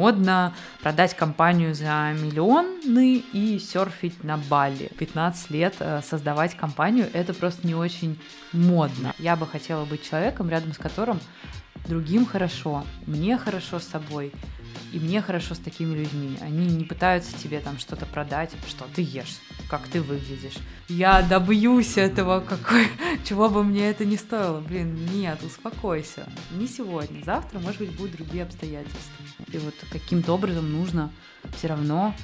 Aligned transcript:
модно 0.00 0.54
продать 0.80 1.14
компанию 1.14 1.74
за 1.74 2.14
миллионы 2.18 3.22
и 3.34 3.58
серфить 3.58 4.24
на 4.24 4.38
Бали. 4.38 4.90
15 4.98 5.50
лет 5.50 5.74
э, 5.78 6.00
создавать 6.02 6.56
компанию— 6.56 7.06
это 7.12 7.34
просто 7.34 7.66
не 7.66 7.74
очень 7.74 8.18
модно. 8.52 9.14
Я 9.18 9.36
бы 9.36 9.46
хотела 9.46 9.84
быть 9.84 10.08
человеком, 10.08 10.48
рядом 10.48 10.72
с 10.72 10.78
которым 10.78 11.20
другим 11.86 12.26
хорошо, 12.26 12.84
мне 13.06 13.36
хорошо 13.38 13.78
с 13.78 13.84
собой, 13.84 14.32
и 14.92 14.98
мне 14.98 15.20
хорошо 15.20 15.54
с 15.54 15.58
такими 15.58 15.94
людьми. 15.94 16.36
Они 16.40 16.66
не 16.66 16.84
пытаются 16.84 17.36
тебе 17.36 17.60
там 17.60 17.78
что-то 17.78 18.06
продать, 18.06 18.50
что 18.68 18.86
ты 18.94 19.02
ешь, 19.02 19.38
как 19.68 19.86
ты 19.88 20.00
выглядишь. 20.00 20.56
Я 20.88 21.22
добьюсь 21.22 21.96
этого, 21.96 22.40
какой, 22.40 22.88
чего 23.24 23.48
бы 23.48 23.62
мне 23.62 23.88
это 23.88 24.04
ни 24.04 24.16
стоило. 24.16 24.60
Блин, 24.60 24.98
нет, 25.12 25.42
успокойся. 25.44 26.26
Не 26.52 26.66
сегодня, 26.66 27.22
завтра, 27.24 27.58
может 27.60 27.80
быть, 27.80 27.96
будут 27.96 28.16
другие 28.16 28.42
обстоятельства. 28.42 29.24
И 29.52 29.58
вот 29.58 29.74
каким-то 29.90 30.32
образом 30.32 30.72
нужно 30.72 31.12
все 31.56 31.68
равно 31.68 32.14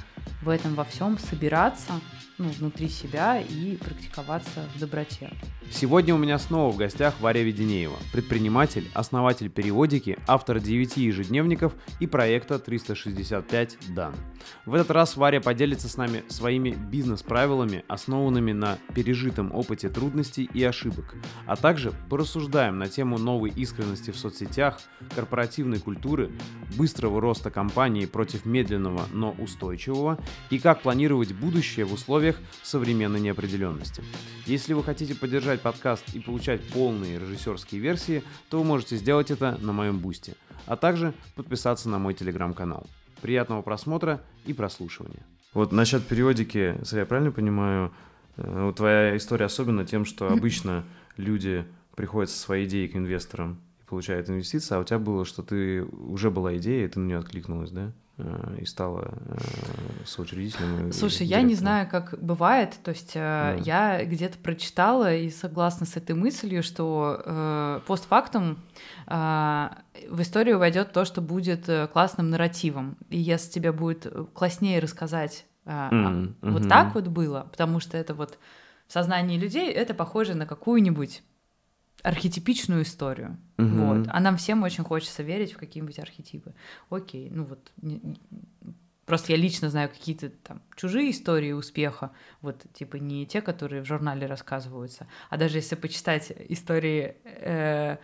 в 0.41 0.49
этом 0.49 0.75
во 0.75 0.83
всем 0.83 1.17
собираться, 1.17 1.93
ну, 2.37 2.49
внутри 2.49 2.87
себя 2.87 3.39
и 3.39 3.77
практиковаться 3.77 4.67
в 4.75 4.79
доброте. 4.79 5.31
Сегодня 5.71 6.13
у 6.15 6.17
меня 6.17 6.37
снова 6.39 6.71
в 6.71 6.77
гостях 6.77 7.15
Варя 7.19 7.43
Веденеева, 7.43 7.97
предприниматель, 8.13 8.89
основатель 8.93 9.49
периодики, 9.49 10.17
автор 10.27 10.59
9 10.59 10.97
ежедневников 10.97 11.73
и 11.99 12.07
проекта 12.07 12.59
365 12.59 13.77
Дан. 13.89 14.15
В 14.65 14.75
этот 14.75 14.91
раз 14.91 15.17
Варя 15.17 15.41
поделится 15.41 15.89
с 15.89 15.97
нами 15.97 16.23
своими 16.29 16.71
бизнес-правилами, 16.71 17.83
основанными 17.87 18.53
на 18.53 18.77
пережитом 18.93 19.53
опыте 19.53 19.89
трудностей 19.89 20.49
и 20.53 20.63
ошибок, 20.63 21.15
а 21.45 21.55
также 21.55 21.91
порассуждаем 22.09 22.77
на 22.77 22.87
тему 22.87 23.17
новой 23.17 23.49
искренности 23.49 24.11
в 24.11 24.17
соцсетях, 24.17 24.79
корпоративной 25.15 25.79
культуры, 25.79 26.31
быстрого 26.77 27.19
роста 27.19 27.49
компании 27.49 28.05
против 28.05 28.45
медленного, 28.45 29.05
но 29.11 29.31
устойчивого 29.31 30.19
и 30.49 30.59
как 30.59 30.81
планировать 30.81 31.33
будущее 31.33 31.85
в 31.85 31.93
условиях 31.93 32.26
современной 32.63 33.19
неопределенности. 33.19 34.03
Если 34.45 34.73
вы 34.73 34.83
хотите 34.83 35.15
поддержать 35.15 35.61
подкаст 35.61 36.03
и 36.13 36.19
получать 36.19 36.61
полные 36.69 37.19
режиссерские 37.19 37.81
версии, 37.81 38.23
то 38.49 38.59
вы 38.59 38.63
можете 38.63 38.97
сделать 38.97 39.31
это 39.31 39.57
на 39.61 39.73
моем 39.73 39.99
бусте, 39.99 40.35
а 40.65 40.75
также 40.75 41.13
подписаться 41.35 41.89
на 41.89 41.99
мой 41.99 42.13
телеграм-канал. 42.13 42.85
Приятного 43.21 43.61
просмотра 43.61 44.21
и 44.45 44.53
прослушивания. 44.53 45.25
Вот 45.53 45.71
насчет 45.71 46.05
периодики, 46.05 46.77
я 46.91 47.05
правильно 47.05 47.31
понимаю, 47.31 47.91
э, 48.37 48.73
твоя 48.75 49.17
история 49.17 49.45
особенно 49.45 49.85
тем, 49.85 50.05
что 50.05 50.27
обычно 50.31 50.85
люди 51.17 51.65
приходят 51.95 52.29
со 52.29 52.39
своей 52.39 52.67
идеей 52.67 52.87
к 52.87 52.95
инвесторам 52.95 53.59
и 53.81 53.89
получают 53.89 54.29
инвестиции, 54.29 54.75
а 54.75 54.79
у 54.79 54.83
тебя 54.83 54.99
было, 54.99 55.25
что 55.25 55.41
ты 55.41 55.83
уже 55.83 56.29
была 56.29 56.55
идея, 56.57 56.85
и 56.85 56.87
ты 56.87 56.99
на 56.99 57.07
нее 57.07 57.17
откликнулась, 57.17 57.71
да? 57.71 57.91
Э, 58.19 58.57
и 58.59 58.65
стала 58.65 59.13
э, 59.27 59.37
соучредителем. 60.05 60.91
Слушай, 60.91 61.27
я 61.27 61.41
не 61.43 61.53
знаю, 61.53 61.87
как 61.87 62.15
бывает. 62.19 62.75
То 62.83 62.89
есть 62.91 63.13
да. 63.13 63.53
я 63.53 64.03
где-то 64.03 64.39
прочитала 64.39 65.13
и 65.13 65.29
согласна 65.29 65.85
с 65.85 65.97
этой 65.97 66.15
мыслью, 66.15 66.63
что 66.63 67.21
э, 67.23 67.79
постфактум 67.85 68.57
э, 69.05 69.69
в 70.09 70.21
историю 70.21 70.57
войдет 70.57 70.93
то, 70.93 71.05
что 71.05 71.21
будет 71.21 71.69
классным 71.93 72.31
нарративом. 72.31 72.97
И 73.09 73.19
если 73.19 73.51
тебе 73.51 73.71
будет 73.71 74.07
класснее 74.33 74.79
рассказать 74.79 75.45
э, 75.65 75.69
mm-hmm. 75.69 76.35
вот 76.41 76.63
mm-hmm. 76.63 76.69
так 76.69 76.95
вот 76.95 77.07
было, 77.07 77.47
потому 77.51 77.79
что 77.79 77.97
это 77.97 78.15
вот 78.15 78.39
в 78.87 78.93
сознании 78.93 79.37
людей 79.37 79.71
это 79.71 79.93
похоже 79.93 80.33
на 80.33 80.47
какую-нибудь 80.47 81.21
архетипичную 82.03 82.83
историю. 82.83 83.37
Угу. 83.57 83.67
Вот. 83.67 84.07
А 84.09 84.19
нам 84.19 84.37
всем 84.37 84.63
очень 84.63 84.83
хочется 84.83 85.23
верить 85.23 85.53
в 85.53 85.57
какие-нибудь 85.57 85.99
архетипы. 85.99 86.53
Окей, 86.89 87.29
ну 87.29 87.43
вот 87.43 87.71
просто 89.07 89.31
я 89.31 89.37
лично 89.37 89.69
знаю 89.69 89.89
какие-то 89.89 90.29
там 90.29 90.61
чужие 90.75 91.11
истории 91.11 91.53
успеха, 91.53 92.11
вот 92.41 92.63
типа 92.73 92.97
не 92.97 93.25
те, 93.25 93.41
которые 93.41 93.81
в 93.81 93.85
журнале 93.85 94.27
рассказываются, 94.27 95.07
а 95.29 95.37
даже 95.37 95.57
если 95.57 95.75
почитать 95.75 96.31
истории 96.49 97.15
э, 97.23 97.97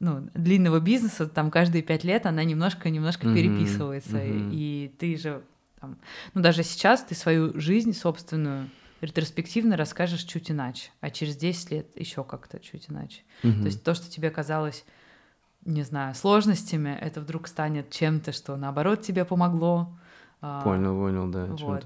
ну, 0.00 0.28
длинного 0.34 0.80
бизнеса, 0.80 1.28
там 1.28 1.50
каждые 1.50 1.82
пять 1.82 2.02
лет 2.02 2.24
она 2.24 2.42
немножко-немножко 2.44 3.26
mm-hmm. 3.26 3.34
переписывается, 3.34 4.16
mm-hmm. 4.16 4.50
и 4.52 4.94
ты 4.98 5.16
же 5.16 5.42
там, 5.80 5.98
ну 6.34 6.40
даже 6.40 6.62
сейчас 6.62 7.04
ты 7.04 7.14
свою 7.14 7.58
жизнь 7.60 7.92
собственную 7.92 8.70
ретроспективно 9.00 9.76
расскажешь 9.76 10.22
чуть 10.22 10.50
иначе, 10.50 10.90
а 11.00 11.10
через 11.10 11.36
10 11.36 11.70
лет 11.70 11.86
еще 11.94 12.24
как-то 12.24 12.58
чуть 12.58 12.90
иначе. 12.90 13.22
Угу. 13.44 13.52
То 13.52 13.64
есть 13.64 13.82
то, 13.82 13.94
что 13.94 14.10
тебе 14.10 14.30
казалось, 14.30 14.84
не 15.64 15.82
знаю, 15.82 16.14
сложностями, 16.14 16.96
это 17.00 17.20
вдруг 17.20 17.46
станет 17.48 17.90
чем-то, 17.90 18.32
что 18.32 18.56
наоборот 18.56 19.02
тебе 19.02 19.24
помогло. 19.24 19.96
А, 20.40 20.62
понял, 20.62 20.96
понял, 20.96 21.28
да. 21.28 21.46
Вот. 21.46 21.84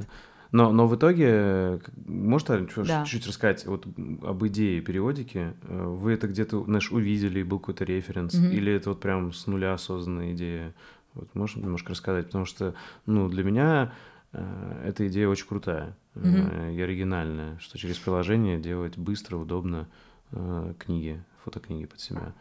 Но, 0.53 0.71
но 0.71 0.87
в 0.87 0.95
итоге, 0.97 1.81
может, 2.06 2.49
да. 2.49 3.05
чуть-чуть 3.05 3.27
рассказать 3.27 3.65
вот 3.65 3.87
об 3.87 4.47
идее 4.47 4.83
периодики? 4.83 5.55
Э, 5.62 5.84
вы 5.87 6.12
это 6.12 6.28
где-то, 6.28 6.65
знаешь, 6.65 6.93
увидели, 6.93 7.43
был 7.43 7.59
какой-то 7.59 7.84
референс? 7.84 8.34
Угу. 8.34 8.45
Или 8.45 8.75
это 8.75 8.91
вот 8.91 9.01
прям 9.01 9.33
с 9.33 9.47
нуля 9.47 9.78
созданная 9.78 10.34
идея? 10.34 10.75
Вот 11.15 11.34
можешь 11.34 11.56
немножко 11.56 11.93
рассказать? 11.93 12.27
Потому 12.27 12.45
что, 12.45 12.75
ну, 13.06 13.31
для 13.31 13.45
меня 13.45 13.93
э, 14.33 14.83
эта 14.84 15.09
идея 15.09 15.28
очень 15.28 15.47
крутая 15.47 15.97
mm-hmm. 16.15 16.75
и 16.75 16.81
оригинальное, 16.81 17.59
что 17.59 17.78
через 17.78 17.99
приложение 17.99 18.59
делать 18.59 18.97
быстро, 18.97 19.37
удобно 19.37 19.89
э, 20.33 20.75
книги, 20.78 21.23
фотокниги 21.45 21.87
под 21.87 22.00
себя. 22.00 22.33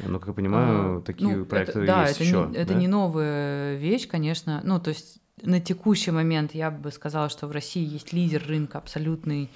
Но, 0.00 0.18
как 0.18 0.28
я 0.28 0.34
понимаю, 0.34 0.98
а, 0.98 1.00
такие 1.02 1.36
ну, 1.36 1.44
проекты 1.44 1.80
это, 1.80 1.86
да, 1.86 2.02
есть 2.02 2.16
это 2.16 2.24
еще. 2.24 2.48
Не, 2.50 2.56
это 2.56 2.74
не 2.74 2.88
новая 2.88 3.76
вещь, 3.76 4.08
конечно. 4.08 4.60
Ну, 4.64 4.80
то 4.80 4.90
есть 4.90 5.20
на 5.42 5.60
текущий 5.60 6.10
момент 6.10 6.54
я 6.54 6.70
бы 6.70 6.90
сказала, 6.90 7.28
что 7.28 7.46
в 7.46 7.52
России 7.52 7.84
есть 7.84 8.12
лидер 8.12 8.42
рынка 8.46 8.78
абсолютный, 8.78 9.50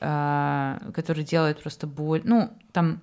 э, 0.00 0.78
который 0.94 1.24
делает 1.24 1.62
просто 1.62 1.86
боль. 1.86 2.22
Ну, 2.24 2.50
там 2.72 3.00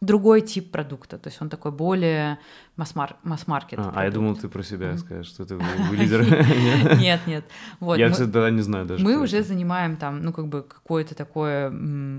другой 0.00 0.42
тип 0.42 0.70
продукта, 0.70 1.18
то 1.18 1.28
есть 1.28 1.40
он 1.40 1.48
такой 1.48 1.72
более 1.72 2.38
масс-маркет. 2.76 3.78
А, 3.78 3.92
а 3.94 4.04
я 4.04 4.10
думал, 4.10 4.36
ты 4.36 4.48
про 4.48 4.62
себя 4.62 4.96
скажешь, 4.98 5.28
что 5.28 5.46
ты 5.46 5.58
лидер. 5.92 6.24
Нет, 6.98 7.20
нет. 7.26 7.44
Вот, 7.80 7.98
я, 7.98 8.10
кстати, 8.10 8.30
тогда 8.30 8.50
не 8.50 8.62
знаю 8.62 8.86
даже. 8.86 9.04
Мы 9.04 9.20
уже 9.20 9.42
занимаем 9.42 9.96
там, 9.96 10.22
ну, 10.22 10.32
как 10.32 10.48
бы 10.48 10.62
какое-то 10.62 11.14
такое 11.14 11.72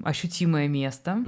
ощутимое 0.03 0.67
место, 0.67 1.23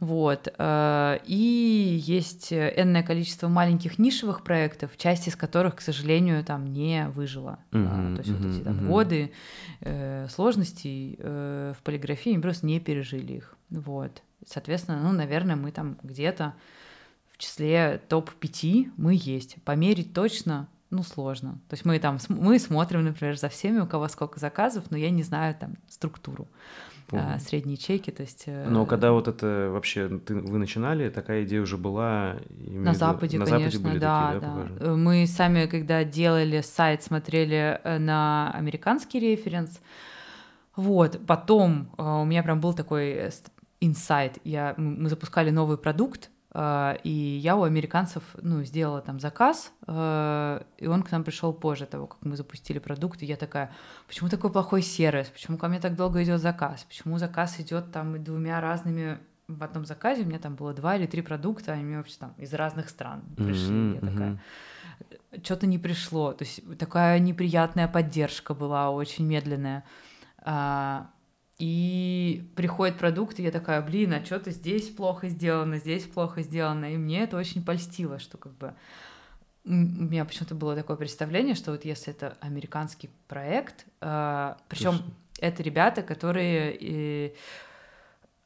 вот, 0.00 0.48
э, 0.56 1.18
и 1.24 2.02
есть 2.06 2.52
энное 2.52 3.02
количество 3.02 3.48
маленьких 3.48 3.98
нишевых 3.98 4.42
проектов, 4.44 4.90
часть 4.96 5.28
из 5.28 5.36
которых, 5.36 5.76
к 5.76 5.80
сожалению, 5.80 6.44
там 6.44 6.66
не 6.72 7.08
выжила. 7.08 7.58
То 7.70 8.16
есть 8.18 8.30
вот 8.30 8.50
эти 8.50 8.62
там 8.62 8.86
годы 8.86 9.32
э, 9.80 10.28
сложностей 10.28 11.16
э, 11.18 11.74
в 11.78 11.82
полиграфии, 11.82 12.36
мы 12.36 12.42
просто 12.42 12.66
не 12.66 12.80
пережили 12.80 13.34
их, 13.34 13.56
вот. 13.70 14.22
Соответственно, 14.44 15.00
ну, 15.02 15.12
наверное, 15.12 15.56
мы 15.56 15.72
там 15.72 15.98
где-то 16.02 16.54
в 17.32 17.38
числе 17.38 18.00
топ-5 18.08 18.92
мы 18.96 19.18
есть. 19.20 19.62
Померить 19.62 20.12
точно, 20.12 20.68
ну, 20.90 21.02
сложно. 21.02 21.52
То 21.68 21.74
есть 21.74 21.84
мы 21.84 21.98
там, 21.98 22.18
мы 22.28 22.58
смотрим, 22.58 23.04
например, 23.04 23.36
за 23.38 23.48
всеми, 23.48 23.80
у 23.80 23.86
кого 23.86 24.08
сколько 24.08 24.40
заказов, 24.40 24.90
но 24.90 24.96
я 24.96 25.10
не 25.10 25.22
знаю 25.22 25.54
там 25.54 25.74
структуру 25.88 26.48
а, 27.12 27.38
средние 27.38 27.76
чеки, 27.76 28.10
то 28.10 28.22
есть... 28.22 28.44
Э, 28.46 28.68
но 28.68 28.84
когда 28.84 29.12
вот 29.12 29.28
это 29.28 29.68
вообще 29.72 30.08
ты, 30.18 30.34
вы 30.34 30.58
начинали, 30.58 31.08
такая 31.08 31.44
идея 31.44 31.62
уже 31.62 31.76
была? 31.76 32.36
На 32.58 32.94
Западе, 32.94 33.38
на 33.38 33.44
конечно, 33.44 33.70
Западе 33.70 33.90
были 33.90 33.98
да, 33.98 34.32
такие, 34.32 34.40
да, 34.40 34.66
да. 34.78 34.86
Э, 34.86 34.96
мы 34.96 35.26
сами, 35.26 35.66
когда 35.66 36.02
делали 36.04 36.60
сайт, 36.62 37.02
смотрели 37.02 37.80
э, 37.82 37.98
на 37.98 38.50
американский 38.52 39.20
референс, 39.20 39.80
вот, 40.74 41.20
потом 41.26 41.90
у 41.96 42.24
меня 42.24 42.42
прям 42.42 42.60
был 42.60 42.74
такой 42.74 43.30
инсайт. 43.80 44.38
Я, 44.44 44.74
мы 44.76 45.08
запускали 45.08 45.50
новый 45.50 45.78
продукт, 45.78 46.30
Uh, 46.56 46.98
и 47.04 47.10
я 47.10 47.54
у 47.54 47.64
американцев, 47.64 48.22
ну, 48.40 48.64
сделала 48.64 49.02
там 49.02 49.20
заказ, 49.20 49.74
uh, 49.86 50.64
и 50.78 50.86
он 50.86 51.02
к 51.02 51.10
нам 51.10 51.22
пришел 51.22 51.52
позже 51.52 51.84
того, 51.84 52.06
как 52.06 52.24
мы 52.24 52.34
запустили 52.34 52.78
продукт, 52.78 53.22
и 53.22 53.26
я 53.26 53.36
такая, 53.36 53.72
почему 54.08 54.30
такой 54.30 54.50
плохой 54.50 54.80
сервис, 54.80 55.26
почему 55.26 55.58
ко 55.58 55.68
мне 55.68 55.80
так 55.80 55.96
долго 55.96 56.22
идет 56.22 56.40
заказ, 56.40 56.84
почему 56.84 57.18
заказ 57.18 57.60
идет 57.60 57.92
там 57.92 58.24
двумя 58.24 58.62
разными? 58.62 59.18
В 59.48 59.62
одном 59.62 59.84
заказе, 59.84 60.22
у 60.22 60.24
меня 60.26 60.38
там 60.38 60.54
было 60.54 60.72
два 60.72 60.96
или 60.96 61.04
три 61.04 61.20
продукта, 61.20 61.72
они 61.72 61.84
мне 61.84 61.98
вообще 61.98 62.16
там 62.18 62.32
из 62.38 62.54
разных 62.54 62.88
стран 62.88 63.22
пришли, 63.36 63.74
mm-hmm, 63.74 63.94
я 63.94 64.00
такая, 64.00 64.42
что-то 65.44 65.66
не 65.66 65.78
пришло, 65.78 66.32
то 66.32 66.44
есть 66.44 66.78
такая 66.78 67.18
неприятная 67.18 67.86
поддержка 67.86 68.54
была, 68.54 68.90
очень 68.90 69.26
медленная. 69.26 69.84
Uh, 70.42 71.04
и 71.58 72.50
приходит 72.54 72.98
продукт, 72.98 73.38
и 73.38 73.42
я 73.42 73.50
такая, 73.50 73.80
блин, 73.80 74.12
а 74.12 74.24
что-то 74.24 74.50
здесь 74.50 74.88
плохо 74.88 75.28
сделано, 75.28 75.78
здесь 75.78 76.04
плохо 76.04 76.42
сделано. 76.42 76.92
И 76.92 76.96
мне 76.96 77.22
это 77.22 77.36
очень 77.36 77.64
польстило, 77.64 78.18
что 78.18 78.36
как 78.36 78.52
бы 78.56 78.74
у 79.64 79.70
меня 79.70 80.24
почему-то 80.24 80.54
было 80.54 80.76
такое 80.76 80.96
представление, 80.96 81.54
что 81.54 81.72
вот 81.72 81.84
если 81.84 82.12
это 82.12 82.36
американский 82.40 83.10
проект, 83.26 83.86
э, 84.00 84.54
причем 84.68 85.00
это 85.40 85.62
ребята, 85.62 86.02
которые 86.02 86.76
э, 86.76 87.32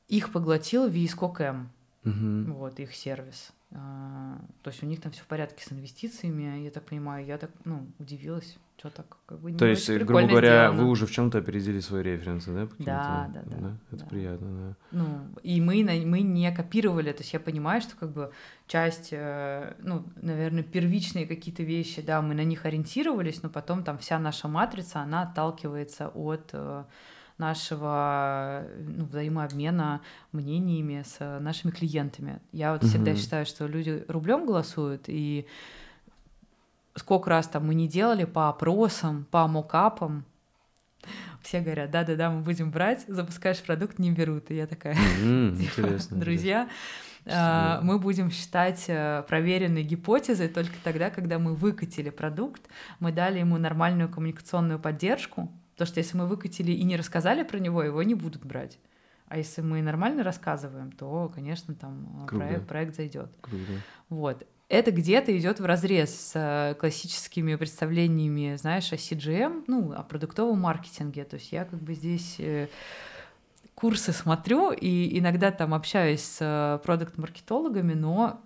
их 0.08 0.32
поглотил 0.32 0.88
Вискокэм, 0.88 1.70
угу. 2.04 2.52
вот 2.54 2.80
их 2.80 2.94
сервис. 2.94 3.52
А, 3.72 4.38
то 4.62 4.70
есть 4.70 4.82
у 4.82 4.86
них 4.86 5.00
там 5.00 5.12
все 5.12 5.22
в 5.22 5.26
порядке 5.26 5.64
с 5.64 5.72
инвестициями, 5.72 6.64
я 6.64 6.70
так 6.70 6.84
понимаю, 6.84 7.24
я 7.24 7.38
так, 7.38 7.50
ну, 7.64 7.86
удивилась, 8.00 8.58
что 8.76 8.90
так, 8.90 9.16
как 9.26 9.38
бы 9.38 9.52
То 9.52 9.66
есть, 9.66 9.88
грубо 9.88 10.26
говоря, 10.26 10.70
сделано. 10.70 10.82
вы 10.82 10.88
уже 10.88 11.06
в 11.06 11.12
чем-то 11.12 11.38
опередили 11.38 11.78
свои 11.78 12.02
референсы, 12.02 12.52
да? 12.52 12.68
Да, 12.78 13.30
да, 13.32 13.42
да, 13.44 13.56
да. 13.56 13.76
Это 13.92 14.04
да. 14.04 14.06
приятно, 14.06 14.48
да. 14.50 14.76
Ну, 14.90 15.20
и 15.44 15.60
мы, 15.60 15.84
мы 16.04 16.22
не 16.22 16.50
копировали, 16.50 17.12
то 17.12 17.20
есть 17.20 17.32
я 17.32 17.38
понимаю, 17.38 17.80
что 17.80 17.94
как 17.96 18.10
бы 18.10 18.32
часть, 18.66 19.10
э, 19.12 19.74
ну, 19.78 20.04
наверное, 20.16 20.64
первичные 20.64 21.26
какие-то 21.26 21.62
вещи, 21.62 22.02
да, 22.02 22.22
мы 22.22 22.34
на 22.34 22.42
них 22.42 22.64
ориентировались, 22.66 23.42
но 23.44 23.50
потом 23.50 23.84
там 23.84 23.98
вся 23.98 24.18
наша 24.18 24.48
матрица, 24.48 25.00
она 25.00 25.22
отталкивается 25.22 26.08
от 26.08 26.50
э, 26.54 26.84
нашего 27.40 28.64
ну, 28.78 29.06
взаимообмена 29.06 30.02
мнениями 30.30 31.02
с 31.04 31.40
нашими 31.40 31.72
клиентами. 31.72 32.38
Я 32.52 32.72
вот 32.72 32.82
угу. 32.82 32.88
всегда 32.88 33.16
считаю, 33.16 33.46
что 33.46 33.66
люди 33.66 34.04
рублем 34.06 34.46
голосуют, 34.46 35.04
и 35.08 35.46
сколько 36.94 37.30
раз 37.30 37.48
там 37.48 37.66
мы 37.66 37.74
не 37.74 37.88
делали 37.88 38.24
по 38.24 38.48
опросам, 38.48 39.26
по 39.30 39.48
мокапам, 39.48 40.24
все 41.42 41.60
говорят, 41.60 41.90
да-да-да, 41.90 42.30
мы 42.30 42.42
будем 42.42 42.70
брать, 42.70 43.04
запускаешь 43.08 43.62
продукт, 43.62 43.98
не 43.98 44.10
берут. 44.10 44.50
И 44.50 44.56
я 44.56 44.66
такая, 44.66 44.94
типа, 44.94 45.98
друзья, 46.10 46.68
а, 47.26 47.80
мы 47.82 47.98
будем 47.98 48.30
считать 48.30 48.84
э, 48.88 49.24
проверенной 49.28 49.82
гипотезой 49.82 50.48
только 50.48 50.74
тогда, 50.82 51.10
когда 51.10 51.38
мы 51.38 51.54
выкатили 51.54 52.10
продукт, 52.10 52.62
мы 52.98 53.12
дали 53.12 53.38
ему 53.38 53.58
нормальную 53.58 54.08
коммуникационную 54.08 54.78
поддержку, 54.78 55.50
Потому 55.80 55.92
что 55.92 56.00
если 56.00 56.16
мы 56.18 56.26
выкатили 56.26 56.72
и 56.72 56.82
не 56.82 56.94
рассказали 56.98 57.42
про 57.42 57.58
него, 57.58 57.82
его 57.82 58.02
не 58.02 58.14
будут 58.14 58.44
брать. 58.44 58.78
А 59.28 59.38
если 59.38 59.62
мы 59.62 59.80
нормально 59.80 60.22
рассказываем, 60.22 60.92
то, 60.92 61.32
конечно, 61.34 61.74
там 61.74 62.22
э, 62.24 62.26
проект, 62.26 62.66
проект 62.68 62.96
зайдет. 62.96 63.30
Вот. 64.10 64.46
Это 64.68 64.90
где-то 64.90 65.34
идет 65.38 65.58
в 65.58 65.64
разрез 65.64 66.14
с 66.14 66.32
э, 66.34 66.74
классическими 66.74 67.54
представлениями, 67.54 68.56
знаешь, 68.56 68.92
о 68.92 68.96
CGM, 68.96 69.64
ну, 69.68 69.94
о 69.94 70.02
продуктовом 70.02 70.60
маркетинге. 70.60 71.24
То 71.24 71.36
есть 71.36 71.50
я 71.50 71.64
как 71.64 71.80
бы 71.80 71.94
здесь 71.94 72.36
э, 72.38 72.68
курсы 73.74 74.12
смотрю 74.12 74.72
и 74.72 75.18
иногда 75.18 75.50
там 75.50 75.72
общаюсь 75.72 76.20
с 76.20 76.82
продукт-маркетологами, 76.84 77.94
но 77.94 78.42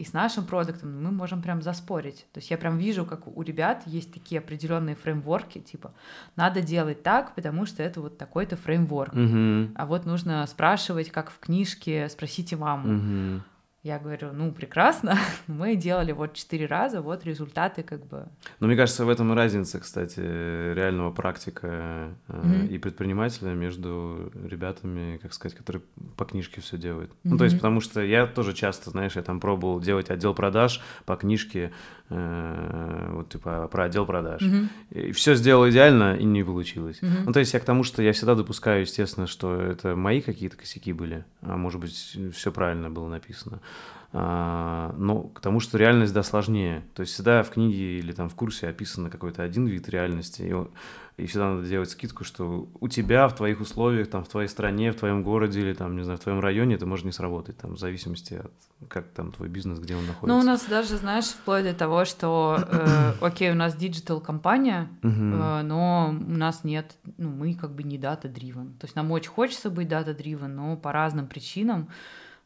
и 0.00 0.04
с 0.04 0.14
нашим 0.14 0.46
продуктом 0.46 1.02
мы 1.02 1.10
можем 1.10 1.42
прям 1.42 1.60
заспорить. 1.60 2.26
То 2.32 2.38
есть 2.38 2.50
я 2.50 2.56
прям 2.56 2.78
вижу, 2.78 3.04
как 3.04 3.26
у 3.26 3.42
ребят 3.42 3.82
есть 3.84 4.10
такие 4.14 4.38
определенные 4.38 4.96
фреймворки, 4.96 5.58
типа 5.58 5.92
надо 6.36 6.62
делать 6.62 7.02
так, 7.02 7.34
потому 7.34 7.66
что 7.66 7.82
это 7.82 8.00
вот 8.00 8.16
такой-то 8.16 8.56
фреймворк. 8.56 9.12
Угу. 9.12 9.72
А 9.74 9.84
вот 9.84 10.06
нужно 10.06 10.46
спрашивать, 10.46 11.10
как 11.10 11.30
в 11.30 11.38
книжке, 11.38 12.08
спросите 12.08 12.56
маму. 12.56 12.96
Угу. 12.96 13.42
Я 13.82 13.98
говорю, 13.98 14.32
ну, 14.34 14.52
прекрасно, 14.52 15.16
мы 15.46 15.74
делали 15.74 16.12
вот 16.12 16.34
четыре 16.34 16.66
раза, 16.66 17.00
вот 17.00 17.24
результаты 17.24 17.82
как 17.82 18.04
бы. 18.06 18.28
Но 18.58 18.66
мне 18.66 18.76
кажется, 18.76 19.06
в 19.06 19.08
этом 19.08 19.32
и 19.32 19.34
разница, 19.34 19.80
кстати, 19.80 20.20
реального 20.20 21.10
практика 21.10 22.14
mm-hmm. 22.28 22.68
и 22.68 22.76
предпринимателя 22.76 23.52
между 23.52 24.30
ребятами, 24.34 25.16
как 25.16 25.32
сказать, 25.32 25.56
которые 25.56 25.82
по 26.18 26.26
книжке 26.26 26.60
все 26.60 26.76
делают. 26.76 27.10
Mm-hmm. 27.10 27.16
Ну, 27.24 27.38
то 27.38 27.44
есть, 27.44 27.56
потому 27.56 27.80
что 27.80 28.02
я 28.02 28.26
тоже 28.26 28.52
часто, 28.52 28.90
знаешь, 28.90 29.16
я 29.16 29.22
там 29.22 29.40
пробовал 29.40 29.80
делать 29.80 30.10
отдел 30.10 30.34
продаж 30.34 30.82
по 31.06 31.16
книжке, 31.16 31.72
вот 32.10 33.28
типа 33.28 33.68
про 33.68 33.84
отдел 33.84 34.04
продаж. 34.04 34.42
Mm-hmm. 34.42 34.68
И 34.90 35.12
все 35.12 35.34
сделал 35.36 35.68
идеально, 35.68 36.16
и 36.16 36.24
не 36.24 36.42
получилось. 36.42 36.98
Mm-hmm. 37.00 37.22
Ну, 37.26 37.32
то 37.32 37.38
есть 37.38 37.54
я 37.54 37.60
к 37.60 37.64
тому, 37.64 37.84
что 37.84 38.02
я 38.02 38.12
всегда 38.12 38.34
допускаю, 38.34 38.82
естественно, 38.82 39.26
что 39.26 39.54
это 39.54 39.94
мои 39.94 40.20
какие-то 40.20 40.56
косяки 40.56 40.92
были, 40.92 41.24
а 41.42 41.56
может 41.56 41.80
быть, 41.80 42.18
все 42.34 42.52
правильно 42.52 42.90
было 42.90 43.08
написано. 43.08 43.60
А, 44.12 44.92
но 44.98 45.22
к 45.22 45.40
тому, 45.40 45.60
что 45.60 45.78
реальность, 45.78 46.12
да, 46.12 46.22
сложнее. 46.24 46.82
То 46.94 47.02
есть 47.02 47.12
всегда 47.12 47.42
в 47.44 47.50
книге 47.50 48.00
или 48.00 48.12
там 48.12 48.28
в 48.28 48.34
курсе 48.34 48.68
описан 48.68 49.08
какой-то 49.08 49.44
один 49.44 49.66
вид 49.66 49.88
реальности, 49.88 50.42
и, 50.42 51.22
и 51.22 51.26
всегда 51.26 51.54
надо 51.54 51.68
делать 51.68 51.90
скидку, 51.90 52.24
что 52.24 52.68
у 52.80 52.88
тебя 52.88 53.28
в 53.28 53.36
твоих 53.36 53.60
условиях, 53.60 54.10
там, 54.10 54.24
в 54.24 54.28
твоей 54.28 54.48
стране, 54.48 54.90
в 54.90 54.96
твоем 54.96 55.22
городе 55.22 55.60
или 55.60 55.74
там, 55.74 55.96
не 55.96 56.02
знаю, 56.02 56.18
в 56.18 56.22
твоем 56.22 56.40
районе 56.40 56.74
это 56.74 56.86
может 56.86 57.04
не 57.04 57.12
сработать, 57.12 57.56
там, 57.58 57.76
в 57.76 57.78
зависимости 57.78 58.34
от 58.34 58.52
как 58.88 59.08
там 59.08 59.30
твой 59.30 59.48
бизнес, 59.48 59.78
где 59.78 59.94
он 59.94 60.06
находится. 60.06 60.34
Ну, 60.34 60.40
у 60.40 60.42
нас 60.42 60.64
даже, 60.64 60.96
знаешь, 60.96 61.26
вплоть 61.26 61.64
до 61.64 61.74
того, 61.74 62.04
что, 62.04 62.58
э, 62.66 63.12
окей, 63.20 63.50
у 63.52 63.54
нас 63.54 63.76
digital-компания, 63.76 64.88
э, 65.02 65.62
но 65.62 66.08
у 66.08 66.30
нас 66.30 66.64
нет, 66.64 66.96
ну, 67.18 67.28
мы 67.28 67.54
как 67.54 67.74
бы 67.74 67.82
не 67.82 67.98
data-driven. 67.98 68.72
То 68.80 68.86
есть 68.86 68.96
нам 68.96 69.12
очень 69.12 69.30
хочется 69.30 69.70
быть 69.70 69.86
data-driven, 69.86 70.56
но 70.56 70.76
по 70.76 70.92
разным 70.92 71.26
причинам 71.26 71.88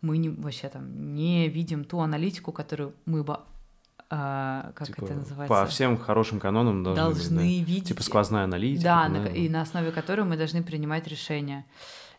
мы 0.04 0.18
не, 0.18 0.28
вообще 0.28 0.68
там 0.68 1.14
не 1.14 1.48
видим 1.48 1.84
ту 1.84 2.00
аналитику, 2.00 2.52
которую 2.52 2.94
мы 3.06 3.24
бы 3.24 3.38
а, 4.10 4.72
как 4.74 4.88
типа, 4.88 5.04
это 5.04 5.14
называется? 5.14 5.48
По 5.48 5.66
всем 5.66 5.98
хорошим 5.98 6.38
канонам 6.38 6.84
должны, 6.84 7.02
должны 7.02 7.42
быть, 7.42 7.60
да? 7.60 7.72
видеть. 7.72 7.88
Типа 7.88 8.02
сквозная 8.02 8.44
аналитика. 8.44 8.84
Да, 8.84 9.08
на, 9.08 9.26
и 9.26 9.48
на 9.48 9.62
основе 9.62 9.90
которой 9.90 10.22
мы 10.22 10.36
должны 10.36 10.62
принимать 10.62 11.08
решения. 11.08 11.64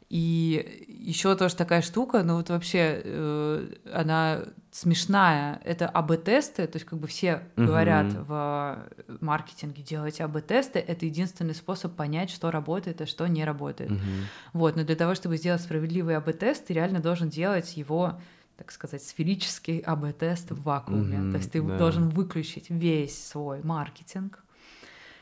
И 0.09 0.85
еще 0.87 1.35
тоже 1.35 1.55
такая 1.55 1.81
штука, 1.81 2.23
ну 2.23 2.37
вот 2.37 2.49
вообще 2.49 3.01
э, 3.03 3.73
она 3.93 4.41
смешная, 4.75 5.61
это 5.63 5.87
АБ-тесты, 5.87 6.67
то 6.67 6.75
есть 6.75 6.85
как 6.85 6.99
бы 6.99 7.07
все 7.07 7.43
uh-huh. 7.55 7.65
говорят 7.65 8.11
в 8.11 8.89
маркетинге 9.21 9.81
делать 9.81 10.19
АБ-тесты, 10.19 10.79
это 10.79 11.05
единственный 11.05 11.55
способ 11.55 11.95
понять, 11.95 12.29
что 12.29 12.51
работает, 12.51 12.99
а 12.99 13.05
что 13.05 13.25
не 13.27 13.45
работает. 13.45 13.91
Uh-huh. 13.91 14.23
Вот, 14.51 14.75
но 14.75 14.83
для 14.83 14.97
того, 14.97 15.15
чтобы 15.15 15.37
сделать 15.37 15.61
справедливый 15.61 16.17
АБ-тест, 16.17 16.65
ты 16.65 16.73
реально 16.73 16.99
должен 16.99 17.29
делать 17.29 17.77
его 17.77 18.19
так 18.57 18.71
сказать, 18.71 19.03
сферический 19.03 19.79
АБ-тест 19.79 20.51
в 20.51 20.63
вакууме. 20.63 21.17
Mm-hmm, 21.17 21.31
То 21.31 21.37
есть 21.39 21.51
ты 21.51 21.61
да. 21.61 21.77
должен 21.77 22.07
выключить 22.07 22.69
весь 22.69 23.21
свой 23.21 23.61
маркетинг, 23.63 24.45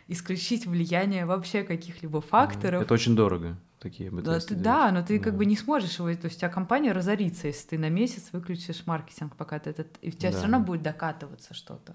исключить 0.07 0.67
влияние 0.67 1.25
вообще 1.25 1.63
каких-либо 1.63 2.21
факторов. 2.21 2.83
Это 2.83 2.93
очень 2.93 3.15
дорого 3.15 3.57
такие 3.83 4.09
бы 4.09 4.21
да, 4.21 4.39
ты, 4.39 4.55
да, 4.55 4.91
но 4.91 5.03
ты 5.03 5.19
да. 5.19 5.23
как 5.23 5.35
бы 5.35 5.45
не 5.45 5.55
сможешь 5.55 5.99
его, 5.99 6.07
то 6.15 6.25
есть 6.25 6.37
у 6.37 6.39
тебя 6.39 6.49
компания 6.49 6.93
разорится, 6.93 7.47
если 7.47 7.67
ты 7.67 7.77
на 7.77 7.89
месяц 7.89 8.29
выключишь 8.31 8.85
маркетинг, 8.85 9.35
пока 9.35 9.59
ты 9.59 9.69
этот, 9.71 9.87
и 10.01 10.07
у 10.07 10.11
тебя 10.11 10.31
да. 10.31 10.37
все 10.37 10.47
равно 10.47 10.59
будет 10.59 10.81
докатываться 10.81 11.53
что-то. 11.53 11.91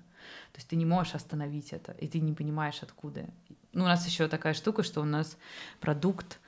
То 0.53 0.57
есть 0.57 0.69
ты 0.69 0.77
не 0.77 0.85
можешь 0.85 1.15
остановить 1.15 1.73
это, 1.73 1.93
и 1.93 2.07
ты 2.07 2.21
не 2.21 2.35
понимаешь 2.35 2.79
откуда. 2.83 3.23
Ну, 3.73 3.85
у 3.85 3.87
нас 3.89 4.07
еще 4.07 4.29
такая 4.29 4.55
штука, 4.55 4.83
что 4.83 5.01
у 5.01 5.05
нас 5.05 5.37
продукт 5.81 6.39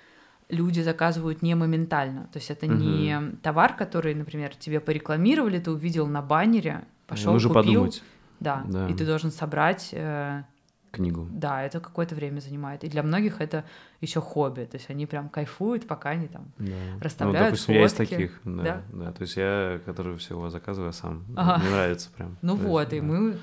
люди 0.50 0.80
заказывают 0.80 1.42
не 1.42 1.54
моментально. 1.54 2.28
То 2.32 2.38
есть 2.38 2.50
это 2.50 2.66
угу. 2.66 2.74
не 2.74 3.18
товар, 3.42 3.74
который, 3.74 4.14
например, 4.14 4.54
тебе 4.54 4.80
порекламировали, 4.80 5.58
ты 5.58 5.70
увидел 5.70 6.06
на 6.06 6.22
баннере, 6.22 6.84
пошел 7.06 7.34
купил. 7.34 7.54
подумать. 7.54 8.02
Да, 8.40 8.64
да, 8.66 8.88
и 8.88 8.94
ты 8.94 9.04
должен 9.04 9.30
собрать 9.30 9.90
э, 9.92 10.44
книгу. 10.90 11.28
Да, 11.30 11.62
это 11.62 11.80
какое-то 11.80 12.14
время 12.14 12.40
занимает. 12.40 12.84
И 12.84 12.88
для 12.88 13.02
многих 13.02 13.40
это 13.40 13.64
еще 14.00 14.20
хобби. 14.20 14.64
То 14.64 14.76
есть 14.76 14.88
они 14.90 15.06
прям 15.06 15.28
кайфуют, 15.28 15.86
пока 15.86 16.10
они 16.10 16.28
там 16.28 16.52
да. 16.58 16.72
расставляют 17.00 17.40
ну, 17.40 17.50
допустим, 17.50 17.74
фотки. 17.74 17.78
я 17.78 17.86
из 17.86 17.92
таких, 17.92 18.40
да, 18.44 18.62
да. 18.62 18.82
да. 18.92 19.12
То 19.12 19.22
есть 19.22 19.36
я, 19.36 19.80
который 19.84 20.16
всего 20.16 20.48
заказываю 20.50 20.92
сам. 20.92 21.24
Ага. 21.36 21.58
Мне 21.62 21.70
нравится 21.70 22.10
прям. 22.16 22.36
Ну 22.42 22.56
то 22.56 22.62
вот, 22.62 22.92
есть, 22.92 22.92
и 22.94 23.00
да. 23.00 23.06
мы 23.06 23.36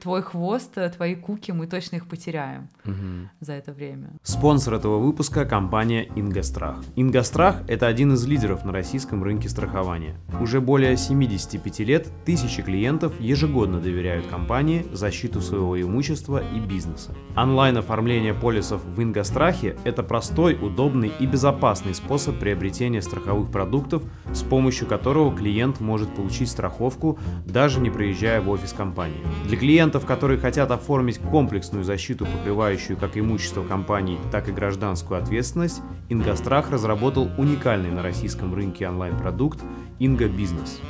твой 0.00 0.22
хвост, 0.22 0.76
э, 0.76 0.88
твои 0.90 1.14
куки, 1.14 1.52
мы 1.52 1.66
точно 1.66 1.96
их 1.96 2.06
потеряем 2.06 2.68
угу. 2.84 3.28
за 3.40 3.52
это 3.52 3.72
время. 3.72 4.10
Спонсор 4.22 4.74
этого 4.74 4.98
выпуска– 4.98 5.44
компания 5.46 6.08
Ингострах. 6.16 6.82
Ингострах– 6.96 7.62
это 7.68 7.86
один 7.86 8.14
из 8.14 8.26
лидеров 8.26 8.64
на 8.64 8.72
российском 8.72 9.22
рынке 9.22 9.48
страхования. 9.48 10.16
Уже 10.40 10.60
более 10.60 10.96
75 10.96 11.80
лет 11.80 12.08
тысячи 12.24 12.62
клиентов 12.62 13.20
ежегодно 13.20 13.80
доверяют 13.80 14.26
компании 14.26 14.86
защиту 14.92 15.40
своего 15.40 15.80
имущества 15.80 16.42
и 16.54 16.60
бизнеса. 16.60 17.14
Онлайн-оформление 17.36 18.34
полисов 18.34 18.82
в 18.84 19.02
Ингострахе– 19.02 19.76
это 19.88 20.02
простой, 20.02 20.56
удобный 20.60 21.10
и 21.18 21.26
безопасный 21.26 21.94
способ 21.94 22.38
приобретения 22.38 23.02
страховых 23.02 23.50
продуктов, 23.50 24.02
с 24.32 24.42
помощью 24.42 24.86
которого 24.86 25.34
клиент 25.34 25.80
может 25.80 26.14
получить 26.14 26.50
страховку, 26.50 27.18
даже 27.46 27.80
не 27.80 27.90
приезжая 27.90 28.40
в 28.40 28.48
офис 28.50 28.72
компании. 28.72 29.24
Для 29.46 29.56
клиентов, 29.56 30.06
которые 30.06 30.38
хотят 30.38 30.70
оформить 30.70 31.18
комплексную 31.18 31.84
защиту, 31.84 32.26
покрывающую 32.26 32.96
как 32.96 33.16
имущество 33.16 33.64
компании, 33.64 34.18
так 34.30 34.48
и 34.48 34.52
гражданскую 34.52 35.20
ответственность, 35.20 35.82
Ингострах 36.08 36.70
разработал 36.70 37.30
уникальный 37.36 37.90
на 37.90 38.02
российском 38.02 38.54
рынке 38.54 38.88
онлайн-продукт 38.88 39.60
Инго 39.98 40.28
Бизнес. 40.28 40.80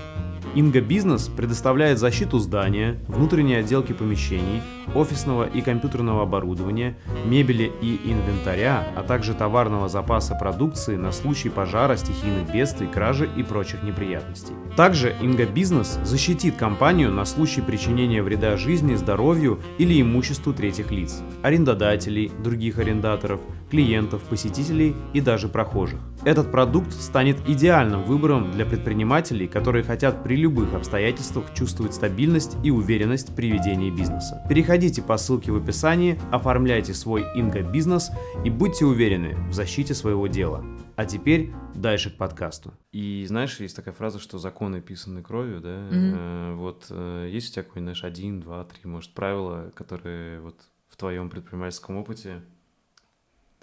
Инго 0.54 0.80
Бизнес 0.80 1.28
предоставляет 1.28 1.98
защиту 1.98 2.38
здания, 2.38 2.98
внутренней 3.06 3.56
отделки 3.56 3.92
помещений, 3.92 4.62
офисного 4.94 5.46
и 5.46 5.60
компьютерного 5.60 6.22
оборудования, 6.22 6.96
мебели 7.26 7.70
и 7.82 8.00
инвентаря, 8.04 8.86
а 8.96 9.02
также 9.02 9.34
товарного 9.34 9.88
запаса 9.88 10.34
продукции 10.34 10.96
на 10.96 11.12
случай 11.12 11.50
пожара, 11.50 11.96
стихийных 11.96 12.50
бедствий, 12.52 12.86
кражи 12.86 13.28
и 13.36 13.42
прочих 13.42 13.82
неприятностей. 13.82 14.54
Также 14.76 15.14
Инго 15.20 15.44
Бизнес 15.44 15.98
защитит 16.04 16.56
компанию 16.56 17.10
на 17.10 17.24
случай 17.24 17.60
причинения 17.60 18.22
вреда 18.22 18.56
жизни, 18.56 18.94
здоровью 18.94 19.60
или 19.76 20.00
имуществу 20.00 20.54
третьих 20.54 20.90
лиц, 20.90 21.22
арендодателей, 21.42 22.32
других 22.42 22.78
арендаторов, 22.78 23.40
клиентов, 23.70 24.22
посетителей 24.22 24.96
и 25.12 25.20
даже 25.20 25.48
прохожих. 25.48 26.00
Этот 26.24 26.50
продукт 26.50 26.92
станет 26.92 27.36
идеальным 27.46 28.02
выбором 28.02 28.50
для 28.52 28.64
предпринимателей, 28.64 29.46
которые 29.46 29.84
хотят 29.84 30.22
при 30.24 30.36
любых 30.38 30.74
обстоятельствах 30.74 31.52
чувствовать 31.54 31.94
стабильность 31.94 32.56
и 32.64 32.70
уверенность 32.70 33.34
при 33.36 33.50
ведении 33.50 33.90
бизнеса. 33.90 34.44
Переходите 34.48 35.02
по 35.02 35.16
ссылке 35.16 35.52
в 35.52 35.56
описании, 35.56 36.18
оформляйте 36.32 36.94
свой 36.94 37.22
инго-бизнес 37.34 38.10
и 38.44 38.50
будьте 38.50 38.86
уверены 38.86 39.36
в 39.48 39.52
защите 39.52 39.94
своего 39.94 40.26
дела. 40.26 40.64
А 40.96 41.04
теперь 41.04 41.52
дальше 41.74 42.10
к 42.10 42.16
подкасту. 42.16 42.74
И 42.90 43.24
знаешь, 43.28 43.60
есть 43.60 43.76
такая 43.76 43.94
фраза, 43.94 44.18
что 44.18 44.38
законы 44.38 44.80
писаны 44.80 45.22
кровью, 45.22 45.60
да? 45.60 45.68
Mm-hmm. 45.68 46.14
Э, 46.16 46.54
вот 46.54 46.86
э, 46.90 47.28
есть 47.30 47.50
у 47.50 47.52
тебя 47.52 47.62
какой-нибудь, 47.62 47.96
знаешь, 47.96 48.04
один, 48.04 48.40
два, 48.40 48.64
три, 48.64 48.80
может, 48.84 49.14
правила, 49.14 49.70
которые 49.74 50.40
вот 50.40 50.56
в 50.88 50.96
твоем 50.96 51.30
предпринимательском 51.30 51.96
опыте 51.96 52.42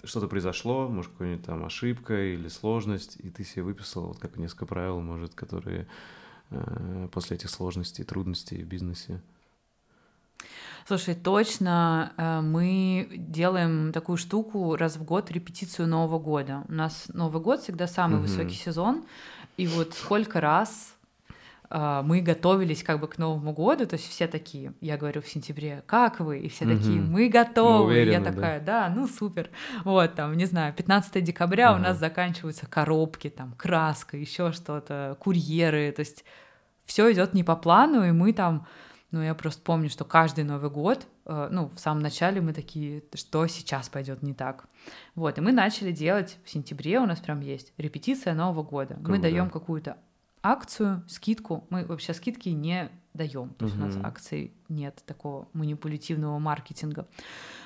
что-то 0.04 0.28
произошло, 0.28 0.88
может, 0.88 1.12
какая-нибудь 1.12 1.44
там 1.44 1.64
ошибка 1.64 2.34
или 2.34 2.48
сложность, 2.48 3.16
и 3.18 3.30
ты 3.30 3.44
себе 3.44 3.62
выписал 3.62 4.08
вот 4.08 4.18
как 4.18 4.36
несколько 4.36 4.66
правил, 4.66 5.00
может, 5.00 5.34
которые 5.34 5.82
э, 5.82 5.86
после 7.12 7.36
этих 7.36 7.50
сложностей, 7.50 8.04
трудностей 8.04 8.62
в 8.62 8.66
бизнесе. 8.66 9.20
Слушай, 10.86 11.16
точно 11.16 12.12
э, 12.16 12.40
мы 12.42 13.08
делаем 13.10 13.92
такую 13.92 14.16
штуку 14.16 14.76
раз 14.76 14.96
в 14.96 15.02
год 15.02 15.32
репетицию 15.32 15.88
Нового 15.88 16.20
года. 16.20 16.62
У 16.68 16.72
нас 16.72 17.06
Новый 17.12 17.42
год 17.42 17.60
всегда 17.60 17.88
самый 17.88 18.20
угу. 18.20 18.28
высокий 18.28 18.54
сезон, 18.54 19.04
и 19.56 19.66
вот 19.66 19.94
сколько 19.94 20.40
раз 20.40 20.94
мы 21.70 22.20
готовились 22.20 22.82
как 22.82 23.00
бы 23.00 23.08
к 23.08 23.18
Новому 23.18 23.52
году, 23.52 23.86
то 23.86 23.94
есть 23.94 24.08
все 24.08 24.28
такие, 24.28 24.72
я 24.80 24.96
говорю 24.96 25.20
в 25.20 25.28
сентябре, 25.28 25.82
как 25.86 26.20
вы? 26.20 26.40
И 26.40 26.48
все 26.48 26.64
угу. 26.64 26.76
такие, 26.76 27.00
мы 27.00 27.28
готовы. 27.28 27.78
Мы 27.78 27.84
уверены, 27.86 28.12
я 28.12 28.20
такая, 28.20 28.60
да? 28.60 28.88
да, 28.88 28.94
ну 28.94 29.08
супер. 29.08 29.50
Вот 29.84 30.14
там, 30.14 30.36
не 30.36 30.44
знаю, 30.44 30.72
15 30.72 31.24
декабря 31.24 31.70
ага. 31.70 31.78
у 31.78 31.82
нас 31.82 31.98
заканчиваются 31.98 32.66
коробки, 32.66 33.30
там 33.30 33.52
краска, 33.56 34.16
еще 34.16 34.52
что-то, 34.52 35.16
курьеры, 35.20 35.92
то 35.92 36.00
есть 36.00 36.24
все 36.86 37.12
идет 37.12 37.34
не 37.34 37.44
по 37.44 37.56
плану, 37.56 38.04
и 38.04 38.12
мы 38.12 38.32
там, 38.32 38.66
ну 39.10 39.20
я 39.22 39.34
просто 39.34 39.60
помню, 39.62 39.90
что 39.90 40.04
каждый 40.04 40.44
Новый 40.44 40.70
год, 40.70 41.06
э, 41.26 41.48
ну 41.50 41.68
в 41.68 41.78
самом 41.78 42.00
начале 42.00 42.40
мы 42.40 42.52
такие, 42.52 43.02
что 43.14 43.46
сейчас 43.48 43.88
пойдет 43.88 44.22
не 44.22 44.32
так. 44.32 44.66
Вот, 45.14 45.36
и 45.36 45.40
мы 45.40 45.52
начали 45.52 45.92
делать 45.92 46.38
в 46.44 46.50
сентябре, 46.50 47.00
у 47.00 47.06
нас 47.06 47.18
прям 47.18 47.40
есть 47.40 47.72
репетиция 47.76 48.34
Нового 48.34 48.62
года. 48.62 48.94
Круто. 48.94 49.10
Мы 49.10 49.18
даем 49.18 49.50
какую-то 49.50 49.98
акцию, 50.52 51.02
скидку. 51.08 51.66
Мы 51.70 51.84
вообще 51.84 52.14
скидки 52.14 52.48
не 52.50 52.90
даем. 53.14 53.50
То 53.54 53.64
есть 53.64 53.76
угу. 53.76 53.84
у 53.84 53.86
нас 53.86 53.96
акций 54.02 54.52
нет 54.68 55.02
такого 55.06 55.48
манипулятивного 55.52 56.38
маркетинга. 56.38 57.08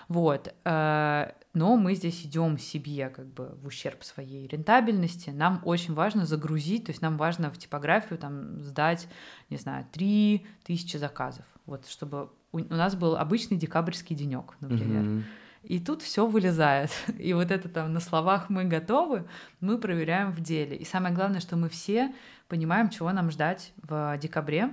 Вот. 0.09 0.55
Э, 0.65 1.33
но 1.55 1.77
мы 1.77 1.95
здесь 1.95 2.25
идем 2.25 2.59
себе 2.59 3.09
как 3.11 3.27
бы 3.27 3.57
в 3.63 3.67
ущерб 3.67 4.03
своей 4.05 4.47
рентабельности. 4.47 5.31
Нам 5.31 5.61
очень 5.65 5.95
важно 5.95 6.27
загрузить, 6.27 6.87
то 6.87 6.91
есть 6.91 7.03
нам 7.03 7.17
важно 7.17 7.51
в 7.51 7.59
типографию 7.59 8.19
там 8.19 8.63
сдать, 8.63 9.09
не 9.51 9.57
знаю, 9.57 9.87
три 9.93 10.47
тысячи 10.65 10.97
заказов. 10.97 11.45
Вот 11.67 11.87
чтобы 11.87 12.31
у, 12.53 12.59
у 12.59 12.75
нас 12.75 12.95
был 12.95 13.17
обычный 13.17 13.57
декабрьский 13.57 14.17
денек, 14.17 14.57
например. 14.61 15.03
Угу. 15.03 15.23
И 15.63 15.79
тут 15.79 16.03
все 16.03 16.27
вылезает. 16.27 16.91
И 17.19 17.33
вот 17.35 17.51
это 17.51 17.69
там 17.69 17.93
на 17.93 18.01
словах 18.01 18.49
мы 18.49 18.65
готовы, 18.65 19.27
мы 19.61 19.79
проверяем 19.79 20.33
в 20.33 20.41
деле. 20.41 20.77
И 20.77 20.85
самое 20.85 21.15
главное, 21.15 21.41
что 21.41 21.57
мы 21.57 21.69
все 21.69 22.15
понимаем, 22.49 22.89
чего 22.89 23.13
нам 23.13 23.31
ждать 23.31 23.73
в 23.83 24.17
декабре. 24.19 24.71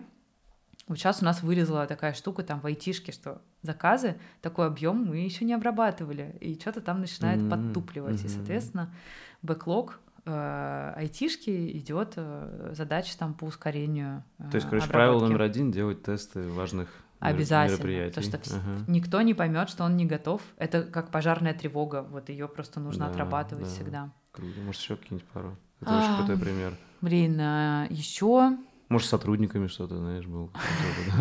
Вот 0.88 0.98
сейчас 0.98 1.22
у 1.22 1.26
нас 1.26 1.44
вылезла 1.44 1.86
такая 1.86 2.14
штука 2.14 2.44
там 2.44 2.62
в 2.62 2.66
айтишке, 2.66 3.12
что 3.12 3.42
заказы, 3.62 4.18
такой 4.42 4.68
объем 4.68 5.04
мы 5.04 5.18
еще 5.18 5.44
не 5.44 5.54
обрабатывали, 5.54 6.38
и 6.40 6.58
что-то 6.58 6.80
там 6.80 7.02
начинает 7.02 7.42
mm-hmm. 7.42 7.50
подтупливать. 7.50 8.22
Mm-hmm. 8.22 8.26
И, 8.26 8.30
соответственно, 8.30 8.96
бэклог 9.42 10.00
э, 10.26 10.94
айтишки 10.96 11.78
идет 11.78 12.14
э, 12.16 12.72
задача 12.74 13.18
там 13.18 13.34
по 13.34 13.44
ускорению. 13.46 14.24
Э, 14.40 14.50
То 14.50 14.56
есть, 14.56 14.70
короче, 14.70 14.88
правило 14.88 15.20
номер 15.20 15.42
один 15.42 15.72
делать 15.72 16.04
тесты 16.04 16.48
важных 16.50 16.90
Обязательно. 17.20 18.10
Потому 18.10 18.26
что 18.26 18.56
ага. 18.56 18.84
никто 18.88 19.22
не 19.22 19.34
поймет, 19.34 19.70
что 19.70 19.84
он 19.84 19.98
не 19.98 20.06
готов. 20.06 20.42
Это 20.58 20.84
как 20.84 21.12
пожарная 21.12 21.54
тревога. 21.54 22.06
Вот 22.10 22.30
ее 22.30 22.48
просто 22.48 22.80
нужно 22.80 23.06
да, 23.06 23.12
отрабатывать 23.12 23.66
да. 23.66 23.70
всегда. 23.72 24.12
Круто. 24.32 24.60
Может, 24.62 24.82
еще 24.82 24.96
какие-нибудь 24.96 25.28
пару. 25.30 25.58
Это 25.82 25.92
а, 25.92 26.00
очень 26.00 26.18
крутой 26.18 26.38
пример. 26.38 26.74
Блин, 27.02 27.38
а 27.40 27.88
еще. 27.90 28.58
Может, 28.90 29.08
с 29.08 29.10
сотрудниками 29.10 29.68
что-то, 29.68 29.98
знаешь, 29.98 30.26
был. 30.26 30.52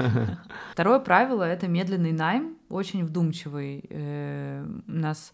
Второе 0.73 1.00
правило 1.00 1.43
это 1.43 1.67
медленный 1.67 2.12
найм, 2.12 2.57
очень 2.69 3.05
вдумчивый. 3.05 3.85
Э, 3.91 4.65
у 4.87 4.93
нас 4.93 5.33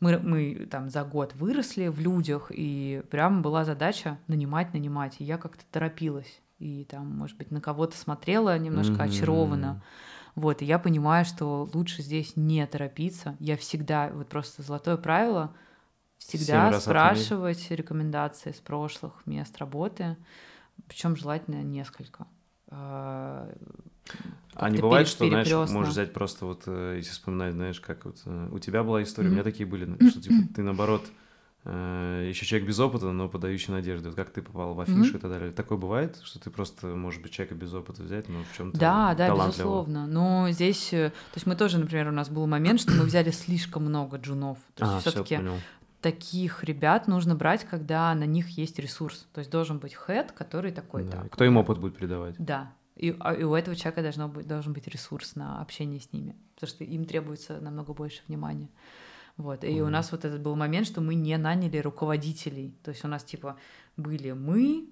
мы, 0.00 0.18
мы 0.18 0.68
там 0.70 0.90
за 0.90 1.04
год 1.04 1.34
выросли 1.34 1.88
в 1.88 1.98
людях, 2.00 2.52
и 2.54 3.02
прям 3.10 3.42
была 3.42 3.64
задача 3.64 4.18
нанимать, 4.28 4.74
нанимать. 4.74 5.16
И 5.20 5.24
я 5.24 5.38
как-то 5.38 5.64
торопилась 5.70 6.40
и 6.58 6.84
там, 6.84 7.06
может 7.06 7.36
быть, 7.36 7.50
на 7.50 7.60
кого-то 7.60 7.96
смотрела 7.96 8.58
немножко 8.58 8.94
mm-hmm. 8.94 9.08
очарованно. 9.08 9.82
Вот, 10.34 10.60
и 10.60 10.66
я 10.66 10.78
понимаю, 10.78 11.24
что 11.24 11.68
лучше 11.72 12.02
здесь 12.02 12.36
не 12.36 12.66
торопиться. 12.66 13.36
Я 13.40 13.56
всегда, 13.56 14.10
вот 14.12 14.28
просто 14.28 14.62
золотое 14.62 14.96
правило, 14.96 15.54
всегда 16.18 16.78
спрашивать 16.78 17.56
отменить. 17.56 17.80
рекомендации 17.80 18.52
с 18.52 18.60
прошлых 18.60 19.14
мест 19.24 19.56
работы, 19.58 20.16
причем 20.88 21.16
желательно 21.16 21.62
несколько. 21.62 22.26
А, 22.68 23.50
а 24.54 24.70
не 24.70 24.78
бывает, 24.78 25.08
что, 25.08 25.26
знаешь, 25.28 25.70
можешь 25.70 25.92
взять 25.92 26.12
просто 26.12 26.46
вот, 26.46 26.64
э, 26.66 26.94
если 26.98 27.12
вспоминать, 27.12 27.54
знаешь, 27.54 27.80
как 27.80 28.04
вот 28.04 28.20
э, 28.26 28.48
у 28.52 28.58
тебя 28.58 28.82
была 28.82 29.02
история, 29.02 29.28
mm-hmm. 29.28 29.30
у 29.30 29.34
меня 29.34 29.44
такие 29.44 29.66
были, 29.66 30.08
что 30.10 30.20
типа 30.20 30.34
ты 30.54 30.62
наоборот 30.62 31.02
еще 31.66 32.46
человек 32.46 32.68
без 32.68 32.78
опыта, 32.78 33.10
но 33.10 33.28
подающий 33.28 33.72
надежды. 33.72 34.08
Вот 34.08 34.16
как 34.16 34.30
ты 34.30 34.42
попал 34.42 34.74
в 34.74 34.80
афишу 34.80 35.14
mm-hmm. 35.14 35.16
и 35.16 35.18
так 35.18 35.30
далее. 35.30 35.52
Такое 35.52 35.78
бывает, 35.78 36.18
что 36.22 36.38
ты 36.38 36.50
просто, 36.50 36.86
может 36.88 37.22
быть, 37.22 37.32
человека 37.32 37.54
без 37.54 37.72
опыта 37.74 38.02
взять, 38.02 38.28
но 38.28 38.44
в 38.44 38.56
чем-то 38.56 38.78
Да, 38.78 39.14
да, 39.14 39.34
безусловно. 39.34 40.06
Но 40.06 40.48
здесь, 40.50 40.92
э, 40.92 41.10
то 41.10 41.36
есть 41.36 41.46
мы 41.46 41.56
тоже, 41.56 41.78
например, 41.78 42.08
у 42.08 42.12
нас 42.12 42.28
был 42.28 42.46
момент, 42.46 42.80
что 42.80 42.92
мы 42.92 43.04
взяли 43.04 43.30
слишком 43.30 43.84
много 43.84 44.18
джунов. 44.18 44.58
То 44.74 44.84
есть 44.84 44.96
а, 45.06 45.10
все-таки 45.10 45.40
таких 46.00 46.62
ребят 46.62 47.08
нужно 47.08 47.34
брать, 47.34 47.64
когда 47.64 48.14
на 48.14 48.24
них 48.24 48.50
есть 48.50 48.78
ресурс. 48.78 49.26
То 49.32 49.40
есть 49.40 49.50
должен 49.50 49.78
быть 49.78 49.94
хед, 49.94 50.32
который 50.32 50.70
такой. 50.72 51.04
Да. 51.04 51.22
Так, 51.22 51.32
Кто 51.32 51.44
им 51.44 51.56
опыт 51.56 51.78
будет 51.78 51.96
передавать? 51.96 52.36
Да. 52.38 52.72
И, 52.94 53.14
а, 53.20 53.34
и 53.34 53.42
у 53.42 53.54
этого 53.54 53.76
человека 53.76 54.02
должно 54.02 54.28
быть, 54.28 54.46
должен 54.46 54.72
быть 54.72 54.86
ресурс 54.86 55.34
на 55.36 55.60
общение 55.60 56.00
с 56.00 56.12
ними, 56.12 56.34
потому 56.54 56.68
что 56.68 56.84
им 56.84 57.04
требуется 57.04 57.60
намного 57.60 57.92
больше 57.92 58.22
внимания. 58.26 58.68
Вот. 59.36 59.64
И 59.64 59.68
mm-hmm. 59.68 59.80
у 59.80 59.88
нас 59.88 60.12
вот 60.12 60.24
этот 60.24 60.40
был 60.40 60.56
момент, 60.56 60.86
что 60.86 61.00
мы 61.00 61.14
не 61.14 61.36
наняли 61.36 61.78
руководителей. 61.78 62.74
То 62.82 62.90
есть 62.90 63.04
у 63.04 63.08
нас 63.08 63.22
типа 63.22 63.56
были 63.96 64.32
мы, 64.32 64.88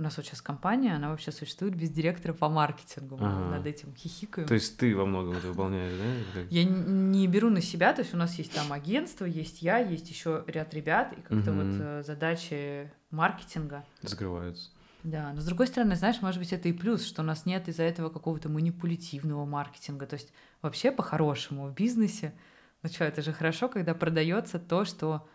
у 0.00 0.02
нас 0.02 0.16
вот 0.16 0.24
сейчас 0.24 0.40
компания, 0.40 0.94
она 0.94 1.10
вообще 1.10 1.30
существует 1.30 1.74
без 1.74 1.90
директора 1.90 2.32
по 2.32 2.48
маркетингу. 2.48 3.18
Мы 3.18 3.26
ага. 3.26 3.56
над 3.56 3.66
этим 3.66 3.94
хихикаем. 3.94 4.48
То 4.48 4.54
есть 4.54 4.78
ты 4.78 4.96
во 4.96 5.04
многом 5.04 5.36
это 5.36 5.48
выполняешь, 5.48 5.92
да? 6.34 6.40
Я 6.48 6.64
не 6.64 7.26
беру 7.28 7.50
на 7.50 7.60
себя, 7.60 7.92
то 7.92 8.00
есть 8.00 8.14
у 8.14 8.16
нас 8.16 8.34
есть 8.36 8.52
там 8.52 8.72
агентство, 8.72 9.26
есть 9.26 9.60
я, 9.60 9.78
есть 9.78 10.08
еще 10.08 10.42
ряд 10.46 10.72
ребят, 10.72 11.12
и 11.12 11.20
как-то 11.20 11.52
угу. 11.52 11.60
вот 11.60 11.76
э, 11.80 12.02
задачи 12.02 12.90
маркетинга 13.10 13.84
закрываются. 14.00 14.70
Да, 15.02 15.32
но 15.34 15.40
с 15.40 15.44
другой 15.44 15.66
стороны, 15.66 15.96
знаешь, 15.96 16.20
может 16.20 16.38
быть, 16.38 16.52
это 16.52 16.68
и 16.68 16.72
плюс, 16.72 17.04
что 17.04 17.22
у 17.22 17.24
нас 17.24 17.46
нет 17.46 17.68
из-за 17.68 17.82
этого 17.82 18.08
какого-то 18.10 18.48
манипулятивного 18.48 19.44
маркетинга. 19.44 20.06
То 20.06 20.14
есть 20.14 20.32
вообще 20.62 20.92
по-хорошему 20.92 21.68
в 21.68 21.74
бизнесе 21.74 22.34
ну 22.82 22.88
что, 22.88 23.04
это 23.04 23.22
же 23.22 23.32
хорошо, 23.32 23.68
когда 23.68 23.94
продается 23.94 24.58
то, 24.58 24.84
что 24.84 25.28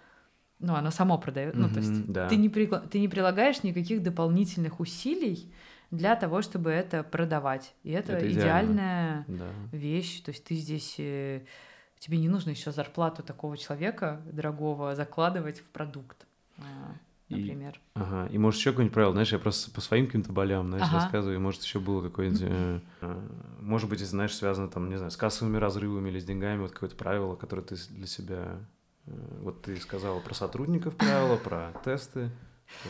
ну, 0.60 0.76
оно 0.76 0.92
само 0.92 1.18
продает. 1.18 1.56
Mm-hmm, 1.56 1.60
ну, 1.60 1.70
то 1.70 1.80
есть 1.80 2.12
да. 2.12 2.28
ты, 2.28 2.38
не 2.38 2.50
при... 2.50 2.66
ты 2.68 3.00
не 3.00 3.08
прилагаешь 3.08 3.64
никаких 3.64 4.02
дополнительных 4.02 4.80
усилий 4.80 5.52
для 5.92 6.16
того, 6.16 6.42
чтобы 6.42 6.72
это 6.72 7.04
продавать. 7.04 7.74
И 7.84 7.92
это, 7.92 8.14
это 8.14 8.32
идеальная 8.32 9.26
да. 9.28 9.50
вещь. 9.72 10.22
То 10.22 10.32
есть 10.32 10.44
ты 10.44 10.56
здесь 10.56 10.96
э, 10.98 11.42
тебе 12.00 12.18
не 12.18 12.30
нужно 12.30 12.52
еще 12.52 12.72
зарплату 12.72 13.24
такого 13.24 13.58
человека 13.58 14.22
дорогого 14.32 14.96
закладывать 14.96 15.60
в 15.60 15.66
продукт. 15.66 16.26
Например. 17.30 17.74
И, 17.74 18.00
ага, 18.00 18.28
и 18.28 18.38
может 18.38 18.60
еще 18.60 18.72
какое-нибудь 18.72 18.94
правило, 18.94 19.14
знаешь, 19.14 19.32
я 19.32 19.40
просто 19.40 19.72
по 19.72 19.82
своим 19.82 20.06
каким-то 20.06 20.32
болям, 20.32 20.68
знаешь, 20.68 20.86
ага. 20.86 20.96
рассказываю, 20.96 21.38
и 21.38 21.40
может 21.40 21.64
еще 21.64 21.80
было 21.80 22.02
какое-нибудь, 22.02 22.42
э, 22.44 22.80
э, 23.02 23.28
может 23.62 23.90
быть, 23.90 24.00
знаешь, 24.02 24.36
связано 24.36 24.68
там, 24.68 24.90
не 24.90 24.98
знаю, 24.98 25.10
с 25.10 25.18
кассовыми 25.18 25.58
разрывами 25.58 26.10
или 26.10 26.20
с 26.20 26.26
деньгами, 26.26 26.62
вот 26.62 26.72
какое-то 26.72 26.96
правило, 26.96 27.36
которое 27.36 27.64
ты 27.64 27.76
для 27.90 28.06
себя, 28.06 28.60
э, 29.08 29.12
вот 29.42 29.64
ты 29.64 29.76
сказала 29.78 30.20
про 30.20 30.36
сотрудников 30.36 30.96
правила, 30.96 31.38
про 31.38 31.74
тесты. 31.84 32.30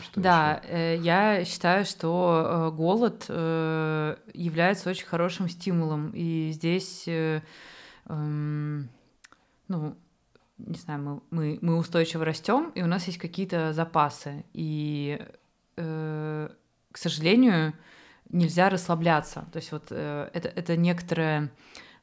Что 0.02 0.20
да, 0.20 0.60
э, 0.64 0.96
я 1.00 1.44
считаю, 1.44 1.84
что 1.86 2.70
э, 2.72 2.76
голод 2.76 3.28
является 3.28 4.90
очень 4.90 5.06
хорошим 5.06 5.48
стимулом, 5.48 6.10
и 6.14 6.50
здесь, 6.52 7.04
э, 7.06 7.40
э, 8.06 8.80
ну, 9.68 9.96
не 10.58 10.78
знаю, 10.78 11.02
мы, 11.02 11.20
мы, 11.30 11.58
мы 11.60 11.76
устойчиво 11.76 12.24
растем, 12.24 12.70
и 12.74 12.82
у 12.82 12.86
нас 12.86 13.06
есть 13.06 13.18
какие-то 13.18 13.72
запасы. 13.72 14.44
И, 14.52 15.20
э, 15.76 16.48
к 16.92 16.98
сожалению, 16.98 17.74
нельзя 18.30 18.68
расслабляться. 18.70 19.46
То 19.52 19.56
есть 19.58 19.72
вот 19.72 19.86
э, 19.90 20.30
это, 20.32 20.48
это 20.48 20.76
некоторое... 20.76 21.50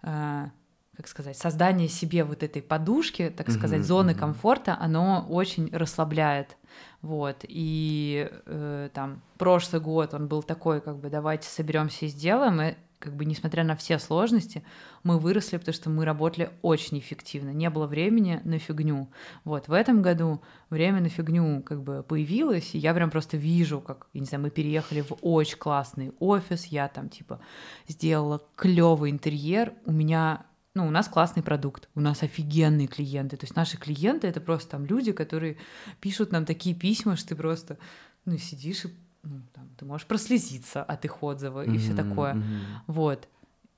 Э, 0.01 0.50
как 0.95 1.07
сказать, 1.07 1.36
создание 1.36 1.88
себе 1.88 2.24
вот 2.24 2.43
этой 2.43 2.62
подушки, 2.62 3.33
так 3.36 3.50
сказать, 3.50 3.79
mm-hmm, 3.79 3.83
зоны 3.83 4.13
комфорта, 4.13 4.77
оно 4.79 5.25
очень 5.27 5.69
расслабляет. 5.75 6.55
Вот. 7.01 7.38
И 7.48 8.29
э, 8.45 8.89
там 8.93 9.22
прошлый 9.38 9.81
год 9.81 10.13
он 10.13 10.27
был 10.27 10.43
такой, 10.43 10.81
как 10.81 10.98
бы, 10.98 11.10
давайте 11.10 11.48
соберемся 11.50 12.05
и 12.05 12.10
сделаем. 12.10 12.62
И 12.62 12.75
как 13.03 13.17
бы 13.17 13.25
несмотря 13.25 13.65
на 13.65 13.75
все 13.75 14.00
сложности, 14.00 14.63
мы 15.03 15.19
выросли, 15.19 15.57
потому 15.57 15.74
что 15.74 15.89
мы 15.89 16.05
работали 16.05 16.51
очень 16.62 17.00
эффективно. 17.00 17.50
Не 17.50 17.69
было 17.69 17.86
времени 17.86 18.39
на 18.45 18.60
фигню. 18.60 19.10
Вот 19.43 19.67
в 19.67 19.74
этом 19.74 20.01
году 20.01 20.41
время 20.69 21.01
на 21.01 21.10
фигню 21.10 21.62
как 21.63 21.83
бы 21.83 22.01
появилось, 22.01 22.74
и 22.74 22.77
я 22.77 22.93
прям 22.93 23.12
просто 23.12 23.36
вижу, 23.36 23.81
как, 23.81 24.07
я 24.13 24.22
не 24.22 24.25
знаю, 24.25 24.43
мы 24.43 24.51
переехали 24.51 25.01
в 25.01 25.17
очень 25.22 25.57
классный 25.57 26.13
офис, 26.19 26.65
я 26.67 26.88
там 26.88 27.10
типа 27.10 27.41
сделала 27.89 28.41
клевый 28.55 29.12
интерьер, 29.12 29.74
у 29.86 29.91
меня 29.91 30.45
ну, 30.74 30.88
у 30.88 30.89
нас 30.89 31.10
классный 31.10 31.43
продукт, 31.43 31.89
у 31.93 32.00
нас 32.00 32.24
офигенные 32.24 32.88
клиенты. 32.88 33.36
То 33.36 33.43
есть 33.43 33.55
наши 33.55 33.77
клиенты— 33.77 34.27
это 34.29 34.39
просто 34.39 34.72
там 34.72 34.86
люди, 34.86 35.12
которые 35.12 35.57
пишут 36.00 36.31
нам 36.31 36.45
такие 36.45 36.74
письма, 36.74 37.15
что 37.15 37.29
ты 37.29 37.36
просто, 37.36 37.77
ну, 38.25 38.38
сидишь 38.38 38.86
и 38.86 38.88
ну, 39.23 39.41
там, 39.53 39.69
ты 39.77 39.85
можешь 39.85 40.05
прослезиться 40.05 40.83
от 40.83 41.05
их 41.05 41.23
отзыва 41.23 41.65
mm-hmm, 41.65 41.75
и 41.75 41.77
все 41.77 41.95
такое. 41.95 42.33
Mm-hmm. 42.33 42.59
Вот. 42.87 43.27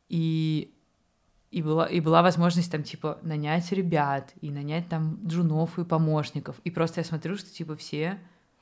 И, 0.09 0.73
и, 1.51 1.61
была, 1.61 1.85
и 1.85 1.99
была 1.99 2.21
возможность 2.21 2.71
там, 2.71 2.83
типа, 2.83 3.19
нанять 3.21 3.71
ребят 3.71 4.33
и 4.41 4.51
нанять 4.51 4.89
там 4.89 5.19
джунов 5.25 5.77
и 5.77 5.83
помощников. 5.83 6.59
И 6.63 6.71
просто 6.71 7.01
я 7.01 7.05
смотрю, 7.05 7.37
что, 7.37 7.49
типа, 7.51 7.75
все 7.75 8.19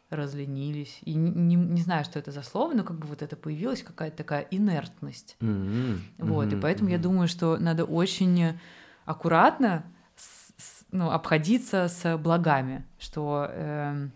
разленились. 0.10 1.00
И 1.04 1.14
не, 1.14 1.56
не, 1.56 1.82
знаю, 1.82 2.04
что 2.04 2.20
это 2.20 2.32
за 2.32 2.44
слово, 2.44 2.74
но 2.74 2.84
как 2.84 2.98
бы 2.98 3.08
вот 3.08 3.22
это 3.22 3.36
появилась 3.36 3.82
какая-то 3.82 4.18
такая 4.18 4.42
инертность. 4.52 5.38
Mm-hmm. 5.40 6.00
Вот, 6.20 6.48
mm-hmm. 6.48 6.58
и 6.58 6.62
поэтому 6.62 6.90
mm-hmm. 6.90 6.94
я 6.94 7.00
думаю, 7.00 7.28
что 7.28 7.58
надо 7.58 7.86
очень 7.86 8.60
аккуратно 9.06 9.86
с, 10.16 10.54
с, 10.58 10.86
ну, 10.92 11.12
обходиться 11.12 11.88
с 11.88 12.18
благами, 12.18 12.86
что... 13.00 13.48
Э, 13.50 14.10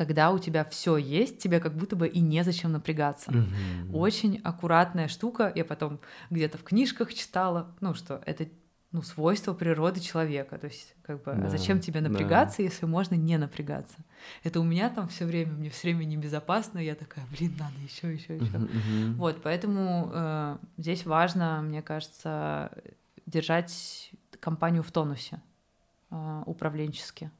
когда 0.00 0.30
у 0.30 0.38
тебя 0.38 0.64
все 0.64 0.96
есть, 0.96 1.40
тебе 1.40 1.60
как 1.60 1.76
будто 1.76 1.94
бы 1.94 2.08
и 2.08 2.20
незачем 2.20 2.72
напрягаться. 2.72 3.30
Mm-hmm. 3.30 3.92
Очень 3.92 4.40
аккуратная 4.42 5.08
штука. 5.08 5.52
Я 5.54 5.62
потом 5.62 6.00
где-то 6.30 6.56
в 6.56 6.62
книжках 6.62 7.12
читала, 7.12 7.76
ну 7.82 7.92
что 7.92 8.22
это 8.24 8.46
ну, 8.92 9.02
свойство 9.02 9.52
природы 9.52 10.00
человека. 10.00 10.56
То 10.56 10.68
есть, 10.68 10.94
как 11.02 11.22
бы, 11.22 11.34
да, 11.34 11.50
зачем 11.50 11.80
тебе 11.80 12.00
напрягаться, 12.00 12.56
да. 12.56 12.62
если 12.62 12.86
можно 12.86 13.14
не 13.14 13.36
напрягаться? 13.36 13.96
Это 14.42 14.60
у 14.60 14.64
меня 14.64 14.88
там 14.88 15.06
все 15.08 15.26
время, 15.26 15.52
мне 15.52 15.68
все 15.68 15.88
время 15.88 16.06
небезопасно, 16.06 16.78
я 16.78 16.94
такая, 16.94 17.26
блин, 17.36 17.54
надо 17.58 17.74
еще, 17.84 18.10
еще, 18.10 18.36
еще. 18.36 18.56
Uh-huh, 18.56 18.70
uh-huh. 18.70 19.14
Вот, 19.16 19.42
поэтому 19.42 20.10
э, 20.14 20.56
здесь 20.78 21.04
важно, 21.04 21.60
мне 21.60 21.82
кажется, 21.82 22.72
держать 23.26 24.12
компанию 24.40 24.82
в 24.82 24.90
тонусе 24.90 25.42
э, 26.10 26.42
управленчески. 26.46 27.30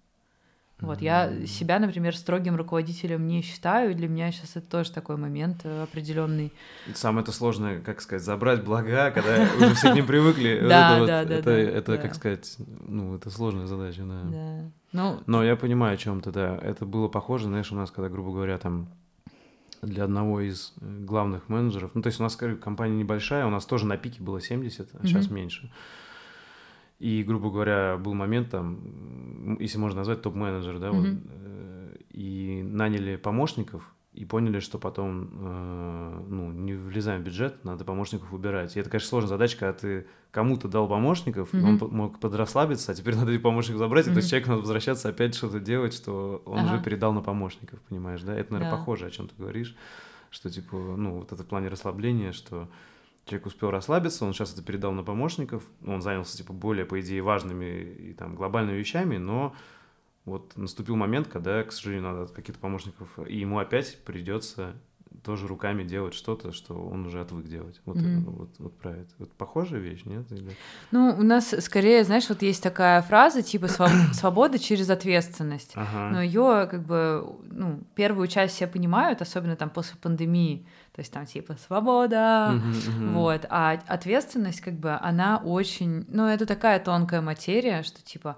Вот, 0.81 1.01
я 1.01 1.47
себя, 1.47 1.79
например, 1.79 2.17
строгим 2.17 2.57
руководителем 2.57 3.27
не 3.27 3.43
считаю, 3.43 3.93
и 3.93 3.95
для 3.95 4.09
меня 4.09 4.33
сейчас 4.33 4.57
это 4.57 4.67
тоже 4.67 4.93
такой 4.93 5.17
момент 5.17 5.61
э, 5.65 5.83
определенный. 5.83 6.53
Самое 6.95 7.23
это 7.23 7.33
сложное, 7.33 7.81
как 7.81 8.01
сказать, 8.01 8.23
забрать 8.23 8.65
блага, 8.65 9.11
когда 9.11 9.47
уже 9.57 9.75
все 9.75 9.93
к 9.93 9.95
ним 9.95 10.07
привыкли. 10.07 10.59
Да, 10.71 11.05
да, 11.05 11.25
да. 11.25 11.53
Это, 11.53 11.99
как 11.99 12.15
сказать, 12.15 12.57
ну, 12.87 13.17
это 13.17 13.31
сложная 13.31 13.67
задача, 13.67 14.03
да. 14.03 14.71
Ну, 14.93 15.21
Но 15.27 15.45
я 15.45 15.57
понимаю 15.57 15.95
о 15.95 15.97
чем 15.97 16.21
ты, 16.21 16.33
да. 16.33 16.59
Это 16.63 16.85
было 16.85 17.09
похоже, 17.09 17.47
знаешь, 17.47 17.71
у 17.71 17.77
нас, 17.77 17.91
когда, 17.91 18.09
грубо 18.09 18.33
говоря, 18.33 18.59
там 18.59 18.89
для 19.83 20.05
одного 20.05 20.41
из 20.41 20.75
э, 20.81 21.05
главных 21.05 21.49
менеджеров, 21.49 21.93
ну, 21.95 22.03
то 22.03 22.09
есть 22.09 22.21
у 22.21 22.23
нас 22.23 22.37
компания 22.37 22.97
небольшая, 22.97 23.47
у 23.47 23.51
нас 23.51 23.65
тоже 23.67 23.87
на 23.87 23.97
пике 23.97 24.23
было 24.23 24.41
70, 24.41 24.89
а 24.95 25.07
сейчас 25.07 25.31
меньше. 25.31 25.71
И, 27.01 27.23
грубо 27.23 27.51
говоря, 27.51 27.97
был 27.97 28.13
момент 28.13 28.51
там, 28.51 29.57
если 29.59 29.79
можно 29.79 30.01
назвать 30.01 30.21
топ-менеджер, 30.21 30.79
да, 30.79 30.89
mm-hmm. 30.89 31.01
вот, 31.01 31.21
э, 31.31 31.97
и 32.11 32.63
наняли 32.63 33.17
помощников, 33.17 33.95
и 34.13 34.27
поняли, 34.27 34.61
что 34.61 34.79
потом 34.79 35.31
э, 35.33 36.25
ну, 36.29 36.53
не 36.53 36.75
влезаем 36.75 37.23
в 37.23 37.25
бюджет, 37.25 37.65
надо 37.65 37.87
помощников 37.87 38.35
убирать. 38.35 38.77
И 38.77 38.81
это, 38.81 38.91
конечно, 38.91 39.09
сложная 39.09 39.31
задача, 39.31 39.57
когда 39.57 39.73
ты 39.73 40.07
кому-то 40.31 40.69
дал 40.69 40.89
помощников, 40.89 41.55
mm-hmm. 41.55 41.85
он 41.85 41.97
мог 41.97 42.19
подрасслабиться, 42.21 42.93
а 42.93 42.95
теперь 42.95 43.17
надо 43.17 43.31
этих 43.31 43.43
помощников 43.43 43.79
забрать, 43.79 44.07
mm-hmm. 44.07 44.11
и 44.11 44.15
то 44.15 44.19
есть 44.19 44.29
человеку 44.29 44.51
надо 44.51 44.61
возвращаться 44.61 45.09
опять 45.09 45.35
что-то 45.35 45.59
делать, 45.59 45.95
что 45.95 46.43
он 46.45 46.59
ага. 46.59 46.75
уже 46.75 46.83
передал 46.85 47.15
на 47.15 47.23
помощников, 47.23 47.81
понимаешь, 47.89 48.21
да? 48.21 48.35
Это, 48.35 48.53
наверное, 48.53 48.73
да. 48.73 48.77
похоже, 48.77 49.07
о 49.07 49.11
чем 49.11 49.27
ты 49.27 49.35
говоришь, 49.39 49.75
что, 50.29 50.51
типа, 50.51 50.77
ну, 50.77 51.21
вот 51.21 51.33
это 51.33 51.43
в 51.45 51.47
плане 51.47 51.69
расслабления, 51.69 52.33
что 52.33 52.69
человек 53.31 53.47
успел 53.47 53.71
расслабиться, 53.71 54.25
он 54.25 54.35
сейчас 54.35 54.53
это 54.53 54.63
передал 54.63 54.93
на 54.93 55.03
помощников, 55.03 55.65
он 55.87 56.03
занялся, 56.03 56.37
типа, 56.37 56.53
более, 56.53 56.85
по 56.85 57.01
идее, 57.01 57.23
важными 57.23 57.83
и 57.83 58.13
там 58.13 58.35
глобальными 58.35 58.77
вещами, 58.77 59.17
но 59.17 59.55
вот 60.25 60.57
наступил 60.57 60.97
момент, 60.97 61.29
когда, 61.29 61.63
к 61.63 61.73
сожалению, 61.73 62.11
надо 62.11 62.33
каких-то 62.33 62.61
помощников, 62.61 63.19
и 63.27 63.39
ему 63.39 63.59
опять 63.59 63.99
придется 64.05 64.75
тоже 65.23 65.47
руками 65.47 65.85
делать 65.85 66.15
что-то, 66.15 66.53
что 66.53 66.75
он 66.75 67.07
уже 67.07 67.21
отвык 67.21 67.47
делать. 67.47 67.81
Вот, 67.85 67.97
mm-hmm. 67.97 68.21
вот, 68.31 68.51
вот 68.59 68.79
про 68.79 68.93
это. 68.93 69.11
Вот 69.19 69.33
похожая 69.33 69.81
вещь, 69.81 70.03
нет? 70.05 70.31
Или... 70.33 70.57
Ну, 70.91 71.15
у 71.19 71.23
нас 71.23 71.55
скорее, 71.61 72.05
знаешь, 72.05 72.29
вот 72.29 72.43
есть 72.43 72.63
такая 72.63 73.03
фраза 73.03 73.43
типа 73.43 73.69
свобода 74.13 74.59
через 74.59 74.89
ответственность. 74.89 75.73
Ага. 75.75 76.11
Но 76.13 76.23
ее 76.23 76.69
как 76.71 76.87
бы, 76.87 77.37
ну, 77.51 77.81
первую 77.95 78.29
часть 78.29 78.55
все 78.55 78.67
понимают, 78.67 79.21
особенно 79.21 79.57
там 79.57 79.71
после 79.71 79.99
пандемии. 79.99 80.67
То 80.93 81.01
есть 81.01 81.13
там 81.13 81.27
типа 81.27 81.57
свобода, 81.67 82.53
mm-hmm, 82.53 83.13
вот. 83.13 83.47
А 83.51 83.79
ответственность 83.87 84.61
как 84.61 84.75
бы 84.75 84.93
она 84.93 85.39
очень, 85.39 86.07
ну, 86.09 86.27
это 86.27 86.47
такая 86.47 86.81
тонкая 86.81 87.21
материя, 87.21 87.83
что 87.83 88.03
типа 88.03 88.37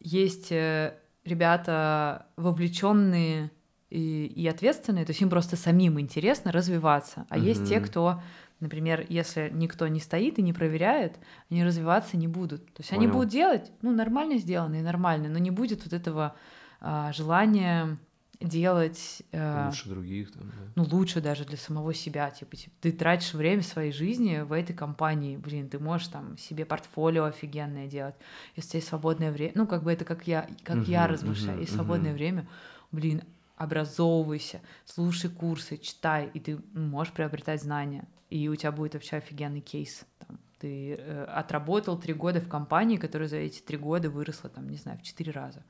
есть 0.00 0.52
э, 0.52 0.94
ребята 1.24 2.26
вовлеченные 2.36 3.50
и, 3.94 4.26
и 4.26 4.48
ответственные, 4.48 5.04
то 5.04 5.10
есть 5.10 5.22
им 5.22 5.30
просто 5.30 5.56
самим 5.56 6.00
интересно 6.00 6.50
развиваться. 6.50 7.26
А 7.28 7.38
mm-hmm. 7.38 7.42
есть 7.42 7.68
те, 7.68 7.78
кто, 7.78 8.20
например, 8.58 9.06
если 9.08 9.50
никто 9.52 9.86
не 9.86 10.00
стоит 10.00 10.38
и 10.40 10.42
не 10.42 10.52
проверяет, 10.52 11.16
они 11.48 11.64
развиваться 11.64 12.16
не 12.16 12.26
будут. 12.26 12.66
То 12.74 12.80
есть 12.80 12.90
Понял. 12.90 13.02
они 13.02 13.12
будут 13.12 13.28
делать, 13.28 13.70
ну, 13.82 13.92
нормально 13.92 14.38
сделано 14.38 14.74
и 14.74 14.82
нормально, 14.82 15.28
но 15.28 15.38
не 15.38 15.52
будет 15.52 15.84
вот 15.84 15.92
этого 15.92 16.34
а, 16.80 17.12
желания 17.12 17.96
делать 18.40 19.22
э, 19.30 19.66
лучше 19.66 19.88
других, 19.88 20.32
там, 20.32 20.48
да. 20.48 20.72
ну 20.74 20.84
лучше 20.84 21.20
даже 21.20 21.44
для 21.44 21.56
самого 21.56 21.94
себя, 21.94 22.28
типа, 22.30 22.56
типа 22.56 22.74
ты 22.80 22.90
тратишь 22.90 23.32
время 23.32 23.62
своей 23.62 23.92
жизни 23.92 24.40
в 24.40 24.52
этой 24.52 24.74
компании, 24.74 25.36
блин, 25.36 25.68
ты 25.68 25.78
можешь 25.78 26.08
там 26.08 26.36
себе 26.36 26.66
портфолио 26.66 27.24
офигенное 27.24 27.86
делать, 27.86 28.16
если 28.56 28.78
есть 28.78 28.88
свободное 28.88 29.30
время, 29.30 29.52
ну 29.54 29.66
как 29.68 29.84
бы 29.84 29.92
это 29.92 30.04
как 30.04 30.26
я, 30.26 30.48
как 30.64 30.78
uh-huh, 30.78 30.90
я 30.90 31.06
размышляю, 31.06 31.58
uh-huh, 31.58 31.62
есть 31.62 31.74
свободное 31.74 32.10
uh-huh. 32.10 32.16
время, 32.16 32.48
блин, 32.90 33.22
образовывайся, 33.56 34.60
слушай 34.84 35.30
курсы, 35.30 35.76
читай, 35.76 36.30
и 36.34 36.40
ты 36.40 36.58
можешь 36.72 37.12
приобретать 37.12 37.62
знания, 37.62 38.06
и 38.30 38.48
у 38.48 38.56
тебя 38.56 38.72
будет 38.72 38.94
вообще 38.94 39.16
офигенный 39.16 39.60
кейс. 39.60 40.04
Там, 40.18 40.38
ты 40.58 40.94
э, 40.94 41.24
отработал 41.24 41.98
три 41.98 42.14
года 42.14 42.40
в 42.40 42.48
компании, 42.48 42.96
которая 42.96 43.28
за 43.28 43.36
эти 43.36 43.60
три 43.60 43.76
года 43.76 44.10
выросла, 44.10 44.50
там, 44.50 44.68
не 44.68 44.76
знаю, 44.76 44.98
в 44.98 45.02
четыре 45.02 45.32
раза. 45.32 45.62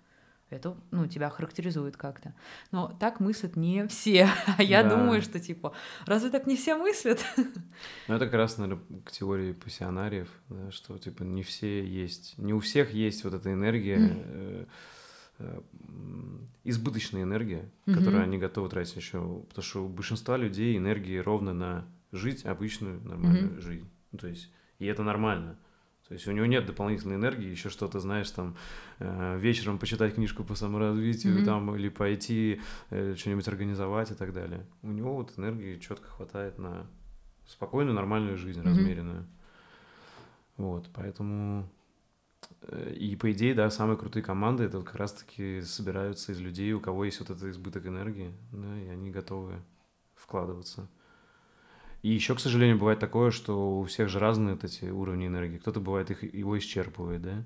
Это, 0.51 0.77
ну, 0.91 1.07
тебя 1.07 1.31
характеризует 1.31 1.97
как-то. 1.97 2.35
Но 2.71 2.97
так 3.01 3.19
мыслят 3.19 3.57
не 3.57 3.89
все. 3.89 4.29
А 4.57 4.63
я 4.63 4.83
да. 4.83 4.91
думаю, 4.91 5.21
что, 5.21 5.41
типа, 5.41 5.73
разве 6.07 6.31
так 6.31 6.47
не 6.47 6.57
все 6.57 6.77
мыслят? 6.77 7.25
Ну, 8.07 8.15
это 8.15 8.27
как 8.27 8.35
раз, 8.35 8.59
наверное, 8.59 8.85
к 9.05 9.11
теории 9.11 9.53
пассионариев, 9.53 10.29
да, 10.49 10.71
что, 10.71 10.97
типа, 10.99 11.23
не 11.23 11.43
все 11.43 11.85
есть, 11.85 12.39
не 12.39 12.53
у 12.53 12.61
всех 12.61 12.93
есть 12.93 13.25
вот 13.25 13.35
эта 13.35 13.53
энергия, 13.53 13.99
mm 13.99 14.69
избыточная 16.65 17.23
энергия, 17.23 17.71
mm-hmm. 17.87 17.95
которую 17.95 18.23
они 18.23 18.39
готовы 18.39 18.69
тратить 18.69 18.97
еще, 18.97 19.43
потому 19.49 19.65
что 19.65 19.85
у 19.85 19.89
большинства 19.89 20.37
людей 20.37 20.77
энергии 20.77 21.19
ровно 21.19 21.53
на 21.53 21.87
жить 22.13 22.45
обычную 22.45 23.01
нормальную 23.03 23.53
mm-hmm. 23.55 23.61
жизнь. 23.61 23.91
Ну, 24.13 24.19
то 24.19 24.29
есть, 24.29 24.51
и 24.79 24.87
это 24.87 25.03
нормально. 25.03 25.59
То 26.09 26.15
есть 26.15 26.27
у 26.29 26.33
него 26.33 26.47
нет 26.47 26.67
дополнительной 26.67 27.17
энергии, 27.17 27.49
еще 27.49 27.71
что-то, 27.71 27.99
знаешь, 27.99 28.31
там 28.31 28.57
э, 28.99 29.39
вечером 29.39 29.79
почитать 29.79 30.15
книжку 30.15 30.45
по 30.45 30.55
саморазвитию, 30.55 31.39
mm-hmm. 31.39 31.45
там, 31.45 31.75
или 31.75 31.89
пойти 31.89 32.61
э, 32.91 33.15
что-нибудь 33.17 33.49
организовать 33.49 34.11
и 34.11 34.15
так 34.15 34.33
далее. 34.33 34.67
У 34.83 34.89
него 34.89 35.17
вот 35.17 35.33
энергии 35.39 35.79
четко 35.79 36.09
хватает 36.09 36.59
на 36.59 36.87
спокойную, 37.47 37.95
нормальную 37.95 38.37
жизнь, 38.37 38.61
mm-hmm. 38.61 38.69
размеренную. 38.69 39.27
Вот, 40.59 40.89
поэтому 40.93 41.69
и 42.97 43.17
по 43.17 43.31
идее, 43.33 43.55
да, 43.55 43.71
самые 43.71 43.97
крутые 43.97 44.23
команды 44.23 44.65
это 44.65 44.79
вот 44.79 44.87
как 44.87 44.97
раз-таки 44.97 45.61
собираются 45.63 46.33
из 46.33 46.41
людей, 46.41 46.73
у 46.73 46.81
кого 46.81 47.05
есть 47.05 47.21
вот 47.21 47.31
этот 47.31 47.45
избыток 47.45 47.87
энергии, 47.87 48.33
да, 48.53 48.81
и 48.81 48.89
они 48.89 49.11
готовы 49.11 49.63
вкладываться. 50.15 50.89
И 52.03 52.11
еще, 52.11 52.35
к 52.35 52.41
сожалению, 52.41 52.79
бывает 52.79 52.99
такое, 52.99 53.31
что 53.31 53.81
у 53.81 53.85
всех 53.85 54.09
же 54.09 54.19
разные 54.19 54.55
вот 54.55 54.65
эти 54.65 54.85
уровни 54.87 55.27
энергии. 55.27 55.57
Кто-то 55.57 55.81
бывает 55.81 56.11
их 56.11 56.23
его 56.35 56.59
исчерпывает, 56.59 57.23
да, 57.23 57.45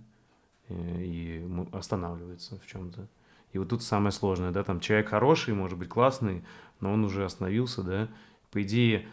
и, 0.68 1.44
и 1.44 1.66
останавливается 1.72 2.58
в 2.58 2.66
чем-то. 2.66 3.08
И 3.52 3.58
вот 3.58 3.68
тут 3.68 3.82
самое 3.82 4.12
сложное, 4.12 4.50
да, 4.50 4.64
там 4.64 4.80
человек 4.80 5.08
хороший, 5.08 5.54
может 5.54 5.78
быть 5.78 5.88
классный, 5.88 6.44
но 6.80 6.92
он 6.92 7.04
уже 7.04 7.24
остановился, 7.24 7.82
да. 7.82 8.08
По 8.50 8.62
идее, 8.62 9.08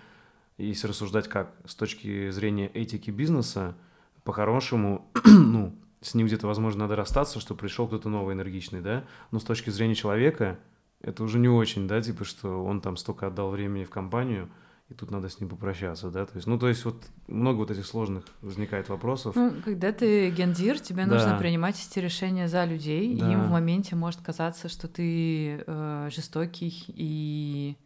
если 0.58 0.88
рассуждать 0.88 1.28
как 1.28 1.54
с 1.66 1.76
точки 1.76 2.30
зрения 2.32 2.68
этики 2.68 3.12
бизнеса, 3.12 3.76
по-хорошему, 4.24 5.08
ну, 5.26 5.76
с 6.06 6.14
ним 6.14 6.28
где-то, 6.28 6.48
возможно, 6.48 6.82
надо 6.82 6.96
расстаться, 6.96 7.40
что 7.40 7.56
пришел 7.56 7.88
кто-то 7.88 8.10
новый, 8.10 8.36
энергичный, 8.36 8.82
да, 8.82 9.06
но 9.32 9.40
с 9.40 9.44
точки 9.44 9.72
зрения 9.72 9.96
человека 9.96 10.60
это 11.02 11.24
уже 11.24 11.40
не 11.40 11.50
очень, 11.50 11.88
да, 11.88 12.02
типа, 12.02 12.24
что 12.26 12.64
он 12.64 12.80
там 12.80 12.96
столько 12.96 13.28
отдал 13.28 13.50
времени 13.50 13.84
в 13.84 13.90
компанию, 13.90 14.50
и 14.88 14.94
тут 14.94 15.10
надо 15.10 15.30
с 15.30 15.40
ним 15.40 15.50
попрощаться, 15.50 16.12
да, 16.12 16.28
то 16.28 16.36
есть, 16.36 16.46
ну, 16.46 16.60
то 16.60 16.68
есть 16.68 16.86
вот 16.86 17.04
много 17.28 17.58
вот 17.58 17.72
этих 17.72 17.88
сложных 17.88 18.24
возникает 18.42 18.88
вопросов. 18.88 19.36
Ну, 19.36 19.52
когда 19.64 19.92
ты 19.92 20.30
гендир, 20.30 20.80
тебе 20.80 21.06
да. 21.06 21.14
нужно 21.14 21.40
принимать 21.40 21.76
эти 21.76 21.98
решения 21.98 22.48
за 22.48 22.66
людей, 22.66 23.18
да. 23.18 23.28
и 23.28 23.34
им 23.34 23.42
в 23.42 23.50
моменте 23.50 23.96
может 23.96 24.22
казаться, 24.22 24.70
что 24.70 24.88
ты 24.88 25.64
э, 25.66 26.10
жестокий 26.14 26.86
и 26.88 27.78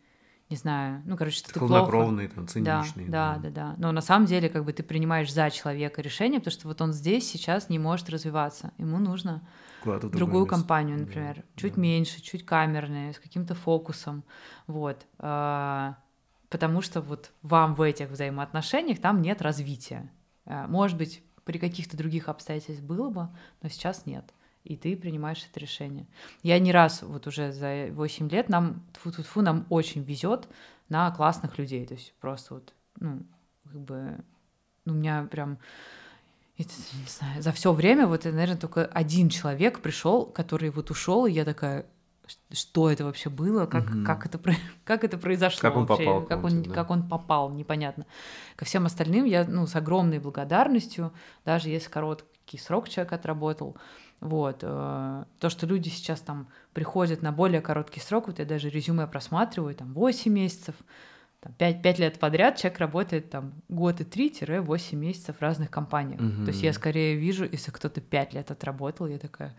не 0.50 0.58
знаю, 0.58 1.04
ну, 1.06 1.16
короче, 1.16 1.38
что 1.38 1.54
ты 1.54 1.60
плохо. 1.60 1.92
там, 2.28 2.48
циничный. 2.48 3.06
Да, 3.06 3.36
да, 3.36 3.50
да, 3.50 3.50
да. 3.50 3.76
Но 3.78 3.92
на 3.92 4.02
самом 4.02 4.26
деле, 4.26 4.50
как 4.50 4.66
бы 4.66 4.74
ты 4.74 4.82
принимаешь 4.82 5.32
за 5.32 5.52
человека 5.52 6.02
решение, 6.02 6.40
потому 6.40 6.52
что 6.52 6.68
вот 6.68 6.82
он 6.82 6.92
здесь 6.92 7.30
сейчас 7.30 7.70
не 7.70 7.78
может 7.78 8.10
развиваться. 8.10 8.72
Ему 8.80 8.98
нужно 8.98 9.48
другую 9.86 10.48
компанию, 10.48 10.98
например, 10.98 11.36
да, 11.36 11.44
чуть 11.56 11.76
да. 11.76 11.82
меньше, 11.82 12.22
чуть 12.22 12.46
камерная, 12.46 13.14
с 13.14 13.20
каким-то 13.20 13.54
фокусом, 13.54 14.24
вот. 14.66 15.06
А, 15.20 15.98
потому 16.50 16.82
что 16.82 17.02
вот 17.02 17.32
вам 17.44 17.76
в 17.76 17.82
этих 17.84 18.10
взаимоотношениях 18.10 19.00
там 19.00 19.22
нет 19.22 19.44
развития. 19.44 20.12
А, 20.46 20.68
может 20.68 20.98
быть, 20.98 21.24
при 21.44 21.60
каких-то 21.60 21.96
других 21.96 22.28
обстоятельствах 22.28 22.88
было 22.88 23.10
бы, 23.12 23.30
но 23.62 23.70
сейчас 23.70 24.08
нет 24.08 24.34
и 24.64 24.76
ты 24.76 24.96
принимаешь 24.96 25.46
это 25.50 25.60
решение. 25.60 26.06
Я 26.44 26.60
не 26.60 26.72
раз, 26.72 27.02
вот 27.02 27.28
уже 27.28 27.52
за 27.52 27.88
8 27.92 28.30
лет, 28.30 28.50
нам, 28.50 28.84
тфу 28.94 29.10
-тфу 29.10 29.24
-тфу, 29.24 29.42
нам 29.42 29.66
очень 29.70 30.04
везет 30.04 30.48
на 30.90 31.12
классных 31.12 31.58
людей, 31.58 31.86
то 31.86 31.94
есть 31.94 32.14
просто 32.20 32.56
вот, 32.56 32.74
ну, 33.00 33.24
как 33.64 33.82
бы, 33.82 34.18
ну, 34.86 34.94
у 34.94 34.96
меня 34.96 35.28
прям, 35.30 35.60
это, 36.58 36.74
не 36.94 37.08
знаю, 37.08 37.42
за 37.42 37.52
все 37.52 37.72
время 37.72 38.08
вот, 38.08 38.26
наверное, 38.26 38.58
только 38.58 38.86
один 38.86 39.30
человек 39.30 39.80
пришел, 39.82 40.26
который 40.26 40.70
вот 40.70 40.92
ушел, 40.92 41.26
и 41.26 41.32
я 41.32 41.46
такая, 41.46 41.86
что 42.52 42.90
это 42.90 43.06
вообще 43.06 43.30
было, 43.30 43.66
как, 43.66 43.90
угу. 43.90 44.04
как, 44.06 44.26
это, 44.26 44.40
как 44.84 45.04
это 45.04 45.18
произошло 45.18 45.62
как 45.62 45.78
он 45.78 45.86
вообще, 45.86 46.06
попал 46.06 46.26
как, 46.26 46.44
он, 46.44 46.64
да. 46.64 46.74
как 46.74 46.90
он 46.92 47.08
попал, 47.08 47.50
непонятно. 47.52 48.06
Ко 48.56 48.66
всем 48.66 48.86
остальным 48.86 49.26
я 49.26 49.46
ну, 49.46 49.68
с 49.68 49.76
огромной 49.76 50.20
благодарностью, 50.20 51.14
даже 51.46 51.70
если 51.70 51.90
короткий 51.90 52.58
срок 52.58 52.90
человек 52.90 53.14
отработал, 53.14 53.78
вот. 54.22 54.60
Э, 54.64 55.24
то, 55.40 55.50
что 55.50 55.66
люди 55.66 55.90
сейчас 55.90 56.22
там 56.22 56.48
приходят 56.74 57.22
на 57.22 57.32
более 57.32 57.62
короткий 57.62 58.00
срок, 58.00 58.28
вот 58.28 58.40
я 58.40 58.46
даже 58.46 58.70
резюме 58.70 59.08
просматриваю, 59.08 59.76
там 59.76 59.94
8 59.94 60.32
месяцев, 60.32 60.76
там, 61.40 61.54
5, 61.54 61.82
5 61.82 62.00
лет 62.00 62.20
подряд 62.20 62.58
человек 62.58 62.80
работает 62.80 63.30
там 63.30 63.54
год 63.70 64.02
и 64.02 64.04
3-8 64.04 64.96
месяцев 64.96 65.38
в 65.38 65.42
разных 65.42 65.72
компаниях. 65.72 66.20
Угу. 66.20 66.46
То 66.46 66.52
есть 66.52 66.64
я 66.64 66.74
скорее 66.74 67.16
вижу, 67.16 67.48
если 67.50 67.72
кто-то 67.72 68.02
5 68.02 68.34
лет 68.34 68.52
отработал, 68.52 69.08
я 69.08 69.18
такая, 69.18 69.56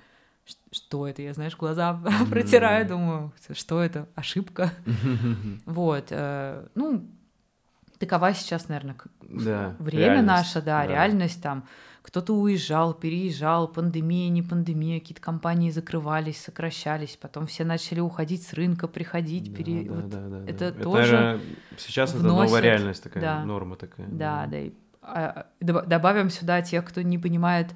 что 0.70 1.06
это? 1.06 1.22
Я, 1.22 1.32
знаешь, 1.32 1.56
глаза 1.56 1.98
протираю, 2.30 2.86
думаю, 2.86 3.32
что 3.52 3.82
это? 3.82 4.08
Ошибка. 4.14 4.72
вот. 5.64 6.08
Э, 6.10 6.66
ну, 6.74 7.08
такова 7.98 8.34
сейчас, 8.34 8.68
наверное, 8.68 8.96
да, 9.22 9.74
время 9.78 10.22
наше, 10.22 10.60
да, 10.60 10.82
да, 10.82 10.86
реальность 10.86 11.42
там 11.42 11.66
кто-то 12.02 12.34
уезжал, 12.34 12.94
переезжал, 12.94 13.68
пандемия, 13.68 14.28
не 14.30 14.42
пандемия, 14.42 15.00
какие-то 15.00 15.20
компании 15.20 15.70
закрывались, 15.70 16.40
сокращались, 16.40 17.18
потом 17.20 17.46
все 17.46 17.64
начали 17.64 18.00
уходить 18.00 18.42
с 18.42 18.52
рынка, 18.52 18.88
приходить, 18.88 19.50
да, 19.50 19.56
пере... 19.56 19.82
да, 19.82 19.94
вот 19.94 20.08
да, 20.08 20.28
да, 20.28 20.44
это 20.50 20.72
да. 20.72 20.82
тоже 20.82 21.16
это, 21.16 21.40
сейчас 21.76 22.12
вносит... 22.12 22.26
это 22.26 22.34
новая 22.34 22.60
реальность 22.60 23.02
такая, 23.02 23.22
да. 23.22 23.44
норма 23.44 23.76
такая. 23.76 24.06
Да, 24.08 24.46
да. 24.46 24.58
И, 24.58 24.72
а, 25.02 25.46
добавим 25.60 26.30
сюда 26.30 26.62
тех, 26.62 26.84
кто 26.84 27.02
не 27.02 27.18
понимает, 27.18 27.74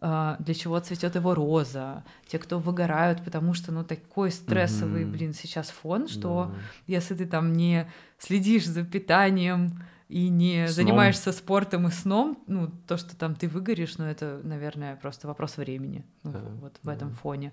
а, 0.00 0.36
для 0.40 0.54
чего 0.54 0.78
цветет 0.80 1.14
его 1.14 1.34
роза, 1.34 2.04
те, 2.26 2.38
кто 2.38 2.58
выгорают, 2.58 3.22
потому 3.24 3.54
что, 3.54 3.70
ну, 3.70 3.84
такой 3.84 4.30
стрессовый, 4.30 5.04
mm-hmm. 5.04 5.10
блин, 5.10 5.34
сейчас 5.34 5.70
фон, 5.70 6.08
что 6.08 6.52
да. 6.52 6.60
если 6.86 7.14
ты 7.14 7.26
там 7.26 7.52
не 7.52 7.90
следишь 8.18 8.66
за 8.66 8.82
питанием, 8.82 9.82
и 10.10 10.28
не 10.28 10.66
сном. 10.66 10.74
занимаешься 10.74 11.30
спортом 11.30 11.86
и 11.86 11.90
сном, 11.90 12.42
ну, 12.48 12.68
то, 12.86 12.96
что 12.96 13.16
там 13.16 13.36
ты 13.36 13.46
выгоришь, 13.46 13.96
ну, 13.98 14.04
это, 14.04 14.40
наверное, 14.42 14.96
просто 14.96 15.28
вопрос 15.28 15.56
времени 15.56 16.04
ну, 16.24 16.32
да, 16.32 16.40
вот 16.60 16.78
в 16.82 16.86
да. 16.86 16.94
этом 16.94 17.12
фоне. 17.12 17.52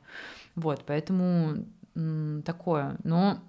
Вот, 0.56 0.84
поэтому 0.86 1.66
м- 1.96 2.42
такое. 2.44 2.98
Но 3.04 3.40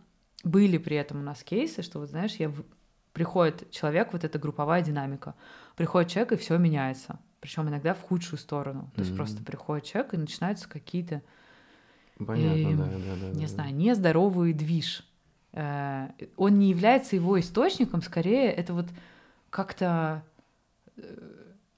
были 0.44 0.76
при 0.76 0.96
этом 0.96 1.20
у 1.20 1.22
нас 1.22 1.42
кейсы, 1.42 1.82
что, 1.82 2.00
вот 2.00 2.10
знаешь, 2.10 2.34
я 2.34 2.52
приходит 3.14 3.70
человек, 3.70 4.12
вот 4.12 4.24
эта 4.24 4.38
групповая 4.38 4.82
динамика, 4.82 5.34
приходит 5.74 6.10
человек, 6.10 6.32
и 6.32 6.36
все 6.36 6.58
меняется. 6.58 7.18
Причем 7.40 7.66
иногда 7.68 7.94
в 7.94 8.02
худшую 8.02 8.38
сторону. 8.38 8.90
То 8.94 9.00
mm-hmm. 9.00 9.04
есть 9.04 9.16
просто 9.16 9.42
приходит 9.42 9.84
человек, 9.84 10.12
и 10.12 10.18
начинаются 10.18 10.68
какие-то 10.68 11.22
Понятно, 12.18 12.58
э, 12.58 12.76
да, 12.76 12.84
да, 12.84 13.16
да. 13.20 13.30
Не 13.30 13.46
да, 13.46 13.48
знаю, 13.48 13.74
нездоровый 13.74 14.52
движ. 14.52 15.07
Э, 15.58 16.10
он 16.36 16.60
не 16.60 16.70
является 16.70 17.16
его 17.16 17.38
источником, 17.40 18.00
скорее 18.00 18.52
это 18.52 18.72
вот 18.74 18.86
как-то 19.50 20.22
э, 20.96 21.02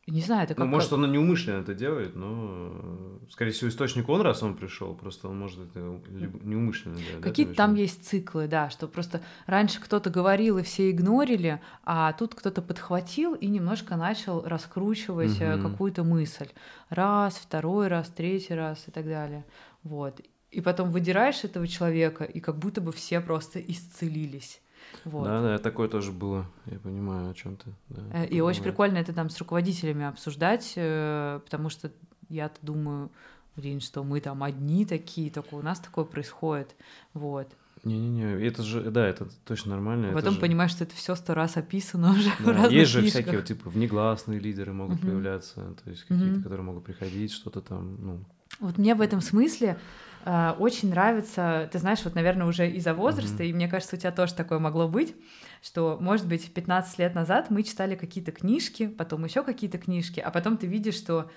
не 0.06 0.20
знаю, 0.20 0.44
это 0.44 0.54
как... 0.54 0.64
Ну, 0.64 0.70
может, 0.70 0.92
он 0.92 1.10
неумышленно 1.10 1.60
это 1.60 1.72
делает, 1.72 2.14
но, 2.14 3.18
скорее 3.30 3.52
всего, 3.52 3.70
источник 3.70 4.08
он, 4.08 4.20
раз 4.20 4.42
он 4.42 4.54
пришел, 4.54 4.94
просто 4.94 5.28
он 5.28 5.38
может 5.38 5.60
это 5.60 5.80
неумышленно 5.80 6.96
делать. 6.96 7.22
Какие-то 7.22 7.52
да, 7.52 7.56
там 7.56 7.74
есть 7.74 8.06
циклы, 8.06 8.48
да, 8.48 8.68
что 8.68 8.86
просто 8.86 9.22
раньше 9.46 9.80
кто-то 9.80 10.10
говорил, 10.10 10.58
и 10.58 10.62
все 10.62 10.90
игнорили, 10.90 11.62
а 11.82 12.12
тут 12.12 12.34
кто-то 12.34 12.60
подхватил 12.60 13.34
и 13.34 13.46
немножко 13.46 13.96
начал 13.96 14.42
раскручивать 14.42 15.40
угу. 15.40 15.70
какую-то 15.70 16.04
мысль. 16.04 16.48
Раз, 16.90 17.36
второй 17.36 17.88
раз, 17.88 18.08
третий 18.08 18.54
раз 18.54 18.84
и 18.88 18.90
так 18.90 19.06
далее. 19.06 19.46
Вот 19.84 20.20
и 20.50 20.60
потом 20.60 20.90
выдираешь 20.90 21.44
этого 21.44 21.66
человека, 21.66 22.24
и 22.24 22.40
как 22.40 22.58
будто 22.58 22.80
бы 22.80 22.92
все 22.92 23.20
просто 23.20 23.60
исцелились. 23.60 24.60
Вот. 25.04 25.24
Да, 25.24 25.40
да, 25.40 25.58
такое 25.58 25.88
тоже 25.88 26.12
было. 26.12 26.46
Я 26.66 26.78
понимаю, 26.78 27.30
о 27.30 27.34
чем 27.34 27.56
ты. 27.56 27.70
Да, 27.88 28.02
э, 28.12 28.26
и 28.26 28.40
очень 28.40 28.62
прикольно 28.62 28.98
это 28.98 29.12
там 29.12 29.30
с 29.30 29.38
руководителями 29.38 30.04
обсуждать, 30.04 30.72
э, 30.76 31.40
потому 31.44 31.68
что 31.68 31.92
я-то 32.28 32.56
думаю, 32.62 33.10
блин, 33.56 33.80
что 33.80 34.02
мы 34.02 34.20
там 34.20 34.42
одни 34.42 34.84
такие, 34.84 35.30
только 35.30 35.54
у 35.54 35.62
нас 35.62 35.78
такое 35.78 36.04
происходит. 36.04 36.74
Вот. 37.14 37.48
Не-не-не, 37.84 38.46
это 38.46 38.62
же, 38.62 38.90
да, 38.90 39.06
это 39.06 39.28
точно 39.46 39.70
нормально. 39.70 40.10
А 40.10 40.14
потом 40.14 40.34
же... 40.34 40.40
понимаешь, 40.40 40.72
что 40.72 40.84
это 40.84 40.94
все 40.94 41.14
сто 41.14 41.34
раз 41.34 41.56
описано 41.56 42.12
уже 42.12 42.30
да, 42.38 42.44
в 42.44 42.48
разных 42.48 42.72
Есть 42.72 42.90
же 42.90 43.00
книжках. 43.00 43.22
всякие, 43.22 43.42
типа, 43.42 43.70
внегласные 43.70 44.38
лидеры 44.38 44.72
могут 44.72 44.98
uh-huh. 44.98 45.06
появляться, 45.06 45.76
то 45.82 45.90
есть 45.90 46.02
какие-то, 46.02 46.36
uh-huh. 46.36 46.42
которые 46.42 46.62
могут 46.62 46.84
приходить, 46.84 47.32
что-то 47.32 47.60
там, 47.62 47.96
ну... 48.04 48.24
Вот 48.60 48.78
мне 48.78 48.94
в 48.94 49.00
этом 49.00 49.20
смысле 49.20 49.78
э, 50.24 50.50
очень 50.58 50.90
нравится, 50.90 51.68
ты 51.72 51.78
знаешь, 51.78 52.00
вот, 52.04 52.14
наверное, 52.14 52.46
уже 52.46 52.70
из-за 52.70 52.94
возраста, 52.94 53.42
mm-hmm. 53.42 53.48
и 53.48 53.52
мне 53.54 53.68
кажется, 53.68 53.96
у 53.96 53.98
тебя 53.98 54.12
тоже 54.12 54.34
такое 54.34 54.58
могло 54.58 54.86
быть, 54.86 55.16
что, 55.62 55.96
может 56.00 56.28
быть, 56.28 56.52
15 56.52 56.98
лет 56.98 57.14
назад 57.14 57.50
мы 57.50 57.62
читали 57.62 57.94
какие-то 57.94 58.32
книжки, 58.32 58.86
потом 58.86 59.24
еще 59.24 59.42
какие-то 59.42 59.78
книжки, 59.78 60.20
а 60.20 60.30
потом 60.30 60.58
ты 60.58 60.66
видишь, 60.66 60.96
что 60.96 61.30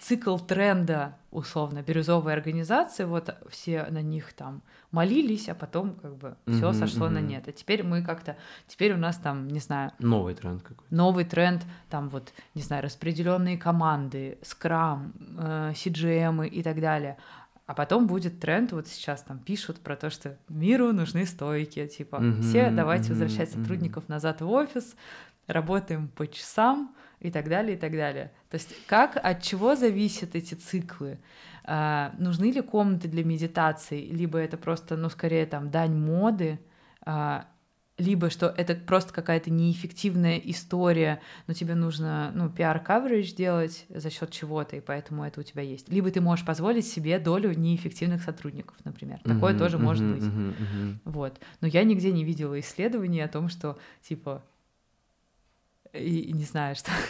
цикл 0.00 0.36
тренда, 0.36 1.16
условно, 1.30 1.82
бирюзовой 1.82 2.32
организации, 2.34 3.04
вот 3.04 3.34
все 3.48 3.86
на 3.90 4.02
них 4.02 4.32
там 4.34 4.62
молились, 4.90 5.48
а 5.48 5.54
потом 5.54 5.94
как 5.94 6.16
бы 6.16 6.36
все 6.46 6.70
mm-hmm, 6.70 6.74
сошло 6.74 7.06
mm-hmm. 7.06 7.10
на 7.10 7.20
нет. 7.20 7.48
А 7.48 7.52
теперь 7.52 7.82
мы 7.82 8.02
как-то, 8.02 8.36
теперь 8.66 8.92
у 8.92 8.98
нас 8.98 9.16
там, 9.16 9.48
не 9.48 9.60
знаю... 9.60 9.92
Новый 9.98 10.34
тренд 10.34 10.62
какой-то. 10.62 10.94
Новый 10.94 11.24
тренд, 11.24 11.64
там 11.88 12.08
вот, 12.10 12.32
не 12.54 12.62
знаю, 12.62 12.82
распределенные 12.82 13.56
команды, 13.56 14.38
скрам, 14.42 15.12
э, 15.38 15.72
CGM 15.74 16.46
и 16.48 16.62
так 16.62 16.80
далее. 16.80 17.16
А 17.66 17.74
потом 17.74 18.06
будет 18.06 18.38
тренд, 18.38 18.72
вот 18.72 18.86
сейчас 18.86 19.22
там 19.22 19.38
пишут 19.38 19.80
про 19.80 19.96
то, 19.96 20.10
что 20.10 20.36
миру 20.48 20.92
нужны 20.92 21.26
стойки, 21.26 21.86
типа 21.86 22.16
mm-hmm, 22.16 22.42
все 22.42 22.70
давайте 22.70 23.06
mm-hmm, 23.06 23.08
возвращать 23.10 23.50
сотрудников 23.50 24.04
mm-hmm. 24.04 24.12
назад 24.12 24.40
в 24.42 24.50
офис, 24.50 24.96
работаем 25.46 26.08
по 26.08 26.26
часам 26.26 26.94
и 27.20 27.30
так 27.30 27.48
далее, 27.48 27.76
и 27.76 27.78
так 27.78 27.92
далее. 27.92 28.32
То 28.50 28.56
есть 28.56 28.74
как, 28.86 29.16
от 29.16 29.42
чего 29.42 29.74
зависят 29.74 30.34
эти 30.34 30.54
циклы? 30.54 31.18
А, 31.64 32.14
нужны 32.18 32.52
ли 32.52 32.60
комнаты 32.60 33.08
для 33.08 33.24
медитации, 33.24 34.06
либо 34.06 34.38
это 34.38 34.56
просто, 34.56 34.96
ну, 34.96 35.08
скорее 35.08 35.46
там 35.46 35.70
дань 35.70 35.96
моды, 35.96 36.60
а, 37.02 37.46
либо 37.98 38.28
что 38.28 38.52
это 38.56 38.74
просто 38.74 39.12
какая-то 39.12 39.50
неэффективная 39.50 40.36
история, 40.38 41.20
но 41.46 41.54
тебе 41.54 41.74
нужно, 41.74 42.30
ну, 42.34 42.50
пиар-каверидж 42.50 43.34
делать 43.34 43.86
за 43.88 44.10
счет 44.10 44.30
чего-то, 44.30 44.76
и 44.76 44.80
поэтому 44.80 45.24
это 45.24 45.40
у 45.40 45.42
тебя 45.42 45.62
есть. 45.62 45.88
Либо 45.88 46.10
ты 46.10 46.20
можешь 46.20 46.44
позволить 46.44 46.86
себе 46.86 47.18
долю 47.18 47.58
неэффективных 47.58 48.22
сотрудников, 48.22 48.76
например. 48.84 49.20
Такое 49.24 49.54
uh-huh, 49.54 49.58
тоже 49.58 49.78
uh-huh, 49.78 49.82
может 49.82 50.04
быть. 50.04 50.22
Uh-huh, 50.22 50.54
uh-huh. 50.58 50.96
Вот. 51.04 51.40
Но 51.60 51.68
я 51.68 51.84
нигде 51.84 52.12
не 52.12 52.24
видела 52.24 52.60
исследований 52.60 53.22
о 53.22 53.28
том, 53.28 53.48
что, 53.48 53.78
типа, 54.02 54.44
и, 55.92 56.20
и 56.20 56.32
не 56.32 56.44
знаю, 56.44 56.74
что... 56.76 56.90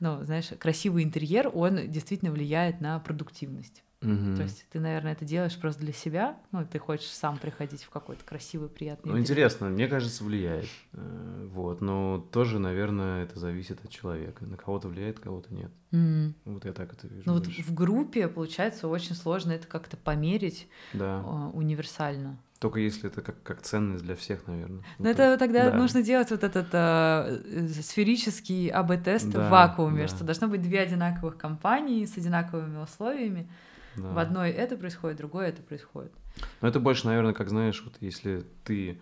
Ну, 0.00 0.24
знаешь, 0.24 0.50
красивый 0.60 1.02
интерьер, 1.02 1.50
он 1.52 1.90
действительно 1.90 2.30
влияет 2.30 2.80
на 2.80 2.98
продуктивность. 3.00 3.82
Мгм. 4.00 4.36
То 4.36 4.42
есть 4.44 4.64
ты, 4.70 4.78
наверное, 4.78 5.12
это 5.12 5.24
делаешь 5.24 5.58
просто 5.58 5.80
для 5.82 5.92
себя, 5.92 6.38
ну, 6.52 6.64
ты 6.64 6.78
хочешь 6.78 7.08
сам 7.10 7.36
приходить 7.36 7.82
в 7.82 7.90
какой-то 7.90 8.24
красивый, 8.24 8.68
приятный 8.68 9.10
Ну, 9.10 9.18
интерьер. 9.18 9.46
интересно, 9.46 9.68
мне 9.68 9.88
кажется, 9.88 10.22
влияет. 10.22 10.68
Э, 10.92 11.48
Вот, 11.52 11.80
но 11.80 12.18
тоже, 12.30 12.60
наверное, 12.60 13.24
это 13.24 13.38
зависит 13.40 13.84
от 13.84 13.90
человека. 13.90 14.46
На 14.46 14.56
кого-то 14.56 14.86
влияет, 14.88 15.18
кого-то 15.18 15.52
нет. 15.52 15.72
М. 15.90 16.34
Вот 16.44 16.64
я 16.64 16.72
так 16.72 16.92
это 16.92 17.08
вижу. 17.08 17.24
Ну 17.26 17.32
вот 17.34 17.46
в 17.48 17.74
группе, 17.74 18.28
получается, 18.28 18.86
очень 18.86 19.16
сложно 19.16 19.50
это 19.52 19.66
как-то 19.66 19.96
померить 19.96 20.68
Да. 20.92 21.24
э, 21.26 21.50
универсально. 21.56 22.38
Только 22.58 22.80
если 22.80 23.08
это 23.08 23.22
как, 23.22 23.40
как 23.44 23.62
ценность 23.62 24.04
для 24.04 24.16
всех, 24.16 24.46
наверное. 24.48 24.82
Но 24.98 25.08
это 25.08 25.36
тогда 25.38 25.70
да. 25.70 25.76
нужно 25.76 26.02
делать 26.02 26.30
вот 26.30 26.42
этот 26.42 26.68
э, 26.72 27.40
э, 27.44 27.68
сферический 27.68 28.68
АБ-тест 28.68 29.30
Да, 29.30 29.46
в 29.46 29.50
вакууме, 29.50 30.02
да. 30.02 30.08
что 30.08 30.24
должно 30.24 30.48
быть 30.48 30.62
две 30.62 30.80
одинаковых 30.80 31.36
компании 31.36 32.04
с 32.04 32.16
одинаковыми 32.16 32.78
условиями. 32.82 33.48
Да. 33.96 34.08
В 34.08 34.18
одной 34.18 34.50
это 34.50 34.76
происходит, 34.76 35.16
в 35.16 35.18
другой 35.18 35.48
это 35.48 35.62
происходит. 35.62 36.12
Но 36.60 36.68
это 36.68 36.80
больше, 36.80 37.06
наверное, 37.06 37.32
как 37.32 37.48
знаешь, 37.48 37.80
вот 37.84 37.94
если 38.00 38.44
ты 38.64 38.98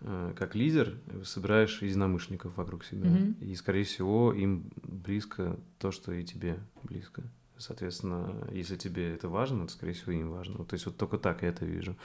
э, 0.00 0.32
как 0.36 0.56
лидер 0.56 0.98
собираешь 1.24 1.82
единомышленников 1.82 2.56
вокруг 2.56 2.84
себя, 2.84 3.08
Мгм. 3.08 3.36
и, 3.40 3.54
скорее 3.54 3.84
всего, 3.84 4.32
им 4.32 4.70
близко 4.82 5.56
то, 5.78 5.92
что 5.92 6.12
и 6.12 6.24
тебе 6.24 6.58
близко. 6.82 7.22
Соответственно, 7.58 8.48
если 8.52 8.76
тебе 8.76 9.14
это 9.14 9.28
важно, 9.28 9.66
то, 9.66 9.72
скорее 9.72 9.92
всего, 9.92 10.12
им 10.12 10.30
важно. 10.30 10.64
То 10.64 10.74
есть 10.74 10.86
вот 10.86 10.96
только 10.96 11.18
так 11.18 11.42
я 11.42 11.48
это 11.48 11.64
вижу. 11.64 11.96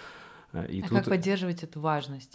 А, 0.53 0.65
И 0.65 0.81
а 0.81 0.87
тут... 0.87 0.97
как 0.99 1.05
поддерживать 1.09 1.63
эту 1.63 1.79
важность? 1.79 2.33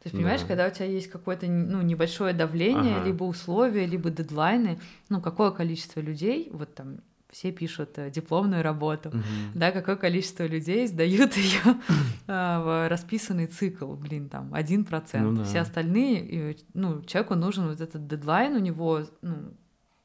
То 0.00 0.04
есть, 0.06 0.16
понимаешь, 0.16 0.42
Да. 0.42 0.46
когда 0.48 0.66
у 0.68 0.70
тебя 0.70 0.86
есть 0.86 1.08
какое-то 1.10 1.46
ну, 1.46 1.82
небольшое 1.82 2.32
давление, 2.32 2.96
Ага. 2.96 3.06
либо 3.06 3.24
условия, 3.24 3.84
либо 3.86 4.10
дедлайны, 4.10 4.78
ну, 5.08 5.20
какое 5.20 5.50
количество 5.50 6.00
людей, 6.00 6.50
вот 6.52 6.74
там 6.74 6.98
все 7.30 7.52
пишут 7.52 7.98
э, 7.98 8.10
дипломную 8.10 8.62
работу, 8.62 9.10
Мгм. 9.10 9.22
да, 9.54 9.70
какое 9.72 9.96
количество 9.96 10.44
людей 10.46 10.86
сдают 10.86 11.36
ее 11.36 11.76
в 12.26 12.88
расписанный 12.88 13.46
цикл, 13.46 13.92
блин, 13.94 14.28
там, 14.28 14.54
один 14.54 14.84
процент. 14.84 15.24
Ну 15.24 15.36
да. 15.38 15.44
Все 15.44 15.60
остальные, 15.60 16.56
ну, 16.74 17.02
человеку 17.02 17.34
нужен 17.34 17.68
вот 17.68 17.80
этот 17.80 18.06
дедлайн, 18.06 18.54
у 18.54 18.60
него, 18.60 19.02
ну, 19.22 19.52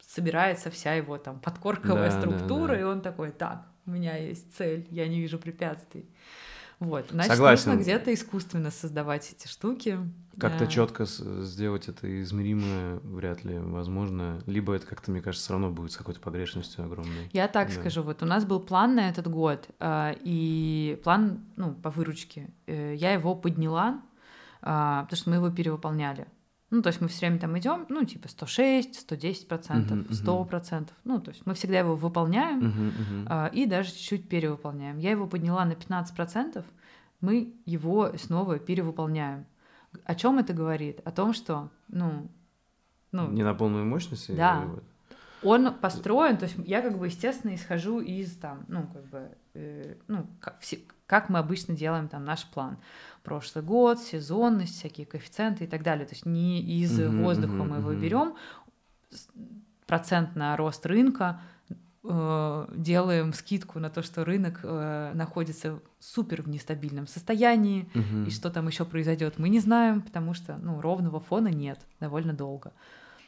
собирается 0.06 0.70
вся 0.70 0.94
его 0.96 1.18
там 1.18 1.40
подкорковая 1.40 2.10
Да, 2.10 2.16
да, 2.16 2.20
структура, 2.22 2.74
да. 2.74 2.80
и 2.80 2.84
он 2.84 3.02
такой, 3.02 3.32
так, 3.32 3.66
у 3.86 3.92
меня 3.92 4.18
есть 4.18 4.54
цель, 4.56 4.88
я 4.92 5.08
не 5.08 5.20
вижу 5.22 5.38
препятствий. 5.40 6.06
Вот, 6.84 7.06
значит, 7.12 7.32
Согласен. 7.32 7.70
нужно 7.72 7.82
где-то 7.82 8.14
искусственно 8.14 8.70
создавать 8.72 9.32
эти 9.32 9.48
штуки. 9.48 10.00
Как-то 10.38 10.66
Да. 10.66 10.68
четко 10.68 11.06
сделать 11.06 11.88
это 11.88 12.22
измеримое 12.22 13.00
вряд 13.04 13.44
ли 13.44 13.58
возможно. 13.58 14.42
Либо 14.48 14.74
это 14.74 14.86
как-то, 14.86 15.12
мне 15.12 15.22
кажется, 15.22 15.46
все 15.46 15.54
равно 15.54 15.70
будет 15.70 15.92
с 15.92 15.98
какой-то 15.98 16.20
погрешностью 16.20 16.84
огромной. 16.84 17.30
Я 17.32 17.48
так 17.48 17.70
Да. 17.70 17.74
скажу, 17.76 18.04
вот 18.04 18.22
у 18.24 18.26
нас 18.26 18.44
был 18.46 18.60
план 18.60 18.96
на 18.96 19.10
этот 19.10 19.28
год, 19.28 19.68
э, 19.80 20.16
и 20.24 21.00
план, 21.04 21.46
ну, 21.56 21.74
по 21.74 21.90
выручке, 21.90 22.50
э, 22.68 22.96
я 22.96 23.14
его 23.14 23.36
подняла, 23.36 24.02
а, 24.62 25.04
потому 25.04 25.18
что 25.18 25.30
мы 25.30 25.36
его 25.38 25.50
перевыполняли. 25.50 26.26
Ну, 26.74 26.82
то 26.82 26.88
есть 26.88 27.02
мы 27.02 27.08
все 27.08 27.20
время 27.28 27.38
там 27.38 27.56
идем, 27.60 27.86
ну, 27.90 28.04
типа 28.04 28.28
106, 28.28 29.02
110 29.02 29.48
процентов, 29.48 29.92
Мгм, 29.92 30.06
мгм. 30.06 30.14
100 30.16 30.46
процентов. 30.46 30.98
Ну, 31.04 31.22
то 31.22 31.30
есть 31.30 31.46
мы 31.46 31.54
всегда 31.54 31.78
его 31.78 31.96
выполняем 31.96 33.26
а, 33.30 33.52
и 33.54 33.68
даже 33.68 33.92
чуть-чуть 33.92 34.28
перевыполняем. 34.28 34.98
Я 34.98 35.12
его 35.12 35.28
подняла 35.28 35.66
на 35.66 35.76
15 35.76 36.16
процентов, 36.16 36.66
мы 37.22 37.54
его 37.68 38.12
снова 38.18 38.58
перевыполняем. 38.58 39.46
О 40.04 40.16
чем 40.16 40.40
это 40.40 40.54
говорит? 40.54 41.00
О 41.06 41.12
том, 41.12 41.34
что, 41.34 41.70
ну, 41.90 42.28
ну, 43.12 43.30
Не 43.30 43.44
на 43.44 43.54
полную 43.54 43.86
мощность? 43.86 44.36
Да. 44.36 44.66
он 45.44 45.76
построен, 45.76 46.38
то 46.38 46.46
есть 46.46 46.58
я 46.66 46.82
как 46.82 46.98
бы, 46.98 47.06
естественно, 47.06 47.54
исхожу 47.54 48.00
из 48.00 48.36
там, 48.38 48.66
ну, 48.68 48.88
как 48.92 49.06
бы, 49.10 49.30
э, 49.54 49.94
ну, 50.08 50.26
как, 50.40 50.60
все- 50.60 50.80
как 51.14 51.30
мы 51.30 51.38
обычно 51.38 51.76
делаем 51.76 52.08
там 52.08 52.26
наш 52.26 52.44
план. 52.48 52.80
Прошлый 53.22 53.64
год, 53.64 54.00
сезонность, 54.00 54.80
всякие 54.80 55.06
коэффициенты 55.06 55.66
и 55.66 55.68
так 55.68 55.84
далее. 55.84 56.08
То 56.08 56.16
есть 56.16 56.26
не 56.26 56.60
из 56.60 56.98
Мгм, 56.98 57.18
воздуха 57.22 57.64
мгм, 57.64 57.70
мы 57.70 57.78
его 57.78 57.94
берем, 57.94 58.34
процент 59.86 60.36
на 60.36 60.58
рост 60.58 60.84
рынка, 60.88 61.40
э, 62.04 62.68
делаем 62.76 63.32
скидку 63.34 63.78
на 63.80 63.92
то, 63.92 64.02
что 64.02 64.26
рынок 64.26 64.62
э, 64.64 65.12
находится 65.14 65.80
супер 66.00 66.42
в 66.42 66.50
нестабильном 66.50 67.06
состоянии, 67.06 67.88
Мгм. 67.94 68.26
и 68.26 68.32
что 68.32 68.50
там 68.50 68.68
еще 68.68 68.84
произойдет, 68.84 69.38
мы 69.38 69.50
не 69.50 69.60
знаем, 69.60 70.02
потому 70.02 70.34
что 70.34 70.58
ну, 70.58 70.82
ровного 70.82 71.20
фона 71.20 71.50
нет 71.50 71.80
довольно 72.00 72.34
долго. 72.34 72.74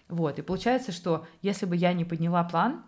Вот, 0.09 0.39
и 0.39 0.41
получается, 0.41 0.91
что 0.91 1.27
если 1.43 1.67
бы 1.67 1.75
я 1.75 1.93
не 1.93 2.03
подняла 2.03 2.43
план, 2.45 2.81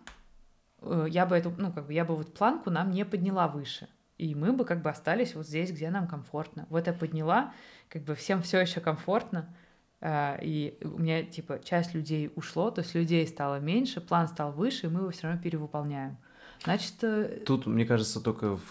э, 0.82 1.06
я 1.08 1.24
бы 1.24 1.36
эту, 1.36 1.52
ну, 1.56 1.72
как 1.72 1.86
бы 1.86 1.92
я 1.92 2.04
бы 2.04 2.16
вот 2.16 2.34
планку 2.34 2.70
нам 2.70 2.90
не 2.90 3.04
подняла 3.04 3.46
выше. 3.46 3.86
И 4.18 4.34
мы 4.34 4.52
бы 4.52 4.64
как 4.64 4.82
бы 4.82 4.90
остались 4.90 5.34
вот 5.34 5.46
здесь, 5.46 5.70
где 5.70 5.90
нам 5.90 6.08
комфортно. 6.08 6.66
Вот 6.70 6.86
я 6.88 6.92
подняла, 6.92 7.54
как 7.88 8.02
бы 8.02 8.14
всем 8.16 8.42
все 8.42 8.60
еще 8.60 8.80
комфортно, 8.80 9.54
э, 10.00 10.38
и 10.42 10.76
у 10.82 10.98
меня 10.98 11.22
типа 11.22 11.60
часть 11.62 11.94
людей 11.94 12.32
ушло, 12.34 12.70
то 12.72 12.80
есть 12.80 12.94
людей 12.94 13.26
стало 13.28 13.60
меньше, 13.60 14.00
план 14.00 14.26
стал 14.26 14.52
выше, 14.52 14.86
и 14.86 14.90
мы 14.90 15.00
его 15.00 15.10
все 15.10 15.28
равно 15.28 15.40
перевыполняем. 15.40 16.16
Значит, 16.64 16.94
э, 17.02 17.42
Тут, 17.46 17.66
мне 17.66 17.86
кажется, 17.86 18.20
только 18.20 18.56
в, 18.56 18.62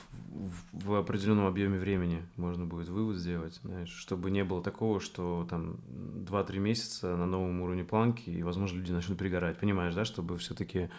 в- 0.74 0.94
определенном 0.96 1.46
объеме 1.46 1.80
времени 1.80 2.26
можно 2.36 2.66
будет 2.66 2.90
вывод 2.90 3.16
сделать, 3.16 3.56
знаешь, 3.64 3.90
чтобы 3.90 4.30
не 4.30 4.44
было 4.44 4.62
такого, 4.62 5.00
что 5.00 5.48
там 5.50 5.78
2-3 5.88 6.60
месяца 6.60 7.16
на 7.16 7.26
новом 7.26 7.62
уровне 7.62 7.86
планки, 7.86 8.30
и, 8.30 8.44
возможно, 8.44 8.78
люди 8.78 8.92
начнут 8.92 9.18
пригорать. 9.18 9.58
Понимаешь, 9.58 9.96
да, 9.96 10.04
чтобы 10.04 10.38
все-таки. 10.38 10.90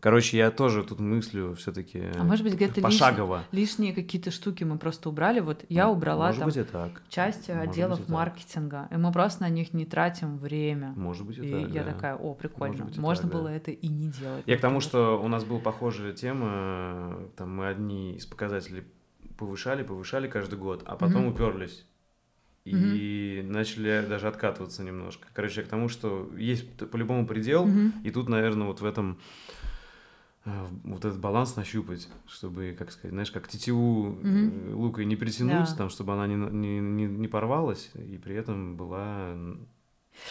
Короче, 0.00 0.38
я 0.38 0.50
тоже 0.50 0.82
тут 0.82 0.98
мыслю 0.98 1.54
все-таки 1.56 2.00
а 2.18 2.24
может 2.24 2.42
быть 2.42 2.54
где-то 2.54 2.80
пошагово. 2.80 3.44
лишние 3.52 3.92
какие-то 3.92 4.30
штуки 4.30 4.64
мы 4.64 4.78
просто 4.78 5.10
убрали. 5.10 5.40
Вот 5.40 5.64
я 5.68 5.90
убрала 5.90 6.28
Может 6.28 6.38
там 6.40 6.48
быть 6.48 6.56
и 6.56 6.62
так. 6.64 7.02
часть 7.10 7.48
Может 7.48 7.68
отделов 7.68 7.98
быть 7.98 8.06
и 8.06 8.08
так. 8.08 8.14
маркетинга, 8.16 8.88
и 8.90 8.96
мы 8.96 9.12
просто 9.12 9.42
на 9.42 9.50
них 9.50 9.74
не 9.74 9.84
тратим 9.84 10.38
время. 10.38 10.94
Может 10.96 11.26
быть 11.26 11.36
и, 11.38 11.42
И 11.46 11.50
так. 11.64 11.70
я 11.70 11.84
да. 11.84 11.92
такая, 11.92 12.14
о, 12.16 12.34
прикольно, 12.34 12.72
Может 12.72 12.86
быть 12.86 12.96
и 12.96 13.00
можно 13.00 13.22
так, 13.24 13.32
да. 13.32 13.38
было 13.38 13.48
это 13.48 13.70
и 13.72 13.88
не 13.88 14.08
делать. 14.08 14.42
Я 14.46 14.56
к 14.56 14.60
тому, 14.62 14.80
что 14.80 15.20
у 15.22 15.28
нас 15.28 15.44
была 15.44 15.60
похожая 15.60 16.12
тема, 16.14 17.18
там 17.36 17.54
мы 17.54 17.68
одни 17.68 18.14
из 18.16 18.24
показателей 18.24 18.84
повышали, 19.36 19.82
повышали 19.82 20.28
каждый 20.28 20.58
год, 20.58 20.82
а 20.86 20.96
потом 20.96 21.22
Мгм. 21.26 21.32
уперлись. 21.34 21.84
И 22.64 23.42
начали 23.44 24.04
даже 24.06 24.28
откатываться 24.28 24.82
немножко. 24.82 25.26
Короче, 25.32 25.60
я 25.60 25.66
к 25.66 25.70
тому, 25.70 25.88
что 25.88 26.30
есть 26.36 26.66
по-любому 26.90 27.26
предел, 27.26 27.66
Мгм. 27.66 27.94
и 28.04 28.10
тут, 28.10 28.28
наверное, 28.28 28.66
вот 28.66 28.80
в 28.80 28.84
этом 28.84 29.18
э, 29.59 29.59
вот 30.44 31.04
этот 31.04 31.20
баланс 31.20 31.56
нащупать, 31.56 32.08
чтобы, 32.26 32.74
как 32.78 32.90
сказать, 32.92 33.12
знаешь, 33.12 33.30
как 33.30 33.46
тетиву 33.46 34.18
Мгм. 34.22 34.70
э, 34.70 34.74
лукой 34.74 35.04
не 35.04 35.16
притянуть, 35.16 35.70
Да. 35.70 35.76
там, 35.76 35.90
чтобы 35.90 36.14
она 36.14 36.26
не, 36.26 36.34
не, 36.36 36.80
не, 36.80 37.04
не 37.04 37.28
порвалась, 37.28 37.90
и 37.94 38.16
при 38.16 38.34
этом 38.36 38.76
была 38.76 39.36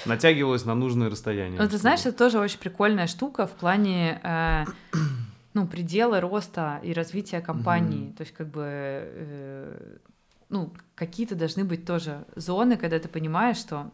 натягивалась 0.05 0.65
на 0.65 0.75
нужное 0.75 1.09
расстояние. 1.09 1.61
Ну, 1.61 1.67
ты 1.67 1.77
знаешь, 1.77 2.01
это 2.01 2.13
тоже 2.17 2.39
очень 2.39 2.59
прикольная 2.59 3.07
штука 3.07 3.45
в 3.45 3.51
плане 3.51 4.19
э, 4.23 4.65
ну, 5.53 5.67
предела 5.67 6.19
роста 6.21 6.79
и 6.83 6.93
развития 6.93 7.41
компании. 7.41 8.07
Мгм. 8.07 8.13
То 8.13 8.21
есть, 8.21 8.33
как 8.33 8.47
бы, 8.49 8.63
э, 8.65 9.97
ну, 10.49 10.73
какие-то 10.95 11.35
должны 11.35 11.63
быть 11.65 11.85
тоже 11.85 12.25
зоны, 12.35 12.77
когда 12.77 12.97
ты 12.97 13.07
понимаешь, 13.07 13.57
что 13.57 13.91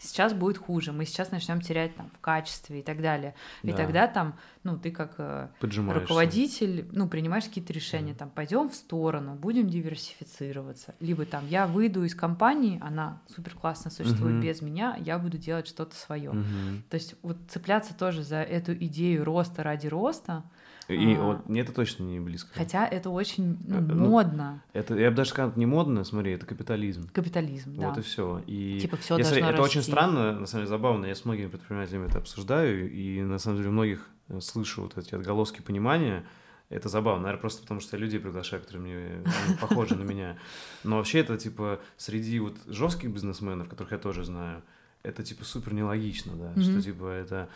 сейчас 0.00 0.32
будет 0.32 0.58
хуже, 0.58 0.92
мы 0.92 1.04
сейчас 1.04 1.30
начнем 1.30 1.60
терять 1.60 1.94
там 1.94 2.10
в 2.10 2.18
качестве 2.20 2.80
и 2.80 2.82
так 2.82 3.00
далее. 3.02 3.34
И 3.62 3.70
Да, 3.70 3.76
тогда 3.76 4.06
там, 4.08 4.36
ну, 4.64 4.78
ты 4.78 4.90
как 4.90 5.14
э, 5.18 5.48
руководитель, 5.60 6.88
ну, 6.92 7.06
принимаешь 7.08 7.44
какие-то 7.44 7.72
решения, 7.72 8.14
там, 8.14 8.30
пойдем 8.30 8.68
в 8.70 8.74
сторону, 8.74 9.34
будем 9.34 9.68
диверсифицироваться. 9.68 10.94
Либо 11.00 11.26
там, 11.26 11.46
я 11.48 11.66
выйду 11.66 12.04
из 12.04 12.14
компании, 12.14 12.80
она 12.82 13.20
супер 13.28 13.54
классно 13.54 13.90
существует 13.90 14.34
Мгм. 14.36 14.42
без 14.42 14.62
меня, 14.62 14.96
я 14.98 15.18
буду 15.18 15.38
делать 15.38 15.66
что-то 15.66 15.94
свое. 15.94 16.32
Мгм. 16.32 16.82
То 16.88 16.94
есть 16.94 17.14
вот 17.22 17.36
цепляться 17.48 17.94
тоже 17.94 18.22
за 18.22 18.42
эту 18.42 18.72
идею 18.74 19.24
роста 19.24 19.62
ради 19.62 19.86
роста, 19.86 20.44
И 20.94 21.14
А. 21.14 21.22
вот 21.22 21.48
мне 21.48 21.60
это 21.60 21.72
точно 21.72 22.04
не 22.04 22.20
близко. 22.20 22.50
хотя 22.54 22.86
это 22.86 23.10
очень 23.10 23.58
ну, 23.66 23.76
Э, 23.78 23.80
ну, 23.80 24.08
модно. 24.08 24.62
Это, 24.72 24.94
я 24.96 25.10
бы 25.10 25.16
даже 25.16 25.30
сказал, 25.30 25.52
не 25.56 25.66
модно, 25.66 26.04
смотри, 26.04 26.32
это 26.32 26.46
капитализм. 26.46 27.08
Капитализм, 27.12 27.74
да. 27.76 27.88
Вот 27.88 27.98
и 27.98 28.02
все. 28.02 28.42
И 28.46 28.80
Типа 28.80 28.96
я, 28.96 29.02
смотри, 29.02 29.22
должно 29.40 29.48
это 29.50 29.62
очень 29.62 29.78
расти. 29.80 29.92
странно, 29.92 30.32
на 30.38 30.46
самом 30.46 30.64
деле 30.64 30.66
забавно. 30.68 31.06
Я 31.06 31.14
с 31.14 31.24
многими 31.24 31.48
предпринимателями 31.48 32.06
это 32.08 32.18
обсуждаю, 32.18 32.90
и 32.90 33.22
на 33.22 33.38
самом 33.38 33.56
деле 33.58 33.68
у 33.68 33.72
многих 33.72 34.08
э, 34.28 34.40
слышу 34.40 34.82
вот 34.82 34.96
эти 34.98 35.14
отголоски 35.14 35.60
понимания. 35.60 36.24
Это 36.68 36.88
забавно, 36.88 37.22
наверное, 37.22 37.40
просто 37.40 37.62
потому 37.62 37.80
что 37.80 37.96
я 37.96 38.02
людей 38.02 38.20
приглашаю, 38.20 38.62
которые 38.62 38.82
мне 38.84 39.24
похожи 39.60 39.96
на 39.96 40.02
меня. 40.04 40.36
Но 40.84 40.98
вообще 40.98 41.18
это 41.18 41.36
типа 41.36 41.80
среди 41.96 42.38
вот 42.38 42.56
жестких 42.66 43.10
бизнесменов, 43.10 43.68
которых 43.68 43.90
я 43.90 43.98
тоже 43.98 44.24
знаю, 44.24 44.62
это 45.02 45.24
типа 45.24 45.44
супер 45.44 45.74
нелогично, 45.74 46.32
да, 46.36 46.50
Мгм. 46.50 46.62
что 46.62 46.80
типа 46.80 47.06
это 47.06 47.48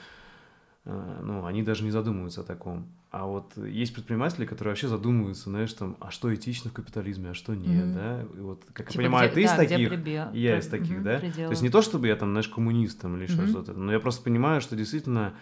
э, 0.84 1.20
ну, 1.22 1.46
они 1.46 1.62
даже 1.62 1.84
не 1.84 1.90
задумываются 1.92 2.40
о 2.40 2.44
таком. 2.44 2.86
А 3.16 3.26
вот 3.26 3.56
есть 3.56 3.94
предприниматели, 3.94 4.44
которые 4.44 4.72
вообще 4.72 4.88
задумываются, 4.88 5.44
знаешь, 5.48 5.72
там, 5.72 5.96
а 6.00 6.10
что 6.10 6.34
этично 6.34 6.70
в 6.70 6.72
капитализме, 6.72 7.30
а 7.30 7.34
что 7.34 7.54
нет, 7.54 7.84
Мгм. 7.84 7.94
да? 7.94 8.22
И 8.22 8.40
вот, 8.40 8.64
как 8.72 8.90
Типа, 8.90 9.02
я 9.02 9.06
понимаю, 9.08 9.28
где- 9.28 9.34
ты 9.34 9.42
из 9.42 9.50
да, 9.50 9.64
где 9.64 9.68
таких, 9.68 9.92
прибе- 9.92 10.36
я 10.36 10.58
из 10.58 10.66
таких, 10.66 10.90
мгм, 10.96 11.04
да? 11.04 11.18
пределы. 11.20 11.46
То 11.46 11.50
есть 11.52 11.62
не 11.62 11.70
то, 11.70 11.80
чтобы 11.80 12.08
я 12.08 12.16
там, 12.16 12.30
знаешь, 12.32 12.48
коммунист 12.48 13.00
там 13.00 13.16
или 13.16 13.22
еще 13.22 13.42
Мгм. 13.42 13.46
что-то, 13.46 13.72
но 13.74 13.92
я 13.92 14.00
просто 14.00 14.24
понимаю, 14.24 14.60
что 14.60 14.74
действительно 14.74 15.32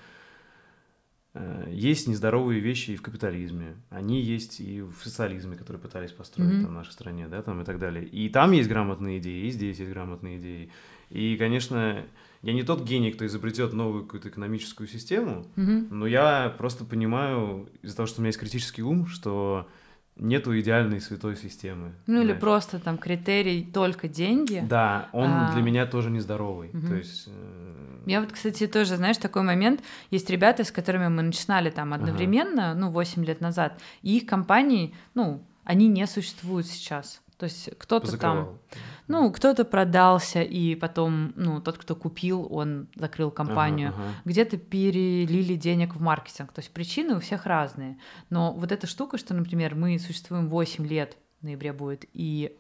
э, 1.35 1.65
есть 1.71 2.09
нездоровые 2.09 2.61
вещи 2.61 2.91
и 2.91 2.97
в 2.97 3.01
капитализме, 3.01 3.77
они 3.89 4.21
есть 4.21 4.61
и 4.61 4.83
в 4.83 5.03
социализме, 5.03 5.57
которые 5.57 5.81
пытались 5.81 6.13
построить 6.13 6.51
mm-hmm. 6.51 6.61
там, 6.63 6.71
в 6.73 6.75
нашей 6.75 6.93
стране, 6.93 7.27
да, 7.27 7.41
там 7.41 7.63
и 7.63 7.65
так 7.65 7.79
далее. 7.79 8.05
И 8.05 8.29
там 8.29 8.53
есть 8.53 8.69
грамотные 8.69 9.19
идеи, 9.19 9.47
и 9.47 9.51
здесь 9.51 9.79
есть 9.79 9.91
грамотные 9.91 10.37
идеи. 10.37 10.71
И, 11.13 11.37
конечно, 11.37 12.05
я 12.43 12.53
не 12.55 12.63
тот 12.63 12.83
гений, 12.85 13.13
кто 13.13 13.27
изобретет 13.27 13.73
новую 13.73 14.05
какую-то 14.05 14.29
экономическую 14.31 14.89
систему, 14.89 15.47
Мгм. 15.57 15.89
но 15.91 16.07
я 16.07 16.55
просто 16.59 16.85
понимаю 16.85 17.69
из-за 17.83 17.97
того, 17.97 18.07
что 18.07 18.21
у 18.21 18.23
меня 18.23 18.29
есть 18.29 18.41
критический 18.41 18.83
ум, 18.83 19.07
что 19.07 19.69
нету 20.17 20.59
идеальной 20.59 21.01
святой 21.01 21.37
системы. 21.37 21.93
Ну 22.07 22.19
или 22.19 22.25
знаешь. 22.27 22.41
просто 22.41 22.79
там 22.79 22.99
критерий 22.99 23.63
только 23.65 24.09
деньги. 24.09 24.63
Да, 24.69 25.09
он 25.13 25.31
А. 25.31 25.53
для 25.55 25.63
меня 25.63 25.87
тоже 25.87 26.11
нездоровый. 26.11 26.71
Мгм. 26.73 26.89
То 26.89 26.95
есть... 26.97 27.25
э, 27.29 28.03
Я 28.07 28.21
вот, 28.21 28.33
кстати, 28.33 28.67
тоже, 28.67 28.97
знаешь, 28.97 29.17
такой 29.19 29.43
момент. 29.43 29.81
Есть 30.11 30.29
ребята, 30.29 30.65
с 30.65 30.73
которыми 30.73 31.09
мы 31.09 31.23
начинали 31.23 31.71
там 31.71 31.93
Ага. 31.95 32.03
одновременно, 32.05 32.75
ну, 32.75 32.91
8 32.91 33.25
лет 33.25 33.41
назад, 33.41 33.81
и 34.03 34.17
их 34.17 34.27
компании, 34.27 34.95
ну, 35.15 35.43
они 35.65 35.89
не 35.89 36.07
существуют 36.07 36.67
сейчас. 36.67 37.22
То 37.43 37.47
есть 37.47 37.71
кто-то 37.77 38.17
там, 38.19 38.61
ну, 39.09 39.33
кто-то 39.33 39.65
продался, 39.65 40.43
и 40.43 40.77
потом, 40.77 41.33
ну, 41.35 41.61
тот, 41.61 41.77
кто 41.77 41.97
купил, 41.97 42.47
он 42.49 42.87
закрыл 42.95 43.33
компанию. 43.33 43.89
Ага, 43.89 43.99
ага. 44.01 44.15
Где-то 44.27 44.59
перелили 44.59 45.57
денег 45.57 45.97
в 45.97 46.01
маркетинг. 46.01 46.53
То 46.53 46.61
есть 46.61 46.71
причины 46.71 47.17
у 47.17 47.19
всех 47.19 47.45
разные. 47.45 47.99
Но 48.31 48.53
вот 48.53 48.71
эта 48.71 48.87
штука, 48.87 49.19
что, 49.19 49.35
например, 49.35 49.75
мы 49.75 49.99
существуем 49.99 50.49
8 50.49 50.87
лет, 50.87 51.17
в 51.41 51.45
ноябре 51.45 51.73
будет, 51.73 52.05
и 52.13 52.57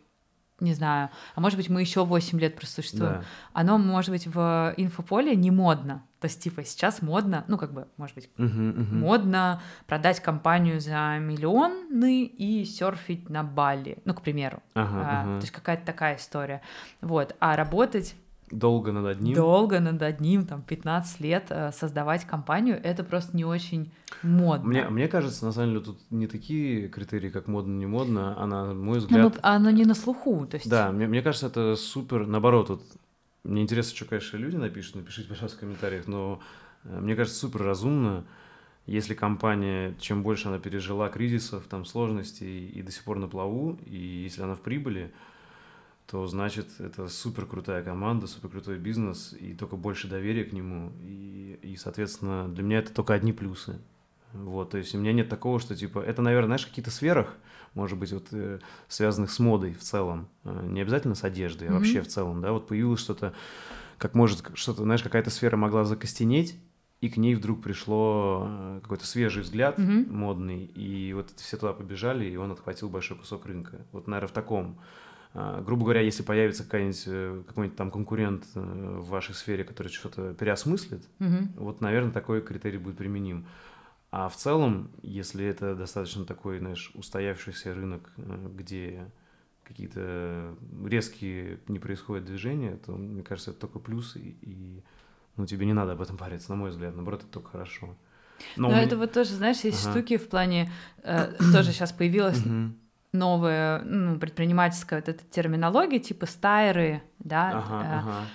не 0.63 0.75
знаю, 0.75 1.11
а 1.35 1.41
может 1.41 1.57
быть, 1.59 1.69
мы 1.69 1.81
еще 1.81 2.05
8 2.05 2.39
лет 2.41 2.57
просуществуем. 2.57 3.15
Да. 3.15 3.25
Оно, 3.53 3.79
может 3.79 4.11
быть, 4.11 4.27
в 4.27 4.73
инфополе 4.77 5.37
не 5.37 5.51
модно. 5.51 6.03
То 6.21 6.27
есть, 6.27 6.41
типа, 6.41 6.63
сейчас 6.65 7.03
модно, 7.03 7.45
ну, 7.49 7.59
как 7.59 7.73
бы, 7.73 7.89
может 7.97 8.15
быть, 8.15 8.31
Мгм, 8.37 8.69
мгм. 8.69 9.01
модно 9.01 9.61
продать 9.87 10.21
компанию 10.21 10.81
за 10.81 11.19
миллионы 11.19 12.25
и 12.25 12.65
серфить 12.65 13.29
на 13.29 13.43
Бали, 13.43 13.99
ну, 14.05 14.15
к 14.15 14.23
примеру. 14.23 14.63
Ага, 14.75 15.01
А, 15.01 15.21
ага. 15.23 15.41
То 15.41 15.45
есть 15.45 15.53
какая-то 15.53 15.85
такая 15.85 16.17
история. 16.17 16.63
Вот. 17.01 17.35
А 17.41 17.57
работать 17.57 18.15
Долго 18.53 18.93
над 18.93 19.07
одним. 19.07 19.35
долго 19.35 19.81
над 19.81 20.01
одним, 20.03 20.47
там, 20.47 20.63
15 20.63 21.21
лет, 21.21 21.47
э, 21.49 21.73
создавать 21.73 22.25
компанию, 22.27 22.79
это 22.83 23.03
просто 23.03 23.37
не 23.37 23.45
очень 23.45 23.91
модно. 24.23 24.69
Мне, 24.69 24.89
мне 24.89 25.09
кажется, 25.09 25.45
на 25.47 25.53
самом 25.53 25.71
деле, 25.71 25.81
тут 25.85 25.99
не 26.11 26.27
такие 26.27 26.89
критерии, 26.89 27.31
как 27.31 27.49
модно, 27.49 27.73
не 27.77 27.87
модно, 27.87 28.35
а 28.39 28.47
на 28.47 28.75
мой 28.75 28.99
Ну, 28.99 29.01
взгляд... 29.01 29.35
мы- 29.35 29.41
оно 29.43 29.71
не 29.71 29.85
на 29.85 29.95
слуху, 29.95 30.47
то 30.47 30.57
есть... 30.57 30.69
Да, 30.69 30.93
мне, 30.93 31.07
мне 31.07 31.23
кажется, 31.23 31.47
это 31.49 31.77
супер, 31.77 32.27
наоборот, 32.27 32.69
вот, 32.69 32.83
мне 33.43 33.63
интересно, 33.63 33.97
что, 33.97 34.05
конечно, 34.05 34.37
люди 34.37 34.57
напишут, 34.57 34.97
напишите, 34.97 35.29
пожалуйста, 35.29 35.57
в 35.57 35.61
комментариях, 35.61 36.07
но 36.07 36.39
э, 36.85 37.01
мне 37.01 37.17
кажется, 37.17 37.39
супер 37.41 37.63
разумно, 37.63 38.25
если 38.87 39.15
компания, 39.15 39.95
чем 39.99 40.23
больше 40.23 40.49
она 40.49 40.59
пережила 40.59 41.09
кризисов, 41.09 41.65
там, 41.71 41.85
сложностей 41.85 42.69
и 42.69 42.83
до 42.83 42.93
сих 42.93 43.05
пор 43.05 43.19
на 43.19 43.29
плаву, 43.29 43.79
и 43.87 43.97
если 43.97 44.43
она 44.43 44.55
в 44.57 44.61
прибыли, 44.61 45.11
то 46.13 46.27
значит 46.27 46.69
это 46.79 47.09
супер 47.09 47.47
крутая 47.47 47.83
команда, 47.83 48.27
супер 48.27 48.51
крутой 48.51 48.77
бизнес, 48.77 49.33
и 49.33 49.55
только 49.55 49.77
больше 49.77 50.09
доверия 50.09 50.45
к 50.45 50.53
нему, 50.53 50.93
и, 51.01 51.59
и, 51.63 51.77
соответственно, 51.77 52.51
для 52.51 52.63
меня 52.63 52.81
это 52.81 52.93
только 52.93 53.15
одни 53.15 53.33
плюсы. 53.33 53.81
Вот, 54.35 54.69
то 54.69 54.77
есть 54.77 54.95
у 54.95 54.99
меня 54.99 55.15
нет 55.15 55.31
такого, 55.31 55.59
что 55.59 55.75
типа, 55.75 56.01
это, 56.01 56.21
наверное, 56.21 56.49
знаешь, 56.49 56.67
в 56.67 56.69
каких-то 56.69 56.91
сферах, 56.91 57.39
может 57.73 57.99
быть, 57.99 58.13
вот 58.13 58.27
э, 58.33 58.59
связанных 58.89 59.31
с 59.31 59.39
модой 59.39 59.73
в 59.73 59.81
целом, 59.81 60.29
э, 60.45 60.67
не 60.67 60.83
обязательно 60.83 61.15
с 61.15 61.25
одеждой, 61.25 61.69
а 61.69 61.71
Мгм. 61.71 61.79
вообще 61.79 62.03
в 62.03 62.09
целом, 62.09 62.43
да, 62.43 62.53
вот 62.53 62.67
появилось 62.67 63.01
что-то, 63.01 63.33
как 63.97 64.15
может, 64.15 64.51
что-то, 64.53 64.83
знаешь, 64.83 65.03
какая-то 65.03 65.31
сфера 65.31 65.57
могла 65.57 65.87
закостенеть, 65.87 66.59
и 67.01 67.09
к 67.09 67.17
ней 67.17 67.35
вдруг 67.35 67.63
пришло 67.63 68.49
э, 68.51 68.81
какой-то 68.83 69.07
свежий 69.07 69.43
взгляд 69.45 69.79
Мгм. 69.79 70.15
модный, 70.15 70.67
и 70.67 71.15
вот 71.15 71.31
все 71.37 71.57
туда 71.57 71.73
побежали, 71.73 72.27
и 72.27 72.37
он 72.37 72.53
отхватил 72.53 72.91
большой 72.91 73.17
кусок 73.17 73.47
рынка. 73.47 73.87
Вот, 73.93 74.09
наверное, 74.09 74.29
в 74.29 74.33
таком. 74.33 74.79
А, 75.35 75.63
грубо 75.63 75.85
говоря, 75.85 76.01
если 76.03 76.23
появится 76.23 76.63
э, 76.65 77.43
какой-нибудь 77.47 77.77
там 77.77 77.91
конкурент 77.91 78.45
э, 78.55 78.61
в 78.61 79.09
вашей 79.09 79.35
сфере, 79.35 79.65
который 79.65 79.89
что-то 79.89 80.35
переосмыслит, 80.35 81.09
Мгм. 81.21 81.53
вот, 81.57 81.81
наверное, 81.81 82.13
такой 82.13 82.43
критерий 82.43 82.79
будет 82.79 82.99
применим. 82.99 83.47
А 84.11 84.29
в 84.29 84.37
целом, 84.37 84.91
если 85.01 85.47
это 85.47 85.75
достаточно 85.75 86.27
такой, 86.27 86.59
знаешь, 86.59 86.91
устоявшийся 86.95 87.75
рынок, 87.75 88.11
э, 88.19 88.49
где 88.55 89.11
какие-то 89.65 90.55
резкие 90.85 91.61
не 91.69 91.79
происходят 91.79 92.27
движения, 92.27 92.77
то, 92.77 92.93
мне 92.93 93.23
кажется, 93.23 93.53
это 93.53 93.61
только 93.61 93.79
плюс, 93.79 94.17
и, 94.17 94.37
и, 94.43 94.83
ну, 95.37 95.47
тебе 95.47 95.65
не 95.65 95.73
надо 95.73 95.93
об 95.93 96.03
этом 96.03 96.19
париться, 96.19 96.51
на 96.51 96.57
мой 96.57 96.71
взгляд, 96.71 96.95
наоборот, 96.95 97.23
это 97.23 97.33
только 97.33 97.51
хорошо. 97.53 97.97
Но, 98.57 98.69
у 98.69 98.73
меня- 98.73 98.83
это 98.83 98.99
вот 98.99 99.13
тоже, 99.13 99.31
знаешь, 99.35 99.61
есть 99.61 99.83
Ага. 99.87 99.93
штуки 99.99 100.19
в 100.19 100.29
плане... 100.29 100.71
э, 101.05 101.33
тоже 101.53 101.73
сейчас 101.73 101.93
появилась 101.93 102.45
Мгм. 102.45 102.77
Новая 103.13 103.83
ну, 103.83 104.19
предпринимательская 104.19 105.01
вот 105.01 105.09
эта 105.09 105.25
терминология, 105.25 105.99
типа 105.99 106.27
стайры, 106.27 107.03
да, 107.19 107.51
Ага, 107.51 107.85
э, 107.85 107.99
ага. 107.99 108.27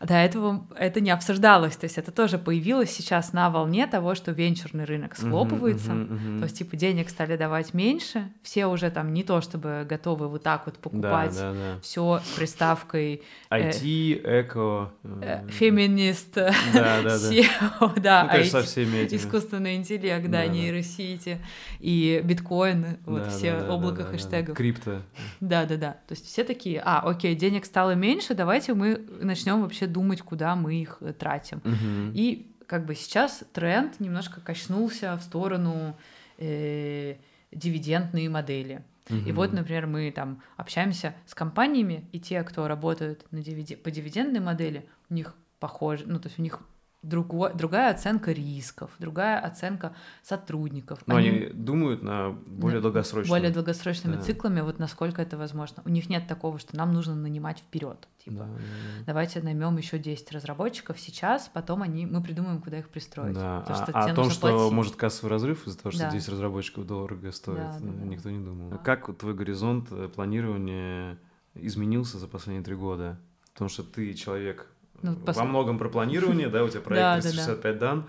До 0.00 0.14
этого 0.14 0.66
это 0.76 1.00
не 1.02 1.10
обсуждалось, 1.10 1.76
то 1.76 1.84
есть 1.84 1.98
это 1.98 2.10
тоже 2.10 2.38
появилось 2.38 2.90
сейчас 2.90 3.34
на 3.34 3.50
волне 3.50 3.86
того, 3.86 4.14
что 4.14 4.32
венчурный 4.32 4.84
рынок 4.84 5.14
схлопывается, 5.14 5.92
мгм, 5.92 6.14
мгм. 6.14 6.38
то 6.38 6.44
есть 6.44 6.56
типа 6.56 6.74
денег 6.76 7.10
стали 7.10 7.36
давать 7.36 7.74
меньше, 7.74 8.32
все 8.42 8.64
уже 8.66 8.90
там 8.90 9.12
не 9.12 9.24
то 9.24 9.42
чтобы 9.42 9.86
готовы 9.86 10.28
вот 10.28 10.42
так 10.42 10.64
вот 10.64 10.76
Да, 10.76 10.80
покупать 10.80 11.34
да, 11.36 11.52
да. 11.52 11.78
все 11.82 12.20
с 12.24 12.28
приставкой 12.30 13.22
э, 13.50 13.70
IT, 13.70 14.22
эко. 14.40 14.90
э, 15.04 15.42
э, 15.46 15.50
феминист, 15.50 16.32
Да, 16.34 16.52
да, 16.74 17.02
да. 17.02 17.16
SEO, 17.16 18.00
да, 18.00 18.22
Ну, 18.24 18.30
конечно, 18.30 18.50
со 18.62 18.66
IT, 18.66 18.70
всеми 18.70 18.96
этими. 19.00 19.18
искусственный 19.18 19.76
интеллект, 19.76 20.24
да, 20.30 20.40
Да, 20.40 20.46
да. 20.46 20.52
нейросети 20.52 21.38
и 21.78 22.22
биткоин, 22.24 22.96
вот 23.04 23.24
Да, 23.24 23.28
все 23.30 23.52
да, 23.52 23.60
да, 23.66 23.72
облако 23.74 23.96
да, 23.96 24.02
да, 24.04 24.10
да. 24.10 24.16
хэштегов. 24.16 24.56
Крипто. 24.56 25.02
Да, 25.40 25.66
да, 25.66 25.76
да. 25.76 25.90
То 26.08 26.12
есть 26.12 26.24
все 26.26 26.42
такие, 26.44 26.80
а, 26.82 27.00
окей, 27.00 27.34
денег 27.34 27.66
стало 27.66 27.94
меньше, 27.94 28.32
давайте 28.34 28.72
мы 28.72 29.04
начнем 29.20 29.60
вообще 29.60 29.89
думать, 29.90 30.22
куда 30.22 30.56
мы 30.56 30.74
их 30.80 30.98
э, 31.00 31.12
тратим. 31.12 31.60
Мгм. 31.64 32.12
И 32.14 32.54
как 32.66 32.86
бы 32.86 32.94
сейчас 32.94 33.42
тренд 33.52 34.00
немножко 34.00 34.40
качнулся 34.40 35.16
в 35.16 35.22
сторону 35.22 35.96
э, 36.38 37.16
дивидендные 37.52 38.28
модели. 38.30 38.82
И 39.08 39.12
Мгм. 39.14 39.34
вот, 39.34 39.52
например, 39.52 39.86
мы 39.88 40.10
там 40.12 40.40
общаемся 40.56 41.14
с 41.26 41.34
компаниями, 41.34 42.08
и 42.12 42.20
те, 42.20 42.42
кто 42.44 42.68
работают 42.68 43.26
на 43.32 43.38
дивиде- 43.38 43.76
по 43.76 43.90
дивидендной 43.90 44.38
модели, 44.40 44.88
у 45.08 45.14
них 45.14 45.34
похоже, 45.58 46.04
ну, 46.06 46.20
то 46.20 46.28
есть 46.28 46.38
у 46.38 46.42
них 46.42 46.60
друго- 47.02 47.52
другая 47.54 47.90
оценка 47.92 48.32
рисков, 48.32 48.90
другая 48.98 49.38
оценка 49.38 49.94
сотрудников. 50.22 51.00
Но 51.06 51.16
они 51.16 51.48
думают 51.52 52.02
на 52.02 52.30
более 52.46 52.80
Да, 52.80 52.84
долгосрочном. 52.84 53.30
более 53.38 53.50
долгосрочными 53.50 54.16
Да. 54.16 54.22
циклами, 54.22 54.60
вот 54.60 54.78
насколько 54.78 55.22
это 55.22 55.36
возможно. 55.38 55.82
У 55.86 55.88
них 55.88 56.08
нет 56.10 56.26
такого, 56.26 56.58
что 56.58 56.76
нам 56.76 56.92
нужно 56.92 57.14
нанимать 57.14 57.58
вперед. 57.60 58.06
Типа, 58.24 58.36
Да, 58.38 58.44
да, 58.44 58.52
да. 58.52 59.04
давайте 59.06 59.40
наймем 59.40 59.76
еще 59.78 59.98
10 59.98 60.30
разработчиков 60.32 61.00
сейчас, 61.00 61.50
потом 61.52 61.82
они, 61.82 62.04
мы 62.04 62.22
придумаем, 62.22 62.60
куда 62.60 62.78
их 62.78 62.88
пристроить. 62.90 63.34
Да, 63.34 63.60
Потому 63.60 63.78
а, 63.78 63.82
что 63.82 63.92
а 63.94 64.00
о 64.00 64.06
том, 64.08 64.16
нужно 64.16 64.32
что 64.32 64.50
платить. 64.58 64.72
может 64.74 64.96
кассовый 64.96 65.30
разрыв 65.30 65.66
из-за 65.66 65.78
того, 65.78 65.90
что 65.92 66.00
Да. 66.02 66.10
10 66.10 66.28
разработчиков 66.28 66.86
дорого 66.86 67.32
стоит, 67.32 67.56
Да, 67.58 67.78
да, 67.80 67.90
да. 67.92 68.06
никто 68.06 68.30
не 68.30 68.44
думал. 68.44 68.70
Да. 68.70 68.76
Как 68.76 69.16
твой 69.16 69.32
горизонт 69.34 69.88
э, 69.90 70.08
планирования 70.14 71.18
изменился 71.54 72.18
за 72.18 72.28
последние 72.28 72.62
три 72.62 72.74
года? 72.74 73.18
Потому 73.54 73.68
что 73.70 73.82
ты 73.82 74.12
человек 74.14 74.70
Ну, 75.02 75.12
пос- 75.12 75.34
во 75.34 75.44
многом 75.44 75.78
про 75.78 75.88
планирование, 75.88 76.48
да, 76.48 76.64
у 76.64 76.68
тебя 76.68 76.80
Да, 76.80 76.84
проект 76.84 77.02
да, 77.02 77.14
да. 77.16 77.20
365 77.22 77.78
дан. 77.78 78.04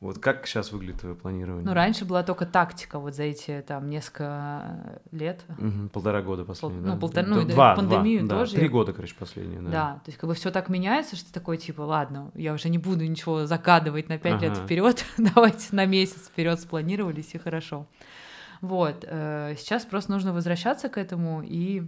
Вот 0.00 0.18
как 0.18 0.46
сейчас 0.46 0.70
выглядит 0.70 1.00
твое 1.00 1.14
планирование? 1.14 1.64
Ну, 1.64 1.72
раньше 1.72 2.04
была 2.04 2.22
только 2.22 2.44
тактика 2.44 2.98
вот 2.98 3.14
за 3.14 3.22
эти 3.22 3.64
там 3.66 3.88
несколько 3.88 5.00
лет. 5.12 5.42
Полтора 5.94 6.20
года 6.20 6.44
последние, 6.44 6.82
ну, 6.82 6.92
да? 6.94 6.98
полтора- 7.00 7.26
ну, 7.26 7.40
и 7.40 7.44
до- 7.46 7.52
два, 7.54 7.74
пандемию 7.74 8.20
два, 8.26 8.28
да, 8.28 8.38
тоже 8.40 8.56
Три 8.56 8.64
я- 8.64 8.70
года, 8.70 8.92
короче, 8.92 9.14
последние, 9.18 9.62
да. 9.62 9.70
Да. 9.70 9.92
то 10.04 10.08
есть 10.08 10.18
как 10.18 10.28
бы 10.28 10.34
все 10.34 10.50
так 10.50 10.68
меняется, 10.68 11.16
что 11.16 11.28
ты 11.28 11.32
такой 11.32 11.56
типа, 11.56 11.82
ладно, 11.82 12.32
я 12.34 12.52
уже 12.52 12.68
не 12.68 12.76
буду 12.76 13.06
ничего 13.06 13.46
загадывать 13.46 14.10
на 14.10 14.18
5 14.18 14.42
лет 14.42 14.52
Ага. 14.52 14.64
вперед, 14.66 15.04
давайте 15.16 15.68
на 15.74 15.86
месяц 15.86 16.26
вперед 16.28 16.60
спланировались 16.60 17.30
и 17.34 17.38
хорошо. 17.38 17.86
Вот, 18.60 19.04
э, 19.08 19.54
сейчас 19.56 19.86
просто 19.86 20.10
нужно 20.12 20.34
возвращаться 20.34 20.88
к 20.90 20.98
этому 20.98 21.42
и 21.42 21.84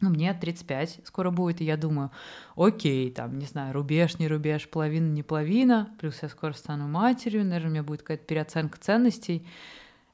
ну, 0.00 0.10
мне 0.10 0.34
35 0.34 1.00
скоро 1.04 1.30
будет, 1.30 1.60
и 1.60 1.64
я 1.64 1.76
думаю, 1.76 2.10
окей, 2.56 3.10
там, 3.10 3.38
не 3.38 3.46
знаю, 3.46 3.72
рубеж, 3.72 4.18
не 4.18 4.28
рубеж, 4.28 4.68
половина, 4.68 5.10
не 5.10 5.22
половина, 5.22 5.94
плюс 5.98 6.22
я 6.22 6.28
скоро 6.28 6.52
стану 6.52 6.88
матерью, 6.88 7.44
наверное, 7.44 7.68
у 7.68 7.72
меня 7.72 7.82
будет 7.82 8.02
какая-то 8.02 8.24
переоценка 8.24 8.78
ценностей, 8.78 9.46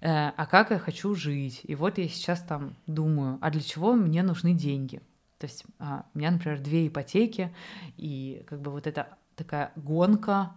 Э, 0.00 0.30
а 0.36 0.46
как 0.46 0.70
я 0.70 0.78
хочу 0.78 1.14
жить. 1.14 1.60
И 1.64 1.74
вот 1.74 1.98
я 1.98 2.08
сейчас 2.08 2.40
там 2.42 2.76
думаю, 2.86 3.38
а 3.40 3.50
для 3.50 3.60
чего 3.60 3.92
мне 3.92 4.22
нужны 4.22 4.54
деньги? 4.54 5.02
То 5.38 5.46
есть 5.46 5.64
а, 5.78 6.04
у 6.14 6.18
меня, 6.18 6.30
например, 6.30 6.60
две 6.60 6.88
ипотеки, 6.88 7.54
и 7.96 8.44
как 8.46 8.60
бы 8.60 8.70
вот 8.70 8.86
эта 8.86 9.16
такая 9.36 9.72
гонка, 9.76 10.52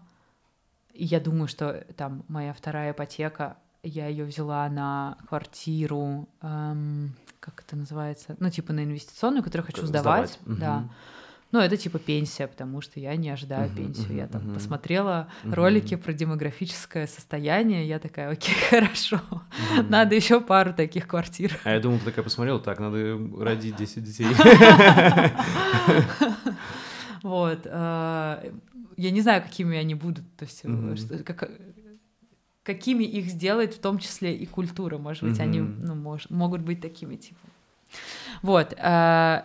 и 0.93 1.05
я 1.05 1.21
думаю, 1.21 1.47
что 1.47 1.85
там 1.95 2.25
моя 2.27 2.53
вторая 2.53 2.91
ипотека, 2.91 3.57
я 3.81 4.07
ее 4.07 4.25
взяла 4.25 4.67
на 4.69 5.17
квартиру, 5.27 6.27
эм, 6.41 7.15
как 7.43 7.63
это 7.67 7.75
называется, 7.75 8.35
ну 8.39 8.49
типа 8.49 8.71
на 8.73 8.83
инвестиционную, 8.83 9.43
которую 9.43 9.65
хочу 9.65 9.85
сдавать, 9.85 10.39
сдавать, 10.41 10.59
да. 10.59 10.77
мгм. 10.79 10.91
Ну, 11.51 11.59
это 11.59 11.77
типа 11.77 11.99
пенсия, 11.99 12.47
потому 12.47 12.81
что 12.81 12.99
я 12.99 13.15
не 13.15 13.29
ожидаю 13.29 13.69
uh-huh, 13.69 13.75
пенсию. 13.75 14.09
Uh-huh, 14.09 14.17
я 14.17 14.27
там 14.27 14.41
uh-huh. 14.41 14.55
посмотрела 14.55 15.27
uh-huh. 15.43 15.53
ролики 15.53 15.95
про 15.95 16.11
демографическое 16.11 17.05
состояние, 17.05 17.87
я 17.87 17.99
такая, 17.99 18.31
окей, 18.31 18.55
хорошо, 18.71 19.17
uh-huh. 19.17 19.87
надо 19.87 20.15
еще 20.15 20.41
пару 20.41 20.73
таких 20.73 21.07
квартир. 21.07 21.59
А 21.63 21.73
я 21.73 21.79
думал, 21.79 21.99
ты 21.99 22.05
такая 22.05 22.23
посмотрела, 22.23 22.59
так, 22.59 22.79
надо 22.79 23.19
родить 23.39 23.75
10 23.75 24.03
детей. 24.03 24.27
Вот. 27.21 27.61
Э, 27.63 28.51
я 28.97 29.11
не 29.11 29.21
знаю, 29.21 29.41
какими 29.41 29.77
они 29.77 29.95
будут, 29.95 30.25
то 30.35 30.43
есть 30.43 30.63
как 31.23 31.49
какими 32.63 33.03
их 33.03 33.25
сделает 33.25 33.73
в 33.73 33.79
том 33.79 33.99
числе 33.99 34.35
и 34.35 34.45
культура, 34.45 34.97
может 34.97 35.23
быть, 35.23 35.39
они 35.39 35.59
ну, 35.59 35.95
мож, 35.95 36.29
могут 36.29 36.61
быть 36.61 36.81
такими 36.81 37.17
типа. 37.17 37.39
Вот. 38.41 38.73
Э, 38.73 39.43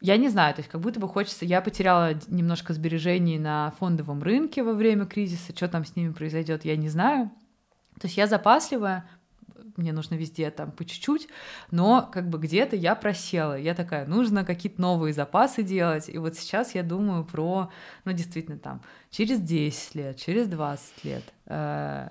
я 0.00 0.16
не 0.16 0.28
знаю, 0.28 0.54
то 0.54 0.60
есть 0.60 0.70
как 0.70 0.80
будто 0.80 0.98
бы 0.98 1.08
хочется... 1.08 1.44
Я 1.44 1.60
потеряла 1.60 2.14
немножко 2.28 2.72
сбережений 2.72 3.38
на 3.38 3.72
фондовом 3.78 4.22
рынке 4.22 4.62
во 4.62 4.72
время 4.72 5.06
кризиса, 5.06 5.52
что 5.54 5.68
там 5.68 5.84
с 5.84 5.94
ними 5.94 6.12
произойдет, 6.12 6.64
я 6.64 6.76
не 6.76 6.88
знаю. 6.88 7.30
То 8.00 8.06
есть 8.06 8.16
я 8.16 8.26
запасливая, 8.26 9.08
мне 9.76 9.92
нужно 9.92 10.14
везде 10.14 10.50
там 10.50 10.72
по 10.72 10.84
чуть-чуть, 10.84 11.28
но 11.70 12.08
как 12.12 12.28
бы 12.28 12.38
где-то 12.38 12.76
я 12.76 12.94
просела. 12.94 13.58
Я 13.58 13.74
такая, 13.74 14.06
нужно 14.06 14.44
какие-то 14.44 14.80
новые 14.80 15.12
запасы 15.12 15.62
делать. 15.62 16.08
И 16.08 16.18
вот 16.18 16.36
сейчас 16.36 16.74
я 16.74 16.82
думаю 16.82 17.24
про, 17.24 17.70
ну, 18.04 18.12
действительно, 18.12 18.58
там, 18.58 18.82
через 19.10 19.40
10 19.40 19.94
лет, 19.94 20.16
через 20.16 20.48
20 20.48 21.04
лет. 21.04 21.24
Э, 21.46 22.08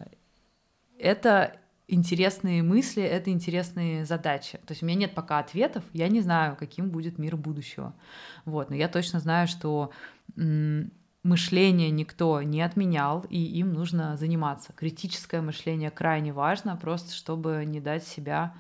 это 0.98 1.58
интересные 1.88 2.64
мысли, 2.64 3.04
это 3.04 3.32
интересные 3.32 4.06
задачи. 4.06 4.58
То 4.66 4.72
есть 4.72 4.82
у 4.82 4.86
меня 4.86 5.00
нет 5.00 5.14
пока 5.14 5.40
ответов, 5.40 5.84
я 5.94 6.08
не 6.08 6.22
знаю, 6.22 6.56
каким 6.56 6.90
будет 6.90 7.18
мир 7.20 7.36
будущего. 7.36 7.94
Вот, 8.46 8.70
но 8.70 8.76
я 8.76 8.88
точно 8.88 9.20
знаю, 9.20 9.48
что 9.48 9.92
мышление 11.24 11.92
никто 11.92 12.42
не 12.42 12.62
отменял, 12.62 13.26
и 13.30 13.38
им 13.38 13.74
нужно 13.74 14.18
заниматься. 14.18 14.74
Критическое 14.74 15.42
мышление 15.42 15.92
крайне 15.92 16.34
важно, 16.34 16.76
просто 16.76 17.14
чтобы 17.14 17.64
не 17.66 17.80
дать 17.80 18.06
себя 18.06 18.56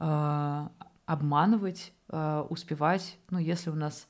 э, 0.00 0.68
обманывать, 1.06 1.92
э, 2.08 2.46
успевать. 2.48 3.16
Ну, 3.30 3.38
если 3.38 3.70
у 3.70 3.74
нас 3.74 4.06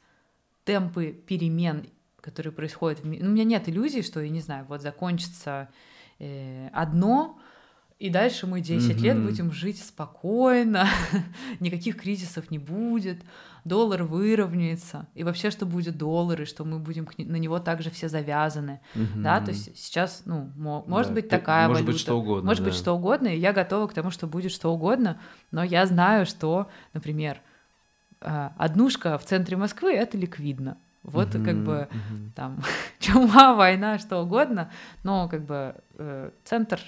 темпы 0.64 1.12
перемен, 1.12 1.86
которые 2.20 2.52
происходят 2.52 3.00
в 3.00 3.06
мире... 3.06 3.22
Ну, 3.22 3.30
у 3.30 3.32
меня 3.34 3.44
нет 3.44 3.68
иллюзий, 3.68 4.02
что, 4.02 4.20
я 4.20 4.30
не 4.30 4.40
знаю, 4.40 4.64
вот 4.68 4.80
закончится 4.80 5.68
э, 6.18 6.68
одно, 6.68 7.38
и 7.98 8.10
дальше 8.10 8.46
мы 8.46 8.60
10 8.60 8.90
mm-hmm. 8.90 9.00
лет 9.00 9.22
будем 9.22 9.52
жить 9.52 9.82
спокойно, 9.82 10.88
никаких 11.60 11.96
кризисов 12.00 12.50
не 12.50 12.58
будет, 12.58 13.18
доллар 13.64 14.02
выровняется, 14.02 15.06
и 15.14 15.22
вообще, 15.22 15.50
что 15.50 15.64
будет 15.64 15.96
доллар, 15.96 16.42
и 16.42 16.44
что 16.44 16.64
мы 16.64 16.78
будем 16.78 17.08
на 17.16 17.36
него 17.36 17.58
также 17.60 17.90
все 17.90 18.08
завязаны, 18.08 18.80
mm-hmm. 18.94 19.22
да, 19.22 19.40
то 19.40 19.52
есть 19.52 19.76
сейчас, 19.78 20.22
ну, 20.26 20.50
может 20.56 21.08
да, 21.08 21.14
быть 21.14 21.28
такая 21.28 21.68
может 21.68 21.82
валюта, 21.82 21.92
быть 21.92 22.00
что 22.00 22.18
угодно, 22.18 22.46
может 22.46 22.64
да. 22.64 22.70
быть 22.70 22.78
что 22.78 22.92
угодно, 22.92 23.28
и 23.28 23.38
я 23.38 23.52
готова 23.52 23.86
к 23.86 23.94
тому, 23.94 24.10
что 24.10 24.26
будет 24.26 24.52
что 24.52 24.72
угодно, 24.72 25.18
но 25.50 25.62
я 25.62 25.86
знаю, 25.86 26.26
что, 26.26 26.68
например, 26.92 27.40
а, 28.20 28.52
однушка 28.58 29.18
в 29.18 29.24
центре 29.24 29.56
Москвы— 29.56 29.92
это 29.94 30.18
ликвидно, 30.18 30.76
вот 31.04 31.28
mm-hmm, 31.28 31.44
как 31.44 31.56
бы 31.64 31.88
mm-hmm. 31.90 32.30
там 32.34 32.62
чума, 32.98 33.54
война, 33.54 33.98
что 33.98 34.18
угодно, 34.22 34.70
но 35.04 35.28
как 35.28 35.44
бы 35.46 35.76
э, 35.96 36.30
центр 36.44 36.80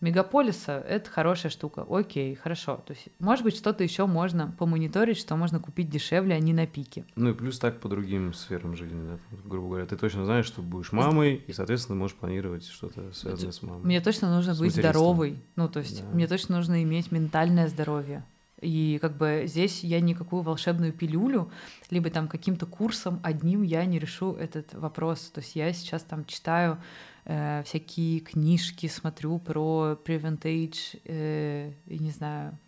мегаполиса 0.00 0.78
это 0.78 1.10
хорошая 1.10 1.50
штука. 1.50 1.86
Окей, 1.88 2.34
хорошо. 2.34 2.82
То 2.86 2.92
есть, 2.92 3.08
может 3.18 3.44
быть, 3.44 3.56
что-то 3.56 3.84
еще 3.84 4.06
можно 4.06 4.54
помониторить, 4.58 5.18
что 5.18 5.36
можно 5.36 5.60
купить 5.60 5.90
дешевле, 5.90 6.34
а 6.34 6.38
не 6.38 6.52
на 6.52 6.66
пике. 6.66 7.04
Ну 7.16 7.30
и 7.30 7.34
плюс 7.34 7.58
так 7.58 7.80
по 7.80 7.88
другим 7.88 8.32
сферам 8.32 8.76
жизни, 8.76 9.02
да, 9.02 9.18
грубо 9.44 9.68
говоря. 9.68 9.86
Ты 9.86 9.96
точно 9.96 10.24
знаешь, 10.24 10.46
что 10.46 10.62
будешь 10.62 10.92
мамой, 10.92 11.42
и, 11.46 11.52
соответственно, 11.52 11.98
можешь 11.98 12.16
планировать 12.16 12.66
что-то 12.66 13.12
связанное 13.12 13.52
с 13.52 13.62
мамой. 13.62 13.84
Мне 13.84 14.00
точно 14.00 14.34
нужно 14.34 14.54
быть 14.54 14.74
здоровой. 14.74 15.38
Ну, 15.56 15.68
то 15.68 15.80
есть, 15.80 16.02
да. 16.02 16.08
мне 16.10 16.26
точно 16.26 16.56
нужно 16.56 16.82
иметь 16.82 17.12
ментальное 17.12 17.68
здоровье. 17.68 18.24
И 18.60 18.98
как 19.00 19.16
бы 19.16 19.44
здесь 19.46 19.82
я 19.82 20.00
никакую 20.00 20.42
волшебную 20.42 20.92
пилюлю, 20.92 21.50
либо 21.88 22.10
там 22.10 22.28
каким-то 22.28 22.66
курсом 22.66 23.20
одним 23.22 23.62
я 23.62 23.84
не 23.86 23.98
решу 23.98 24.34
этот 24.34 24.74
вопрос. 24.74 25.30
То 25.30 25.40
есть 25.40 25.56
я 25.56 25.72
сейчас 25.72 26.02
там 26.02 26.24
читаю 26.26 26.78
э, 27.24 27.62
всякие 27.64 28.20
книжки, 28.20 28.86
смотрю 28.86 29.38
про 29.38 29.98
Preventage, 30.04 31.00
э, 31.04 31.72
не 31.86 32.10
знаю, 32.10 32.58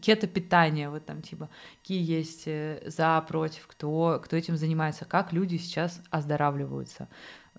кето-питание, 0.00 0.90
вот 0.90 1.06
там 1.06 1.22
типа, 1.22 1.48
какие 1.80 2.02
есть 2.02 2.44
э, 2.46 2.82
за, 2.86 3.24
против, 3.26 3.66
кто, 3.66 4.20
кто 4.22 4.36
этим 4.36 4.56
занимается, 4.56 5.04
как 5.04 5.32
люди 5.32 5.56
сейчас 5.56 6.02
оздоравливаются. 6.10 7.08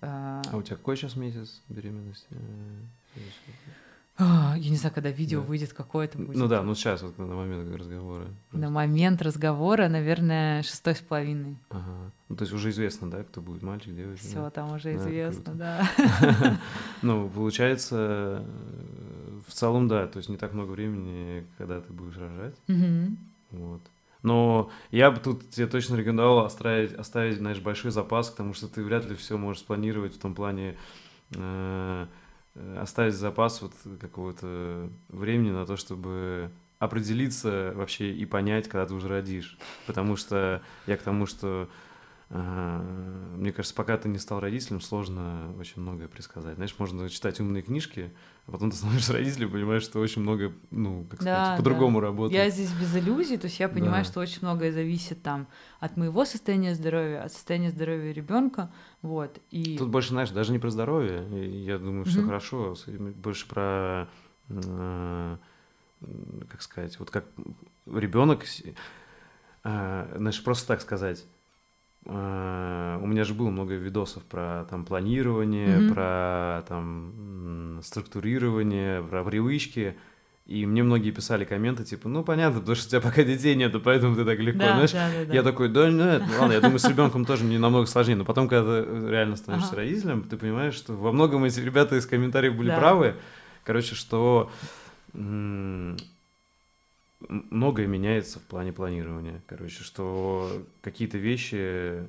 Э, 0.00 0.42
а 0.50 0.56
у 0.56 0.62
тебя 0.62 0.76
какой 0.76 0.96
сейчас 0.96 1.16
месяц 1.16 1.62
беременности? 1.68 2.26
А, 4.18 4.54
я 4.58 4.70
не 4.70 4.76
знаю, 4.76 4.94
когда 4.94 5.10
видео 5.10 5.40
да. 5.40 5.46
выйдет, 5.46 5.72
какое 5.72 6.04
это 6.04 6.18
будет. 6.18 6.36
Ну 6.36 6.46
да, 6.46 6.62
ну 6.62 6.74
сейчас, 6.74 7.02
вот 7.02 7.16
на 7.16 7.34
момент 7.34 7.74
разговора. 7.74 8.26
Просто. 8.50 8.66
На 8.66 8.70
момент 8.70 9.22
разговора, 9.22 9.88
наверное, 9.88 10.62
шестой 10.62 10.94
с 10.94 11.00
половиной. 11.00 11.56
Ага. 11.70 12.12
Ну, 12.28 12.36
то 12.36 12.42
есть 12.42 12.52
уже 12.52 12.70
известно, 12.70 13.10
да, 13.10 13.24
кто 13.24 13.40
будет, 13.40 13.62
мальчик, 13.62 13.94
девочка? 13.94 14.26
Все, 14.26 14.50
там 14.50 14.72
уже 14.74 14.96
известно, 14.96 15.54
да. 15.54 15.88
Ну, 17.02 17.28
получается, 17.30 18.44
в 19.48 19.52
целом, 19.52 19.88
да, 19.88 20.06
то 20.06 20.18
есть 20.18 20.28
не 20.28 20.36
так 20.36 20.52
много 20.52 20.72
времени, 20.72 21.46
когда 21.56 21.80
ты 21.80 21.92
будешь 21.92 22.16
рожать. 22.16 22.54
Вот. 23.50 23.80
Но 24.22 24.70
я 24.92 25.10
бы 25.10 25.18
тут 25.18 25.50
тебе 25.50 25.66
точно 25.66 25.96
рекомендовал 25.96 26.44
оставить, 26.44 26.92
оставить, 26.92 27.38
знаешь, 27.38 27.58
большой 27.58 27.90
запас, 27.90 28.30
потому 28.30 28.54
что 28.54 28.68
ты 28.68 28.84
вряд 28.84 29.04
ли 29.06 29.16
все 29.16 29.36
можешь 29.36 29.62
спланировать 29.62 30.14
в 30.14 30.20
том 30.20 30.34
плане, 30.34 30.76
э, 31.34 31.92
Э, 32.02 32.06
оставить 32.76 33.14
запас 33.14 33.62
вот 33.62 33.72
какого-то 34.00 34.88
времени 35.08 35.50
на 35.50 35.66
то, 35.66 35.76
чтобы 35.76 36.50
определиться 36.78 37.72
вообще 37.76 38.12
и 38.12 38.26
понять, 38.26 38.68
когда 38.68 38.86
ты 38.86 38.94
уже 38.94 39.08
родишь. 39.08 39.56
Потому 39.86 40.16
что 40.16 40.60
я 40.86 40.96
к 40.96 41.02
тому, 41.02 41.26
что 41.26 41.68
э, 41.68 41.91
мне 42.32 43.52
кажется, 43.52 43.74
пока 43.74 43.98
ты 43.98 44.08
не 44.08 44.18
стал 44.18 44.40
родителем, 44.40 44.80
сложно 44.80 45.52
очень 45.58 45.82
многое 45.82 46.08
предсказать. 46.08 46.54
Знаешь, 46.54 46.74
можно 46.78 47.10
читать 47.10 47.38
умные 47.40 47.62
книжки, 47.62 48.10
а 48.46 48.52
потом 48.52 48.70
ты 48.70 48.76
становишься 48.78 49.12
родителем, 49.12 49.50
понимаешь, 49.50 49.82
что 49.82 50.00
очень 50.00 50.22
много, 50.22 50.52
ну, 50.70 51.04
как 51.10 51.22
да, 51.22 51.44
сказать, 51.44 51.58
по-другому 51.58 52.00
да. 52.00 52.06
работает. 52.06 52.42
Я 52.42 52.48
здесь 52.48 52.72
без 52.72 52.96
иллюзий, 52.96 53.36
то 53.36 53.48
есть 53.48 53.60
я 53.60 53.68
понимаю, 53.68 54.04
да. 54.04 54.10
что 54.10 54.20
очень 54.20 54.38
многое 54.40 54.72
зависит 54.72 55.22
там 55.22 55.46
от 55.78 55.98
моего 55.98 56.24
состояния 56.24 56.74
здоровья, 56.74 57.22
от 57.22 57.32
состояния 57.34 57.70
здоровья 57.70 58.12
ребенка, 58.12 58.70
вот. 59.02 59.38
И... 59.50 59.76
Тут 59.76 59.90
больше, 59.90 60.10
знаешь, 60.10 60.30
даже 60.30 60.52
не 60.52 60.58
про 60.58 60.70
здоровье, 60.70 61.64
я 61.64 61.78
думаю, 61.78 62.06
что 62.06 62.20
mm-hmm. 62.20 62.26
хорошо, 62.26 62.76
больше 63.16 63.46
про, 63.46 64.08
э, 64.48 65.36
как 66.48 66.62
сказать, 66.62 66.98
вот 66.98 67.10
как 67.10 67.26
ребенок, 67.84 68.44
э, 69.64 70.14
знаешь, 70.16 70.42
просто 70.42 70.68
так 70.68 70.80
сказать, 70.80 71.26
у 72.04 73.06
меня 73.06 73.24
же 73.24 73.34
было 73.34 73.50
много 73.50 73.74
видосов 73.74 74.24
про 74.24 74.66
там 74.68 74.84
планирование, 74.84 75.78
mm-hmm. 75.78 75.92
про 75.92 76.64
там 76.68 77.80
структурирование, 77.82 79.02
про 79.02 79.22
привычки. 79.24 79.96
И 80.44 80.66
мне 80.66 80.82
многие 80.82 81.12
писали 81.12 81.44
комменты, 81.44 81.84
типа, 81.84 82.08
ну, 82.08 82.24
понятно, 82.24 82.58
потому 82.58 82.74
что 82.74 82.86
у 82.86 82.90
тебя 82.90 83.00
пока 83.00 83.22
детей 83.22 83.54
нету, 83.54 83.80
поэтому 83.80 84.16
ты 84.16 84.24
так 84.24 84.40
легко, 84.40 84.58
да, 84.58 84.74
знаешь. 84.74 84.90
Да, 84.90 85.08
да, 85.08 85.24
да. 85.24 85.34
Я 85.34 85.42
такой, 85.44 85.68
да 85.68 85.88
нет, 85.88 86.24
ну, 86.28 86.40
ладно, 86.40 86.54
я 86.54 86.60
думаю, 86.60 86.80
с 86.80 86.88
ребенком 86.88 87.24
тоже 87.24 87.44
не 87.44 87.58
намного 87.58 87.86
сложнее. 87.86 88.16
Но 88.16 88.24
потом, 88.24 88.48
когда 88.48 88.82
ты 88.82 89.08
реально 89.08 89.36
становишься 89.36 89.74
ага. 89.74 89.82
родителем, 89.82 90.24
ты 90.24 90.36
понимаешь, 90.36 90.74
что 90.74 90.94
во 90.94 91.12
многом 91.12 91.44
эти 91.44 91.60
ребята 91.60 91.94
из 91.96 92.06
комментариев 92.06 92.56
были 92.56 92.70
да. 92.70 92.78
правы. 92.78 93.14
Короче, 93.62 93.94
что 93.94 94.50
многое 97.28 97.86
меняется 97.86 98.38
в 98.38 98.42
плане 98.42 98.72
планирования. 98.72 99.42
Короче, 99.46 99.82
что 99.82 100.64
какие-то 100.80 101.18
вещи 101.18 101.56
э, 101.58 102.06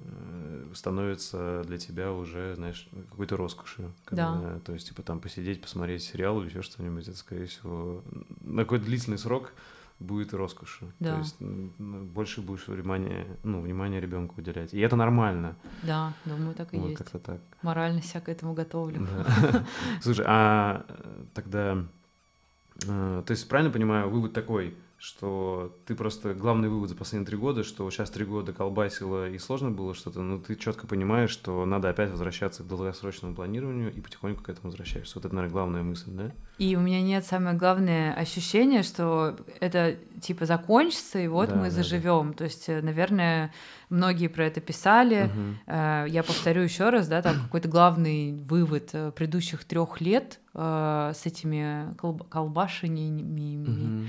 становятся 0.73 1.63
для 1.65 1.77
тебя 1.77 2.11
уже, 2.11 2.55
знаешь, 2.55 2.87
какой-то 3.09 3.37
роскошью. 3.37 3.93
Когда, 4.05 4.35
да. 4.35 4.59
То 4.59 4.73
есть, 4.73 4.89
типа, 4.89 5.01
там 5.01 5.19
посидеть, 5.19 5.61
посмотреть 5.61 6.03
сериал 6.03 6.41
или 6.41 6.49
еще 6.49 6.61
что-нибудь, 6.61 7.07
это, 7.07 7.17
скорее 7.17 7.45
всего, 7.45 8.03
на 8.41 8.63
какой-то 8.63 8.85
длительный 8.85 9.17
срок 9.17 9.53
будет 9.99 10.33
роскошью. 10.33 10.91
Да. 10.99 11.13
То 11.13 11.19
есть 11.19 11.39
больше 11.39 12.41
будешь 12.41 12.67
внимания, 12.67 13.25
ну, 13.43 13.61
внимания 13.61 13.99
ребенку 13.99 14.35
уделять. 14.37 14.73
И 14.73 14.79
это 14.79 14.95
нормально. 14.95 15.55
Да, 15.83 16.13
думаю, 16.25 16.53
так 16.55 16.73
и 16.73 16.77
вот, 16.77 16.89
есть. 16.89 16.97
Как-то 16.97 17.19
так. 17.19 17.41
Морально 17.61 18.01
себя 18.01 18.21
к 18.21 18.29
этому 18.29 18.53
готовлю. 18.53 19.07
Да. 19.07 19.65
Слушай, 20.01 20.25
а 20.27 20.85
тогда, 21.33 21.85
э, 22.87 23.23
то 23.25 23.31
есть 23.31 23.47
правильно 23.47 23.71
понимаю, 23.71 24.09
вывод 24.09 24.33
такой, 24.33 24.75
что 25.03 25.77
ты 25.85 25.95
просто 25.95 26.33
главный 26.33 26.69
вывод 26.69 26.87
за 26.87 26.95
последние 26.95 27.27
три 27.27 27.35
года, 27.35 27.65
что 27.65 27.91
сейчас 27.91 28.09
три 28.09 28.23
года 28.23 28.53
колбасило 28.53 29.29
и 29.29 29.37
сложно 29.37 29.69
было 29.69 29.93
что-то, 29.93 30.21
но 30.21 30.39
ты 30.39 30.55
четко 30.55 30.87
понимаешь, 30.87 31.29
что 31.29 31.65
надо 31.65 31.89
опять 31.89 32.09
возвращаться 32.09 32.63
к 32.63 32.67
долгосрочному 32.67 33.35
планированию 33.35 33.93
и 33.93 33.99
потихоньку 33.99 34.43
к 34.43 34.47
этому 34.47 34.69
возвращаешься. 34.69 35.15
Вот 35.15 35.25
это, 35.25 35.35
наверное, 35.35 35.51
главная 35.53 35.83
мысль, 35.83 36.11
да? 36.11 36.31
И 36.57 36.77
у 36.77 36.79
меня 36.79 37.01
нет 37.01 37.25
самое 37.25 37.57
главное 37.57 38.13
ощущение, 38.13 38.81
что 38.81 39.35
это 39.59 39.97
типа 40.21 40.45
закончится, 40.45 41.19
и 41.19 41.27
вот 41.27 41.49
да, 41.49 41.55
мы 41.55 41.65
да, 41.65 41.71
заживем. 41.71 42.29
Да. 42.29 42.37
То 42.37 42.43
есть, 42.45 42.69
э, 42.69 42.81
наверное, 42.81 43.53
многие 43.89 44.27
про 44.27 44.45
это 44.45 44.61
писали. 44.61 45.25
Угу. 45.25 46.11
Я 46.13 46.23
повторю 46.25 46.61
еще 46.61 46.89
раз, 46.89 47.09
да, 47.09 47.21
там 47.21 47.41
какой-то 47.43 47.67
главный 47.67 48.31
вывод 48.31 48.91
э, 48.93 49.11
предыдущих 49.11 49.65
трех 49.65 49.99
лет 49.99 50.39
с 50.55 51.25
этими 51.25 51.95
колбашениями. 52.29 54.03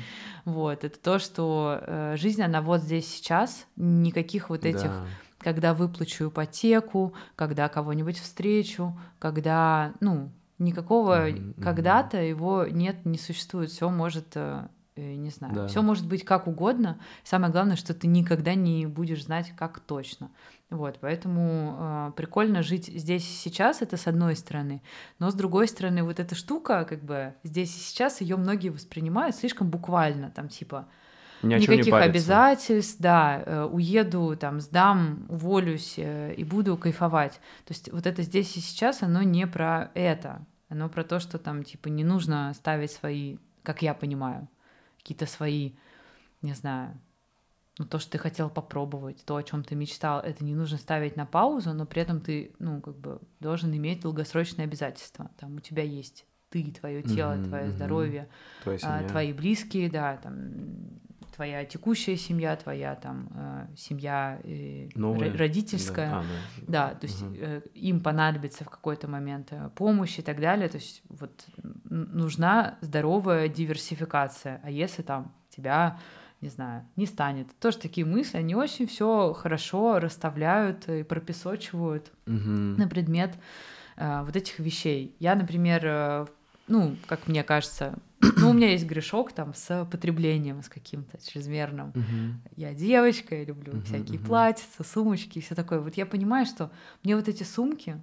Угу. 0.45 0.53
Вот, 0.55 0.84
это 0.84 0.99
то, 0.99 1.18
что 1.18 2.14
жизнь, 2.16 2.42
она 2.42 2.61
вот 2.61 2.82
здесь 2.82 3.09
сейчас, 3.09 3.66
никаких 3.76 4.51
вот 4.51 4.64
этих 4.64 4.88
да 4.88 5.07
когда 5.45 5.74
выплачу 5.74 6.28
ипотеку, 6.28 7.12
когда 7.36 7.68
кого-нибудь 7.68 8.18
встречу, 8.18 8.99
когда, 9.18 9.92
ну, 10.01 10.32
никакого 10.59 11.28
mm-hmm. 11.28 11.62
когда-то 11.62 12.22
его 12.22 12.64
нет, 12.66 13.05
не 13.05 13.18
существует, 13.18 13.70
все 13.70 13.90
может 13.90 14.36
Э, 14.36 14.66
не 14.97 15.30
знаю, 15.30 15.55
да. 15.55 15.66
все 15.66 15.82
может 15.82 16.07
быть 16.07 16.24
как 16.24 16.47
угодно. 16.47 16.99
Самое 17.24 17.53
главное, 17.53 17.76
что 17.76 17.95
ты 17.95 18.07
никогда 18.07 18.55
не 18.55 18.86
будешь 18.86 19.24
знать, 19.24 19.53
как 19.57 19.80
точно. 19.80 20.30
Вот, 20.70 20.99
поэтому 21.01 21.76
э, 21.78 22.12
прикольно 22.16 22.62
жить 22.62 22.86
здесь 22.86 23.28
и 23.28 23.34
сейчас, 23.34 23.82
это 23.82 23.97
с 23.97 24.07
одной 24.07 24.34
стороны, 24.34 24.82
но 25.18 25.30
с 25.30 25.34
другой 25.34 25.68
стороны, 25.68 26.03
вот 26.03 26.18
эта 26.18 26.34
штука, 26.34 26.84
как 26.84 27.03
бы 27.05 27.34
здесь 27.45 27.76
и 27.76 27.80
сейчас, 27.80 28.20
ее 28.20 28.36
многие 28.36 28.70
воспринимают 28.70 29.36
слишком 29.36 29.68
буквально, 29.68 30.30
там 30.30 30.49
типа 30.49 30.88
Ни 31.42 31.55
никаких 31.55 31.92
не 31.92 31.99
обязательств, 32.01 32.97
да, 32.99 33.42
э, 33.45 33.64
уеду, 33.64 34.36
там, 34.36 34.61
сдам, 34.61 35.26
уволюсь 35.28 35.95
э, 35.97 36.34
и 36.34 36.45
буду 36.45 36.76
кайфовать. 36.76 37.34
То 37.66 37.74
есть 37.74 37.92
вот 37.92 38.07
это 38.07 38.22
здесь 38.22 38.57
и 38.57 38.61
сейчас, 38.61 39.03
оно 39.03 39.22
не 39.22 39.47
про 39.47 39.90
это, 39.95 40.45
оно 40.68 40.88
про 40.88 41.05
то, 41.05 41.20
что 41.20 41.38
там 41.38 41.62
типа 41.62 41.88
не 41.88 42.05
нужно 42.05 42.53
ставить 42.55 42.90
свои, 42.90 43.36
как 43.62 43.82
я 43.82 43.92
понимаю, 43.95 44.49
какие-то 45.05 45.26
свои, 45.26 45.72
не 46.40 46.55
знаю, 46.55 46.98
ну, 47.78 47.84
то, 47.84 47.98
что 47.98 48.12
ты 48.12 48.18
хотел 48.18 48.48
попробовать, 48.48 49.22
то, 49.26 49.36
о 49.36 49.42
чем 49.42 49.64
ты 49.64 49.74
мечтал, 49.74 50.20
это 50.20 50.42
не 50.44 50.55
нужно 50.55 50.78
ставить 50.78 51.16
на 51.16 51.26
паузу, 51.26 51.74
но 51.74 51.84
при 51.84 52.00
этом 52.00 52.20
ты, 52.20 52.52
ну, 52.59 52.80
как 52.80 52.96
бы 52.96 53.20
должен 53.40 53.76
иметь 53.76 54.00
долгосрочные 54.00 54.64
обязательства. 54.64 55.30
Там 55.38 55.57
у 55.57 55.61
тебя 55.61 55.82
есть 55.82 56.24
ты, 56.48 56.70
твое 56.70 57.02
тело, 57.02 57.32
mm-hmm, 57.32 57.44
твое 57.44 57.70
здоровье, 57.70 58.28
а, 58.82 59.07
твои 59.09 59.32
близкие, 59.32 59.90
да, 59.90 60.16
там 60.16 60.52
твоя 61.34 61.64
текущая 61.64 62.16
семья, 62.16 62.55
твоя 62.57 62.94
там 62.94 63.28
э, 63.34 63.66
семья 63.76 64.40
э, 64.44 64.88
Новая. 64.94 65.36
родительская, 65.36 66.11
да, 66.11 66.18
а, 66.18 66.22
да. 66.22 66.88
да, 66.90 66.94
то 66.94 67.07
есть 67.07 67.22
угу. 67.22 67.34
э, 67.36 67.61
им 67.74 68.00
понадобится 68.00 68.64
в 68.64 68.70
какой-то 68.70 69.09
момент 69.09 69.48
э, 69.50 69.68
помощь 69.74 70.18
и 70.18 70.22
так 70.22 70.40
далее, 70.40 70.68
то 70.68 70.76
есть 70.76 71.02
вот 71.09 71.44
нужна 71.95 72.78
здоровая 72.80 73.49
диверсификация, 73.49 74.61
а 74.64 74.70
если 74.70 75.03
там 75.03 75.32
тебя 75.49 75.99
не 76.40 76.51
знаю, 76.51 76.84
не 76.97 77.07
станет. 77.07 77.49
Тоже 77.59 77.78
такие 77.78 78.07
мысли, 78.07 78.36
они 78.36 78.55
очень 78.55 78.86
все 78.86 79.32
хорошо 79.32 79.99
расставляют 79.99 80.86
и 80.90 81.03
пропесочивают 81.03 82.12
угу. 82.26 82.36
на 82.36 82.86
предмет 82.86 83.34
э, 83.97 84.22
вот 84.22 84.36
этих 84.36 84.59
вещей. 84.59 85.16
Я, 85.20 85.36
например, 85.36 85.80
э, 85.84 86.26
ну, 86.68 86.97
как 87.07 87.28
мне 87.28 87.42
кажется, 87.45 87.99
ну, 88.36 88.51
у 88.51 88.53
меня 88.53 88.70
есть 88.70 88.86
грешок 88.86 89.32
там 89.32 89.55
с 89.55 89.86
потреблением, 89.90 90.62
с 90.62 90.68
каким-то 90.68 91.18
чрезмерным. 91.26 91.90
Uh-huh. 91.90 92.32
Я 92.57 92.74
девочка, 92.74 93.36
я 93.36 93.45
люблю 93.45 93.72
uh-huh, 93.72 93.84
всякие 93.84 94.18
uh-huh. 94.18 94.26
платьица, 94.26 94.84
сумочки 94.84 95.38
и 95.38 95.40
все 95.40 95.55
такое. 95.55 95.80
Вот 95.80 95.95
я 95.95 96.07
понимаю, 96.07 96.47
что 96.47 96.70
мне 97.03 97.16
вот 97.16 97.28
эти 97.28 97.42
сумки, 97.42 98.03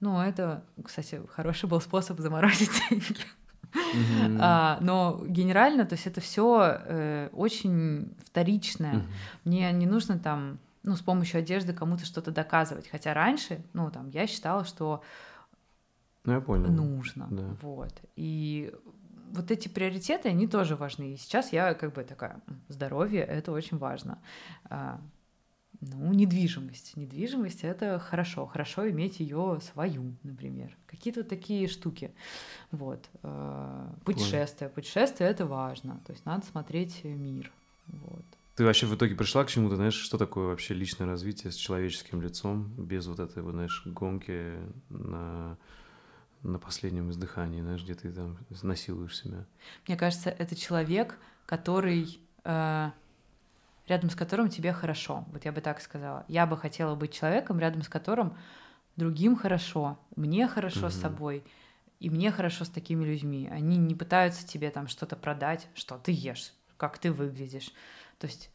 ну, 0.00 0.20
это, 0.20 0.64
кстати, 0.84 1.22
хороший 1.30 1.68
был 1.68 1.80
способ 1.80 2.20
заморозить 2.20 2.70
деньги. 2.90 3.16
Uh-huh. 3.72 4.38
А, 4.40 4.78
но 4.80 5.22
генерально, 5.26 5.84
то 5.84 5.94
есть 5.94 6.06
это 6.06 6.20
все 6.20 6.80
э, 6.84 7.28
очень 7.32 8.14
вторичное. 8.24 8.94
Uh-huh. 8.94 9.06
Мне 9.44 9.72
не 9.72 9.86
нужно 9.86 10.18
там, 10.18 10.58
ну, 10.82 10.96
с 10.96 11.00
помощью 11.00 11.38
одежды 11.38 11.72
кому-то 11.72 12.04
что-то 12.06 12.30
доказывать. 12.30 12.88
Хотя 12.88 13.12
раньше, 13.14 13.62
ну, 13.72 13.90
там, 13.90 14.08
я 14.10 14.26
считала, 14.26 14.64
что 14.64 15.02
ну, 16.24 16.32
я 16.32 16.40
понял. 16.40 16.70
нужно. 16.70 17.26
Да. 17.30 17.56
Вот. 17.62 17.92
И 18.16 18.72
вот 19.32 19.50
эти 19.50 19.68
приоритеты, 19.68 20.28
они 20.28 20.46
тоже 20.46 20.76
важны. 20.76 21.14
И 21.14 21.16
сейчас 21.16 21.52
я 21.52 21.74
как 21.74 21.92
бы 21.92 22.04
такая, 22.04 22.40
здоровье— 22.68 23.22
это 23.24 23.52
очень 23.52 23.78
важно. 23.78 24.18
Ну, 25.94 26.12
недвижимость. 26.12 26.96
Недвижимость— 26.96 27.60
это 27.64 27.98
хорошо. 27.98 28.46
Хорошо 28.46 28.88
иметь 28.90 29.20
ее 29.20 29.60
свою, 29.62 30.14
например. 30.22 30.76
Какие-то 30.86 31.20
вот 31.20 31.28
такие 31.28 31.68
штуки. 31.68 32.10
Вот. 32.70 33.08
А, 33.22 33.92
путешествия. 34.04 34.68
Путешествия— 34.68 35.26
это 35.28 35.46
важно. 35.46 36.00
То 36.06 36.12
есть 36.12 36.24
надо 36.24 36.44
смотреть 36.46 37.04
мир. 37.04 37.50
Вот. 37.86 38.24
Ты 38.56 38.64
вообще 38.64 38.86
в 38.86 38.94
итоге 38.94 39.14
пришла 39.14 39.44
к 39.44 39.48
чему-то, 39.48 39.76
знаешь, 39.76 39.94
что 39.94 40.16
такое 40.16 40.46
вообще 40.46 40.74
личное 40.74 41.06
развитие 41.06 41.52
с 41.52 41.56
человеческим 41.56 42.22
лицом, 42.22 42.72
без 42.78 43.06
вот 43.06 43.20
этой, 43.20 43.42
вот, 43.42 43.52
знаешь, 43.52 43.82
гонки 43.84 44.54
на 44.88 45.58
на 46.42 46.58
последнем 46.58 47.10
издыхании, 47.10 47.60
знаешь, 47.60 47.82
где 47.82 47.94
ты 47.94 48.12
там 48.12 48.38
насилуешь 48.62 49.16
себя. 49.16 49.44
Мне 49.86 49.96
кажется, 49.96 50.30
это 50.30 50.54
человек, 50.54 51.18
который 51.44 52.20
э, 52.44 52.90
рядом 53.88 54.10
с 54.10 54.14
которым 54.14 54.48
тебе 54.48 54.72
хорошо. 54.72 55.24
Вот 55.32 55.44
я 55.44 55.52
бы 55.52 55.60
так 55.60 55.80
сказала. 55.80 56.24
Я 56.28 56.46
бы 56.46 56.56
хотела 56.56 56.94
быть 56.94 57.12
человеком, 57.12 57.58
рядом 57.58 57.82
с 57.82 57.88
которым 57.88 58.36
другим 58.96 59.36
хорошо, 59.36 59.98
мне 60.16 60.48
хорошо 60.48 60.86
угу. 60.86 60.90
с 60.90 61.00
собой, 61.00 61.44
и 62.00 62.10
мне 62.10 62.30
хорошо 62.30 62.64
с 62.64 62.68
такими 62.68 63.04
людьми. 63.04 63.48
Они 63.50 63.76
не 63.76 63.94
пытаются 63.94 64.46
тебе 64.46 64.70
там 64.70 64.88
что-то 64.88 65.16
продать, 65.16 65.68
что 65.74 65.98
ты 65.98 66.12
ешь, 66.12 66.52
как 66.76 66.98
ты 66.98 67.12
выглядишь. 67.12 67.72
То 68.18 68.26
есть 68.26 68.50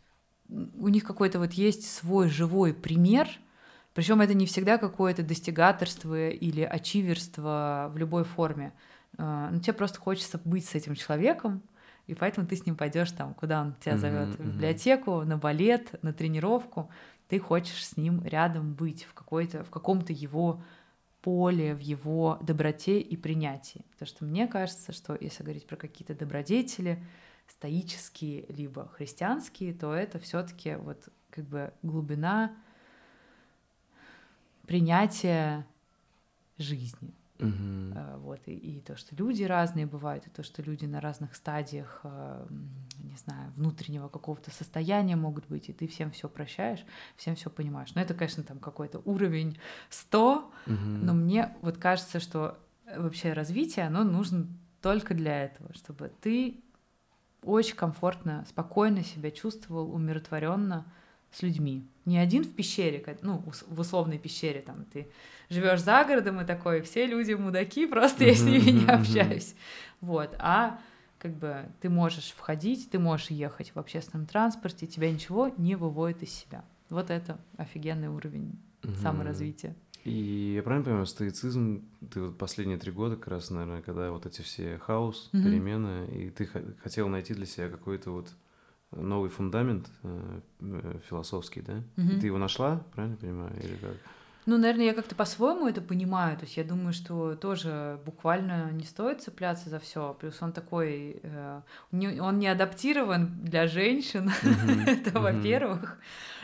у 0.50 0.88
них 0.88 1.04
какой-то 1.04 1.40
вот 1.40 1.54
есть 1.54 1.90
свой 1.90 2.30
живой 2.30 2.74
пример— 2.74 3.28
причем 3.94 4.22
это 4.22 4.34
не 4.34 4.46
всегда 4.46 4.78
какое-то 4.78 5.22
достигаторство 5.22 6.30
или 6.30 6.62
ачиверство 6.62 7.92
в 7.94 7.98
любой 7.98 8.24
форме. 8.24 8.74
А, 9.18 9.50
ну, 9.52 9.60
тебе 9.60 9.74
просто 9.74 10.00
хочется 10.00 10.40
быть 10.44 10.66
с 10.66 10.76
этим 10.76 10.96
человеком, 10.96 11.62
и 12.12 12.14
поэтому 12.14 12.46
ты 12.46 12.58
с 12.58 12.66
ним 12.66 12.76
пойдешь 12.76 13.10
там, 13.14 13.34
куда 13.34 13.62
он 13.62 13.74
тебя 13.76 13.98
зовет, 13.98 14.36
mm-hmm, 14.36 14.44
в 14.44 14.54
библиотеку, 14.54 15.22
на 15.24 15.38
балет, 15.38 15.96
на 16.04 16.12
тренировку. 16.12 16.90
Ты 17.30 17.40
хочешь 17.40 17.88
с 17.88 17.96
ним 17.96 18.22
рядом 18.26 18.74
быть 18.74 19.06
в 19.06 19.14
какой-то, 19.14 19.64
в 19.64 19.70
каком-то 19.70 20.12
его 20.12 20.62
поле, 21.22 21.74
в 21.74 21.80
его 21.80 22.38
доброте 22.42 23.00
и 23.00 23.16
принятии. 23.16 23.86
Потому 23.94 24.08
что 24.08 24.26
мне 24.26 24.46
кажется, 24.48 24.92
что 24.92 25.18
если 25.18 25.44
говорить 25.44 25.66
про 25.66 25.78
какие-то 25.78 26.14
добродетели, 26.14 27.02
стоические 27.48 28.46
либо 28.50 28.90
христианские, 28.90 29.74
то 29.74 29.94
это 29.94 30.20
все-таки 30.20 30.76
вот 30.76 31.08
как 31.30 31.46
бы 31.46 31.74
глубина 31.82 32.54
принятие 34.68 35.66
жизни. 36.58 37.14
Угу. 37.46 38.20
Вот, 38.20 38.40
и, 38.46 38.54
и 38.54 38.80
то, 38.82 38.96
что 38.96 39.16
люди 39.16 39.44
разные 39.44 39.86
бывают, 39.86 40.28
и 40.28 40.30
то, 40.30 40.44
что 40.44 40.62
люди 40.62 40.86
на 40.86 41.02
разных 41.02 41.36
стадиях, 41.36 42.02
э, 42.04 42.48
не 43.00 43.16
знаю, 43.18 43.52
внутреннего 43.56 44.08
какого-то 44.08 44.52
состояния 44.52 45.16
могут 45.16 45.48
быть, 45.48 45.70
и 45.70 45.74
ты 45.74 45.88
всем 45.88 46.12
все 46.12 46.30
прощаешь, 46.30 46.86
всем 47.16 47.36
все 47.36 47.50
понимаешь. 47.50 47.94
Но 47.96 48.02
это, 48.02 48.14
конечно, 48.14 48.44
там 48.44 48.60
какой-то 48.60 49.02
уровень 49.06 49.58
100, 49.90 50.34
угу. 50.34 50.52
но 50.68 51.14
мне 51.14 51.56
вот 51.62 51.78
кажется, 51.78 52.20
что 52.20 52.60
вообще 52.96 53.34
развитие, 53.34 53.86
оно 53.88 54.04
нужно 54.04 54.48
только 54.82 55.14
для 55.14 55.44
этого, 55.44 55.74
чтобы 55.74 56.12
ты 56.22 56.64
очень 57.44 57.76
комфортно, 57.76 58.46
спокойно 58.48 59.04
себя 59.04 59.32
чувствовал, 59.32 59.94
умиротворенно, 59.94 60.86
с 61.32 61.42
людьми. 61.42 61.86
Не 62.06 62.18
один 62.18 62.44
в 62.44 62.54
пещере, 62.54 63.04
ну, 63.22 63.44
в 63.68 63.80
условной 63.80 64.18
пещере, 64.18 64.62
там, 64.62 64.86
ты 64.86 65.08
живешь 65.50 65.82
за 65.82 66.04
городом 66.04 66.42
и 66.42 66.46
такой, 66.46 66.82
все 66.82 67.06
люди 67.06 67.34
мудаки, 67.34 67.86
просто 67.88 68.26
я 68.26 68.36
с 68.36 68.44
ними 68.44 68.72
не 68.72 68.86
общаюсь. 68.86 69.56
Вот, 70.02 70.36
а 70.40 70.80
как 71.20 71.36
бы 71.36 71.66
ты 71.82 71.90
можешь 71.90 72.32
входить, 72.32 72.90
ты 72.90 72.98
можешь 72.98 73.30
ехать 73.30 73.72
в 73.76 73.80
общественном 73.80 74.26
транспорте, 74.26 74.88
тебя 74.88 75.12
ничего 75.12 75.54
не 75.58 75.76
выводит 75.76 76.24
из 76.24 76.34
себя. 76.34 76.66
Вот 76.90 77.10
это 77.10 77.40
офигенный 77.58 78.08
уровень 78.08 78.60
саморазвития. 79.02 79.76
И 80.04 80.54
я 80.56 80.64
правильно 80.64 80.84
понимаю, 80.84 81.06
стоицизм, 81.06 81.86
ты 82.12 82.22
вот 82.22 82.38
последние 82.38 82.80
три 82.80 82.92
года, 82.92 83.16
как 83.16 83.28
раз, 83.28 83.52
наверное, 83.52 83.84
когда 83.84 84.10
вот 84.10 84.26
эти 84.26 84.42
все 84.42 84.80
хаос, 84.80 85.30
перемены, 85.32 86.08
и 86.08 86.30
ты 86.32 86.50
хотел 86.82 87.08
найти 87.08 87.36
для 87.36 87.46
себя 87.46 87.70
какой-то 87.70 88.10
вот 88.10 88.34
новый 88.92 89.30
фундамент 89.30 89.90
э, 90.04 90.40
э, 90.60 91.00
философский, 91.08 91.62
да? 91.62 91.84
Угу. 91.98 92.20
Ты 92.20 92.26
его 92.28 92.38
нашла, 92.38 92.84
правильно 92.94 93.18
понимаю, 93.18 93.54
или 93.62 93.76
как? 93.76 93.96
Ну, 94.46 94.58
наверное, 94.58 94.86
я 94.86 94.94
как-то 94.94 95.14
по-своему 95.14 95.68
это 95.68 95.82
понимаю. 95.82 96.36
То 96.38 96.46
есть 96.46 96.58
я 96.58 96.64
думаю, 96.64 96.94
что 96.94 97.36
тоже 97.36 98.00
буквально 98.06 98.72
не 98.72 98.84
стоит 98.84 99.22
цепляться 99.22 99.70
за 99.70 99.80
все. 99.80 100.16
Плюс 100.20 100.42
он 100.42 100.52
такой, 100.52 101.20
э, 101.22 101.62
он 101.92 102.40
не 102.40 102.48
адаптирован 102.48 103.40
для 103.44 103.68
женщин. 103.68 104.32
это, 104.88 105.20
во-первых. 105.20 105.98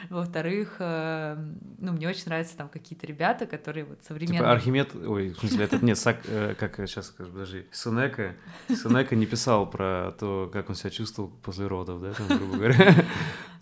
Во-вторых, 0.09 0.75
э, 0.77 1.37
ну, 1.79 1.91
мне 1.91 2.07
очень 2.07 2.25
нравятся 2.27 2.55
там 2.55 2.69
какие-то 2.69 3.07
ребята, 3.07 3.47
которые 3.47 3.85
вот 3.85 4.03
современные. 4.03 4.39
Типа 4.39 4.51
Архимед, 4.51 4.95
ой, 4.95 5.29
в 5.29 5.39
смысле, 5.39 5.65
это 5.65 5.83
нет, 5.83 5.97
Сак, 5.97 6.19
э, 6.25 6.53
как 6.57 6.75
сейчас 6.87 7.07
скажу, 7.07 7.31
подожди, 7.31 7.65
Сунека, 7.71 8.35
Сунека 8.69 9.15
не 9.15 9.25
писал 9.25 9.67
про 9.67 10.11
то, 10.19 10.49
как 10.53 10.69
он 10.69 10.75
себя 10.75 10.91
чувствовал 10.91 11.29
после 11.29 11.65
родов, 11.65 11.99
да, 12.01 12.13
там, 12.13 12.27
грубо 12.27 12.57
говоря. 12.57 13.05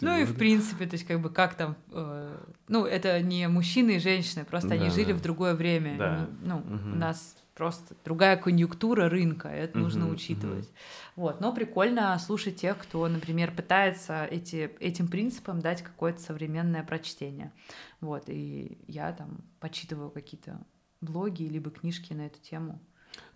Ну 0.02 0.18
и 0.18 0.26
в 0.26 0.36
принципе, 0.36 0.86
то 0.86 0.93
есть 0.93 1.06
как 1.06 1.22
бы 1.22 1.30
как 1.30 1.56
там, 1.56 1.76
э, 1.91 2.38
ну 2.68 2.86
это 2.86 3.22
не 3.22 3.48
мужчины 3.48 3.98
и 3.98 4.00
женщины, 4.00 4.46
просто 4.46 4.74
они 4.76 4.89
жили 4.89 5.14
в 5.14 5.22
другое 5.22 5.56
время. 5.56 6.30
Ну, 6.41 6.64
у 6.68 6.96
нас 6.96 7.36
просто 7.56 7.96
другая 8.04 8.38
конъюнктура 8.38 9.10
рынка, 9.10 9.48
это 9.48 9.78
нужно 9.78 10.10
учитывать. 10.10 10.70
Вот, 11.16 11.39
но 11.39 11.54
прикольно 11.54 12.18
слушать 12.20 12.58
тех, 12.58 12.78
кто, 12.78 13.08
например, 13.08 13.56
пытается 13.56 14.26
эти, 14.26 14.72
этим 14.80 15.08
принципам 15.08 15.62
дать 15.62 15.82
какое-то 15.82 16.22
современное 16.22 16.84
прочтение. 16.84 17.54
Вот, 18.02 18.26
и 18.28 18.78
я 18.88 19.14
там 19.14 19.46
почитываю 19.60 20.10
какие-то 20.10 20.60
блоги 21.02 21.43
либо 21.43 21.72
книжки 21.72 22.14
на 22.14 22.26
эту 22.26 22.39
тему. 22.41 22.82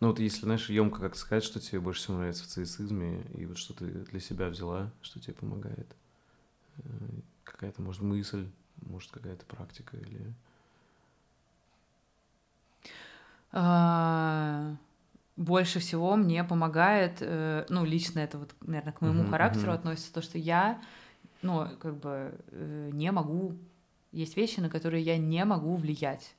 Ну 0.02 0.10
вот 0.10 0.20
если, 0.20 0.42
знаешь, 0.42 0.70
емко 0.70 1.00
как 1.00 1.16
сказать, 1.16 1.44
что 1.44 1.62
тебе 1.62 1.80
больше 1.80 2.02
всего 2.02 2.18
нравится 2.18 2.44
в 2.44 2.48
цицизме, 2.48 3.24
и 3.34 3.46
вот 3.46 3.58
что 3.58 3.74
ты 3.74 3.86
для 3.86 4.20
себя 4.20 4.50
взяла, 4.50 4.92
что 5.02 5.22
тебе 5.22 5.34
помогает, 5.34 5.96
какая-то, 7.44 7.82
может, 7.82 8.02
мысль, 8.02 8.50
может, 8.82 9.12
какая-то 9.12 9.46
практика 9.46 9.98
или... 9.98 10.34
А, 13.52 14.76
больше 15.36 15.80
всего 15.80 16.16
мне 16.16 16.44
помогает, 16.44 17.18
э, 17.22 17.66
ну, 17.70 17.86
лично 17.86 18.20
это 18.20 18.38
вот, 18.38 18.54
наверное, 18.62 18.94
к 18.94 19.02
моему 19.02 19.24
uh-huh, 19.24 19.30
характеру 19.30 19.72
uh-huh. 19.72 19.76
относится 19.76 20.14
то, 20.14 20.22
что 20.22 20.38
я, 20.38 20.82
ну, 21.42 21.68
как 21.80 21.96
бы 21.96 22.38
э, 22.52 22.90
не 22.94 23.12
могу, 23.12 23.58
есть 24.12 24.36
вещи, 24.38 24.60
на 24.60 24.70
которые 24.70 25.02
я 25.02 25.18
не 25.18 25.44
могу 25.46 25.76
влиять. 25.78 26.36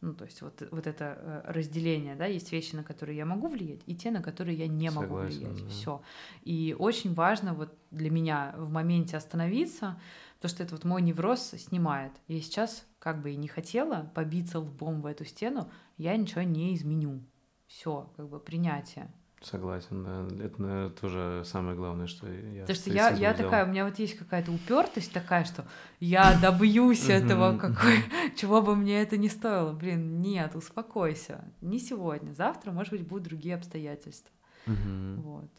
Ну, 0.00 0.14
то 0.14 0.24
есть 0.24 0.40
вот, 0.40 0.62
вот 0.70 0.86
это 0.86 1.18
э, 1.18 1.52
разделение, 1.52 2.16
да, 2.16 2.24
есть 2.24 2.52
вещи, 2.52 2.74
на 2.74 2.82
которые 2.82 3.18
я 3.18 3.26
могу 3.26 3.48
влиять, 3.48 3.80
и 3.86 3.94
те, 3.94 4.10
на 4.10 4.22
которые 4.22 4.56
я 4.56 4.66
не 4.66 4.90
могу 4.90 5.16
Согласен, 5.16 5.38
влиять. 5.38 5.62
Да. 5.62 5.68
Все. 5.68 6.02
И 6.42 6.74
очень 6.78 7.12
важно 7.12 7.52
вот 7.52 7.74
для 7.90 8.10
меня 8.10 8.54
в 8.56 8.70
моменте 8.70 9.18
остановиться, 9.18 10.00
потому 10.36 10.54
что 10.54 10.62
это 10.62 10.74
вот 10.74 10.84
мой 10.84 11.02
невроз 11.02 11.50
снимает. 11.50 12.12
Я 12.28 12.40
сейчас 12.40 12.86
как 12.98 13.20
бы 13.20 13.32
и 13.32 13.36
не 13.36 13.48
хотела 13.48 14.10
побиться 14.14 14.58
лбом 14.58 15.02
в 15.02 15.06
эту 15.06 15.26
стену, 15.26 15.70
я 15.98 16.16
ничего 16.16 16.42
не 16.42 16.74
изменю 16.74 17.22
все, 17.66 18.10
как 18.16 18.28
бы 18.28 18.40
принятие. 18.40 19.10
Согласен, 19.40 20.04
да. 20.04 20.44
Это 20.44 20.60
наверное, 20.60 20.90
тоже 20.90 21.42
самое 21.46 21.74
главное, 21.74 22.06
что 22.06 22.30
я. 22.30 22.60
Потому 22.60 22.76
что 22.76 22.90
я, 22.90 23.08
я 23.08 23.32
такая, 23.32 23.64
у 23.64 23.68
меня 23.68 23.86
вот 23.86 23.98
есть 23.98 24.18
какая-то 24.18 24.52
упертость 24.52 25.12
такая, 25.12 25.44
что 25.44 25.64
я 25.98 26.38
добьюсь 26.38 27.08
этого, 27.08 27.56
какой, 27.56 28.04
чего 28.36 28.60
бы 28.60 28.76
мне 28.76 29.00
это 29.00 29.16
ни 29.16 29.28
стоило. 29.28 29.72
Блин, 29.72 30.20
нет, 30.20 30.54
успокойся. 30.56 31.42
Не 31.62 31.78
сегодня, 31.78 32.32
завтра, 32.34 32.70
может 32.70 32.92
быть, 32.92 33.06
будут 33.06 33.24
другие 33.24 33.54
обстоятельства. 33.54 34.30
Вот. 34.66 35.50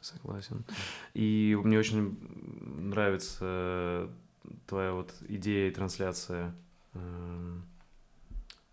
Согласен. 0.00 0.64
И 1.12 1.58
мне 1.62 1.78
очень 1.78 2.16
нравится 2.90 4.08
твоя 4.66 4.92
вот 4.92 5.12
идея 5.28 5.68
и 5.68 5.74
трансляция 5.74 6.54
эм, 6.94 7.64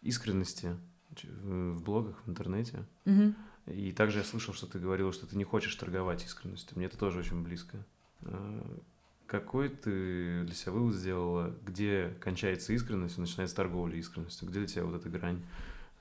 искренности 0.01 0.77
в 1.21 1.81
блогах, 1.83 2.21
в 2.25 2.29
интернете. 2.29 2.85
Угу. 3.05 3.33
И 3.65 3.91
также 3.93 4.19
я 4.19 4.23
слышал, 4.25 4.53
что 4.53 4.67
ты 4.67 4.79
говорила, 4.79 5.13
что 5.13 5.25
ты 5.25 5.37
не 5.37 5.43
хочешь 5.43 5.75
торговать 5.75 6.25
искренностью. 6.25 6.77
Мне 6.77 6.87
это 6.87 6.97
тоже 6.97 7.19
очень 7.19 7.43
близко. 7.43 7.77
А, 8.23 8.79
какой 9.25 9.69
ты 9.69 10.43
для 10.43 10.53
себя 10.53 10.73
вывод 10.73 10.95
сделала, 10.95 11.55
где 11.65 12.13
кончается 12.19 12.73
искренность 12.73 13.17
и 13.17 13.21
начинается 13.21 13.55
торговля 13.55 13.97
искренностью? 13.97 14.49
Где 14.49 14.59
для 14.59 14.67
тебя 14.67 14.83
вот 14.83 14.95
эта 14.95 15.09
грань, 15.09 15.41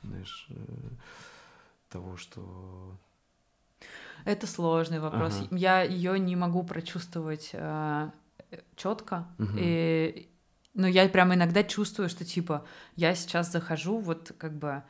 знаешь, 0.03 0.47
э, 0.51 0.55
того, 1.89 2.17
что... 2.17 2.99
Это 4.25 4.47
сложный 4.47 5.01
вопрос. 5.01 5.39
Ага. 5.41 5.57
Я 5.57 5.83
ее 5.83 6.19
не 6.19 6.37
могу 6.37 6.65
прочувствовать 6.65 7.51
э, 7.53 8.11
четко. 8.77 9.27
Угу. 9.39 9.53
И, 9.57 10.29
но 10.75 10.87
я 10.87 11.09
прям 11.09 11.33
иногда 11.33 11.63
чувствую, 11.63 12.09
что 12.09 12.25
типа 12.25 12.67
я 12.97 13.15
сейчас 13.15 13.53
захожу 13.53 13.99
вот 13.99 14.33
как 14.39 14.53
бы 14.59 14.83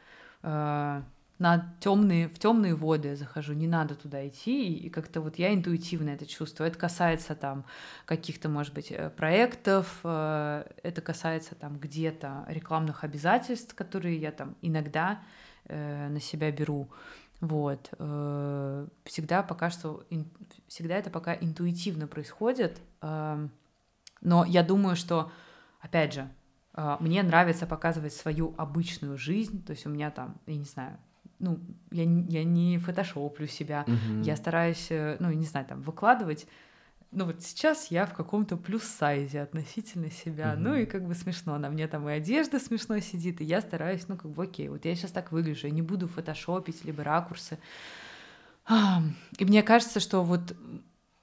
э, 0.43 1.03
на 1.43 1.75
темные, 1.81 2.29
в 2.29 2.39
темные 2.39 2.77
воды 2.77 3.09
я 3.09 3.17
захожу, 3.17 3.53
не 3.53 3.67
надо 3.67 3.97
туда 3.97 4.29
идти, 4.29 4.75
и 4.75 4.89
как-то 4.89 5.21
вот 5.21 5.41
я 5.41 5.53
интуитивно 5.53 6.11
это 6.11 6.25
чувствую. 6.25 6.69
Это 6.69 6.79
касается 6.79 7.35
там 7.35 7.65
каких-то, 8.05 8.49
может 8.49 8.73
быть, 8.73 8.93
э, 8.93 9.11
проектов, 9.11 9.99
э, 10.05 10.65
это 10.85 11.01
касается 11.01 11.57
там 11.57 11.79
где-то 11.81 12.45
рекламных 12.47 13.03
обязательств, 13.03 13.75
которые 13.75 14.19
я 14.19 14.31
там 14.31 14.55
иногда 14.63 15.21
э, 15.65 16.09
на 16.09 16.21
себя 16.21 16.53
беру. 16.53 16.89
Вот. 17.41 17.91
Всегда 19.03 19.43
пока 19.43 19.71
что, 19.71 20.05
всегда 20.69 20.95
это 20.95 21.11
пока 21.11 21.35
интуитивно 21.35 22.07
происходит, 22.07 22.81
но 23.01 24.45
я 24.47 24.63
думаю, 24.63 24.95
что, 24.95 25.33
опять 25.81 26.15
же, 26.15 26.29
мне 27.01 27.25
нравится 27.25 27.67
показывать 27.67 28.13
свою 28.13 28.55
обычную 28.59 29.19
жизнь, 29.19 29.65
то 29.65 29.73
есть 29.73 29.87
у 29.87 29.91
меня 29.91 30.13
там, 30.13 30.37
я 30.47 30.57
не 30.57 30.65
знаю, 30.65 30.97
ну, 31.43 31.61
я, 31.91 32.05
я 32.05 32.45
не 32.45 32.79
фотошоплю 32.79 33.47
себя, 33.47 33.85
uh-huh. 33.87 34.25
я 34.25 34.37
стараюсь, 34.37 34.87
э, 34.91 35.17
ну, 35.21 35.31
не 35.33 35.45
знаю, 35.45 35.67
там, 35.67 35.83
выкладывать 35.83 36.47
ну 37.13 37.27
вот 37.27 37.43
сейчас 37.43 37.91
я 37.91 38.07
в 38.07 38.15
каком-то 38.15 38.57
плюс-сайзе 38.57 39.43
относительно 39.43 40.11
себя, 40.11 40.55
uh-huh. 40.55 40.57
ну 40.57 40.75
и 40.75 40.87
как 40.87 41.07
бы 41.07 41.15
смешно, 41.15 41.59
на 41.59 41.69
мне 41.69 41.87
там 41.87 42.09
и 42.09 42.13
одежда 42.13 42.59
смешно 42.59 42.99
сидит, 43.01 43.43
и 43.43 43.45
я 43.45 43.61
стараюсь, 43.61 44.09
ну 44.09 44.17
как 44.17 44.31
бы 44.31 44.45
окей, 44.45 44.69
вот 44.69 44.87
я 44.87 44.97
сейчас 44.97 45.11
так 45.11 45.31
выгляжу, 45.31 45.67
я 45.67 45.73
не 45.73 45.83
буду 45.83 46.09
фотошопить, 46.09 46.85
либо 46.85 47.05
ракурсы. 47.05 47.59
И 49.39 49.45
мне 49.45 49.63
кажется, 49.63 50.01
что 50.01 50.23
вот 50.23 50.57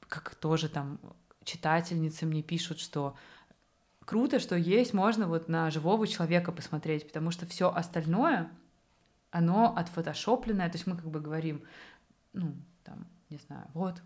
как 0.07 0.35
тоже 0.35 0.69
там 0.69 0.99
читательницы 1.43 2.25
мне 2.25 2.43
пишут, 2.43 2.79
что 2.79 3.15
круто, 4.05 4.39
что 4.39 4.55
есть, 4.55 4.93
можно 4.93 5.27
вот 5.27 5.49
на 5.49 5.71
живого 5.71 6.07
человека 6.07 6.51
посмотреть, 6.51 7.07
потому 7.07 7.31
что 7.31 7.45
все 7.47 7.71
остальное, 7.71 8.51
оно 9.31 9.75
отфотошопленное, 9.75 10.69
то 10.69 10.75
есть 10.75 10.87
мы 10.87 10.95
как 10.95 11.09
бы 11.09 11.19
говорим, 11.19 11.63
ну, 12.33 12.55
там, 12.83 13.07
не 13.29 13.37
знаю, 13.37 13.67
вот, 13.73 14.01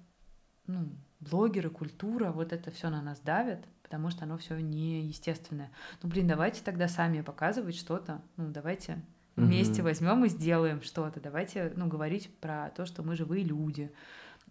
ну, 0.67 0.89
блогеры, 1.19 1.69
культура, 1.69 2.31
вот 2.31 2.53
это 2.53 2.71
все 2.71 2.89
на 2.89 3.01
нас 3.01 3.19
давит, 3.19 3.65
потому 3.81 4.09
что 4.09 4.25
оно 4.25 4.37
все 4.37 4.59
неестественное. 4.59 5.71
Ну, 6.01 6.09
блин, 6.09 6.27
давайте 6.27 6.63
тогда 6.63 6.87
сами 6.87 7.21
показывать 7.21 7.75
что-то, 7.75 8.21
ну, 8.37 8.49
давайте 8.49 9.01
вместе 9.35 9.81
mm-hmm. 9.81 9.83
возьмем 9.83 10.25
и 10.25 10.29
сделаем 10.29 10.81
что-то, 10.81 11.19
давайте, 11.19 11.73
ну, 11.75 11.87
говорить 11.87 12.29
про 12.39 12.69
то, 12.71 12.85
что 12.85 13.03
мы 13.03 13.15
живые 13.15 13.43
люди, 13.43 13.91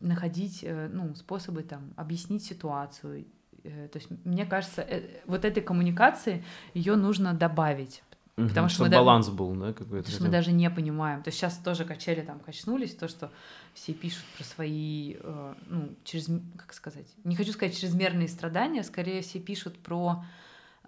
находить, 0.01 0.65
э, 0.65 0.89
ну, 0.89 1.15
способы 1.15 1.63
там 1.63 1.93
объяснить 1.97 2.45
ситуацию, 2.45 3.27
Э, 3.65 3.89
то 3.89 3.99
есть, 3.99 4.11
мне 4.25 4.45
кажется, 4.47 4.83
э, 4.83 5.21
вот 5.27 5.45
этой 5.45 5.63
коммуникации 5.63 6.45
ее 6.75 6.97
нужно 6.97 7.35
добавить. 7.35 8.03
Угу, 8.37 8.49
потому 8.49 8.69
что 8.69 8.89
баланс 8.89 9.27
да, 9.27 9.33
был, 9.33 9.55
да, 9.55 9.73
какой-то. 9.73 10.05
Потому 10.05 10.15
что 10.15 10.25
мы 10.25 10.31
даже 10.31 10.53
не 10.53 10.71
понимаем. 10.71 11.23
То 11.23 11.29
есть 11.29 11.39
сейчас 11.39 11.59
тоже 11.59 11.85
качели 11.85 12.23
там 12.23 12.41
качнулись, 12.41 12.95
то, 12.95 13.07
что 13.07 13.31
все 13.75 13.93
пишут 13.93 14.25
про 14.37 14.45
свои, 14.45 15.17
э, 15.21 15.55
ну, 15.67 15.95
через, 16.05 16.29
как 16.57 16.73
сказать, 16.73 17.07
не 17.25 17.37
хочу 17.37 17.53
сказать 17.53 17.79
чрезмерные 17.79 18.29
страдания, 18.29 18.83
скорее 18.85 19.21
все 19.21 19.39
пишут 19.39 19.79
про 19.79 20.25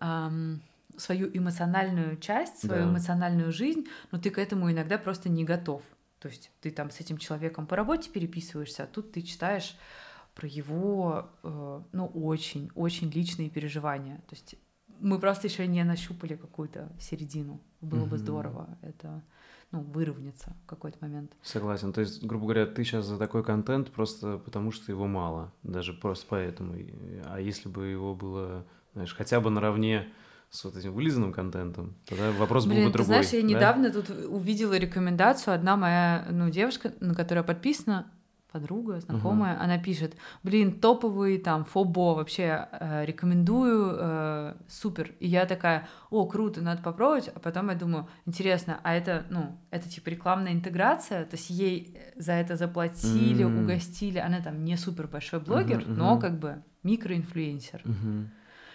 эм, 0.00 0.62
свою 0.96 1.28
эмоциональную 1.36 2.16
часть, 2.16 2.60
свою 2.60 2.84
да. 2.84 2.90
эмоциональную 2.90 3.52
жизнь, 3.52 3.86
но 4.10 4.18
ты 4.18 4.30
к 4.30 4.38
этому 4.38 4.70
иногда 4.70 4.96
просто 4.96 5.28
не 5.28 5.44
готов. 5.44 5.82
То 6.20 6.28
есть 6.28 6.50
ты 6.62 6.70
там 6.70 6.90
с 6.90 7.00
этим 7.00 7.18
человеком 7.18 7.66
по 7.66 7.76
работе 7.76 8.08
переписываешься, 8.08 8.84
а 8.84 8.86
тут 8.86 9.12
ты 9.12 9.20
читаешь 9.20 9.76
про 10.34 10.48
его, 10.48 11.28
э, 11.42 11.80
ну, 11.92 12.06
очень-очень 12.06 13.10
личные 13.10 13.50
переживания. 13.50 14.16
То 14.28 14.34
есть 14.34 14.56
мы 15.00 15.18
просто 15.18 15.46
еще 15.46 15.66
не 15.66 15.84
нащупали 15.84 16.36
какую-то 16.36 16.90
середину. 16.98 17.60
Было 17.80 18.04
бы 18.06 18.18
здорово 18.18 18.78
это 18.82 19.22
ну, 19.74 19.80
выровняться 19.80 20.54
в 20.64 20.66
какой-то 20.66 20.98
момент. 21.00 21.32
Согласен. 21.42 21.92
То 21.92 22.00
есть, 22.00 22.24
грубо 22.24 22.44
говоря, 22.44 22.66
ты 22.66 22.84
сейчас 22.84 23.06
за 23.06 23.18
такой 23.18 23.42
контент 23.42 23.90
просто 23.90 24.38
потому, 24.38 24.70
что 24.70 24.92
его 24.92 25.06
мало. 25.06 25.52
Даже 25.62 25.92
просто 25.92 26.26
поэтому. 26.28 26.76
А 27.24 27.40
если 27.40 27.68
бы 27.68 27.86
его 27.86 28.14
было, 28.14 28.64
знаешь, 28.92 29.14
хотя 29.14 29.40
бы 29.40 29.50
наравне 29.50 30.06
с 30.50 30.64
вот 30.64 30.76
этим 30.76 30.92
вылизанным 30.92 31.32
контентом, 31.32 31.96
тогда 32.06 32.30
вопрос 32.32 32.66
Блин, 32.66 32.76
был 32.76 32.86
бы 32.86 32.92
другой. 32.92 33.16
Ты 33.20 33.26
знаешь, 33.28 33.32
я 33.32 33.42
да? 33.42 33.46
недавно 33.48 33.90
тут 33.90 34.10
увидела 34.28 34.78
рекомендацию. 34.78 35.54
Одна 35.54 35.76
моя 35.76 36.28
ну, 36.30 36.50
девушка, 36.50 36.92
на 37.00 37.14
которую 37.14 37.42
я 37.42 37.46
подписана, 37.46 38.06
подруга, 38.54 39.00
знакомая, 39.00 39.56
uh-huh. 39.56 39.64
она 39.64 39.78
пишет, 39.78 40.16
блин, 40.44 40.80
топовый 40.80 41.38
там 41.38 41.64
фобо, 41.64 42.14
вообще 42.14 42.68
э, 42.70 43.04
рекомендую, 43.04 43.96
э, 43.98 44.54
супер. 44.68 45.10
И 45.18 45.26
я 45.26 45.44
такая, 45.44 45.88
о, 46.10 46.24
круто, 46.26 46.60
надо 46.62 46.80
попробовать. 46.80 47.28
А 47.34 47.40
потом 47.40 47.70
я 47.70 47.74
думаю, 47.74 48.06
интересно, 48.26 48.78
а 48.84 48.94
это, 48.94 49.24
ну, 49.28 49.58
это 49.72 49.88
типа 49.88 50.10
рекламная 50.10 50.52
интеграция, 50.52 51.24
то 51.24 51.34
есть 51.34 51.50
ей 51.50 51.98
за 52.14 52.34
это 52.34 52.54
заплатили, 52.54 53.44
mm-hmm. 53.44 53.64
угостили. 53.64 54.18
Она 54.18 54.40
там 54.40 54.64
не 54.64 54.76
супер 54.76 55.08
большой 55.08 55.40
блогер, 55.40 55.80
uh-huh. 55.80 55.92
но 55.92 56.20
как 56.20 56.38
бы 56.38 56.62
микроинфлюенсер. 56.84 57.82
Uh-huh. 57.84 58.28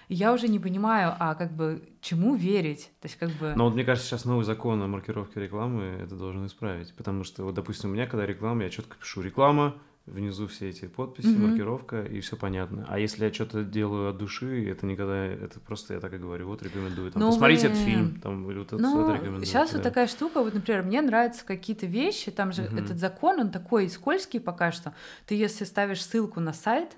И 0.09 0.15
я 0.15 0.33
уже 0.33 0.47
не 0.47 0.59
понимаю, 0.59 1.15
а 1.19 1.35
как 1.35 1.51
бы 1.53 1.81
чему 2.01 2.35
верить? 2.35 2.91
То 2.99 3.05
есть 3.07 3.15
как 3.15 3.29
бы... 3.33 3.53
Но 3.55 3.65
вот 3.65 3.75
мне 3.75 3.85
кажется, 3.85 4.09
сейчас 4.09 4.25
новый 4.25 4.43
закон 4.43 4.81
о 4.81 4.87
маркировке 4.87 5.39
рекламы 5.39 5.83
это 6.03 6.15
должен 6.15 6.45
исправить. 6.47 6.93
Потому 6.95 7.23
что, 7.23 7.43
вот, 7.43 7.53
допустим, 7.53 7.91
у 7.91 7.93
меня, 7.93 8.07
когда 8.07 8.25
реклама, 8.25 8.63
я 8.63 8.69
четко 8.71 8.97
пишу 8.97 9.21
реклама, 9.21 9.75
внизу 10.07 10.47
все 10.47 10.69
эти 10.69 10.87
подписи, 10.87 11.27
mm-hmm. 11.27 11.47
маркировка, 11.47 12.03
и 12.03 12.19
все 12.21 12.35
понятно. 12.35 12.85
А 12.89 12.97
если 12.97 13.25
я 13.25 13.31
что-то 13.31 13.63
делаю 13.63 14.09
от 14.09 14.17
души, 14.17 14.67
это 14.67 14.87
никогда, 14.87 15.25
это 15.25 15.59
просто 15.59 15.93
я 15.93 15.99
так 15.99 16.11
и 16.13 16.17
говорю, 16.17 16.47
вот 16.47 16.63
рекомендую. 16.63 17.11
Там, 17.11 17.21
ну, 17.21 17.27
посмотрите 17.29 17.67
вы... 17.67 17.73
этот 17.73 17.85
фильм, 17.85 18.19
там, 18.19 18.49
или 18.49 18.57
вот 18.57 18.67
это, 18.67 18.77
ну, 18.79 19.03
это 19.03 19.13
рекомендую. 19.13 19.45
Сейчас 19.45 19.69
да. 19.69 19.77
вот 19.77 19.83
такая 19.83 20.07
штука, 20.07 20.41
вот, 20.41 20.55
например, 20.55 20.81
мне 20.81 21.01
нравятся 21.01 21.45
какие-то 21.45 21.85
вещи, 21.85 22.31
там 22.31 22.51
же 22.51 22.63
mm-hmm. 22.63 22.83
этот 22.83 22.97
закон, 22.97 23.39
он 23.39 23.51
такой 23.51 23.87
скользкий 23.89 24.39
пока 24.39 24.71
что. 24.71 24.95
Ты 25.27 25.35
если 25.35 25.63
ставишь 25.65 26.03
ссылку 26.03 26.39
на 26.39 26.53
сайт, 26.53 26.97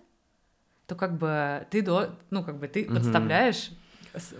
то 0.91 0.95
как 0.95 1.17
бы 1.17 1.65
ты 1.69 1.81
до, 1.81 2.09
ну 2.31 2.43
как 2.43 2.59
бы 2.59 2.67
ты 2.67 2.83
mm-hmm. 2.83 2.95
подставляешь 2.95 3.71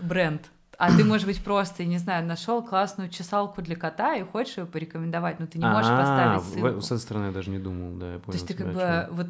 бренд. 0.02 0.50
А 0.76 0.94
ты, 0.94 1.02
может 1.02 1.26
быть, 1.26 1.42
просто, 1.42 1.82
не 1.86 1.96
знаю, 1.96 2.26
нашел 2.26 2.62
классную 2.62 3.08
чесалку 3.08 3.62
для 3.62 3.74
кота 3.74 4.16
и 4.16 4.22
хочешь 4.22 4.58
ее 4.58 4.66
порекомендовать, 4.66 5.40
но 5.40 5.46
ты 5.46 5.58
не 5.58 5.64
можешь 5.64 5.88
поставить 5.88 6.42
ссылку. 6.42 6.80
С 6.82 6.86
этой 6.86 6.98
стороны 6.98 7.26
я 7.26 7.32
даже 7.32 7.48
не 7.48 7.58
думал, 7.58 7.96
да, 7.98 8.12
я 8.12 8.18
понял. 8.18 8.32
То 8.32 8.32
есть 8.32 8.46
ты 8.46 8.52
как 8.52 8.74
бы 8.74 9.08
вот 9.12 9.28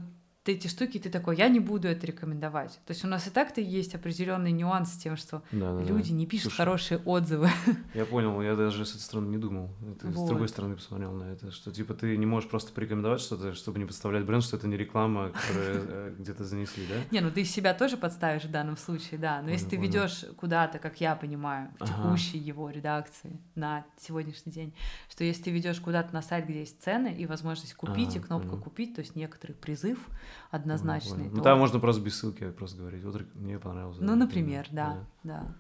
эти 0.50 0.66
штуки, 0.66 0.98
ты 0.98 1.08
такой, 1.08 1.36
я 1.36 1.48
не 1.48 1.60
буду 1.60 1.86
это 1.86 2.04
рекомендовать. 2.06 2.80
То 2.86 2.92
есть 2.92 3.04
у 3.04 3.08
нас 3.08 3.26
и 3.28 3.30
так-то 3.30 3.60
есть 3.60 3.94
определенный 3.94 4.50
нюанс 4.50 4.92
с 4.94 4.96
тем, 4.96 5.16
что 5.16 5.42
да, 5.52 5.76
да, 5.76 5.82
люди 5.82 6.10
да. 6.10 6.16
не 6.16 6.26
пишут 6.26 6.52
Слушай, 6.52 6.56
хорошие 6.56 6.98
отзывы. 6.98 7.48
Я 7.94 8.04
понял, 8.06 8.40
я 8.42 8.56
даже 8.56 8.84
с 8.84 8.90
этой 8.90 9.02
стороны 9.02 9.28
не 9.28 9.38
думал. 9.38 9.70
Ты 10.00 10.08
вот. 10.08 10.26
с 10.26 10.28
другой 10.28 10.48
стороны 10.48 10.74
посмотрел 10.74 11.12
на 11.12 11.24
это, 11.24 11.52
что 11.52 11.70
типа 11.70 11.94
ты 11.94 12.16
не 12.16 12.26
можешь 12.26 12.48
просто 12.48 12.72
порекомендовать 12.72 13.20
что-то, 13.20 13.54
чтобы 13.54 13.78
не 13.78 13.84
подставлять 13.84 14.24
бренд, 14.24 14.42
что 14.42 14.56
это 14.56 14.66
не 14.66 14.76
реклама, 14.76 15.30
которую 15.30 15.84
э, 15.88 16.14
где-то 16.18 16.44
занесли, 16.44 16.86
да? 16.86 16.94
Не, 17.10 17.20
ну 17.20 17.30
ты 17.30 17.44
себя 17.44 17.74
тоже 17.74 17.96
подставишь 17.96 18.44
в 18.44 18.50
данном 18.50 18.76
случае, 18.76 19.20
да. 19.20 19.42
Но 19.42 19.50
если 19.50 19.68
ты 19.68 19.76
ведешь 19.76 20.24
куда-то, 20.36 20.78
как 20.78 21.00
я 21.00 21.14
понимаю, 21.14 21.70
в 21.78 21.86
текущей 21.86 22.38
его 22.38 22.70
редакции 22.70 23.38
на 23.54 23.84
сегодняшний 24.00 24.52
день, 24.52 24.74
что 25.08 25.22
если 25.24 25.44
ты 25.44 25.50
ведешь 25.50 25.78
куда-то 25.80 26.12
на 26.12 26.22
сайт, 26.22 26.46
где 26.46 26.60
есть 26.60 26.82
цены 26.82 27.14
и 27.14 27.26
возможность 27.26 27.74
купить, 27.74 28.16
и 28.16 28.20
кнопка 28.20 28.56
купить, 28.56 28.94
то 28.94 29.00
есть 29.00 29.14
некоторый 29.14 29.52
призыв, 29.52 30.08
однозначный. 30.50 31.28
Ну, 31.30 31.36
то... 31.36 31.42
там 31.42 31.58
можно 31.58 31.78
просто 31.78 32.02
без 32.02 32.18
ссылки 32.18 32.50
просто 32.50 32.78
говорить. 32.78 33.04
Вот 33.04 33.20
мне 33.34 33.58
понравилось. 33.58 33.98
Ну, 34.00 34.14
например, 34.16 34.66
да, 34.70 35.04
да, 35.22 35.40
да. 35.40 35.56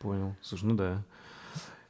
Понял. 0.00 0.36
Слушай, 0.40 0.64
ну 0.64 0.74
да. 0.74 1.04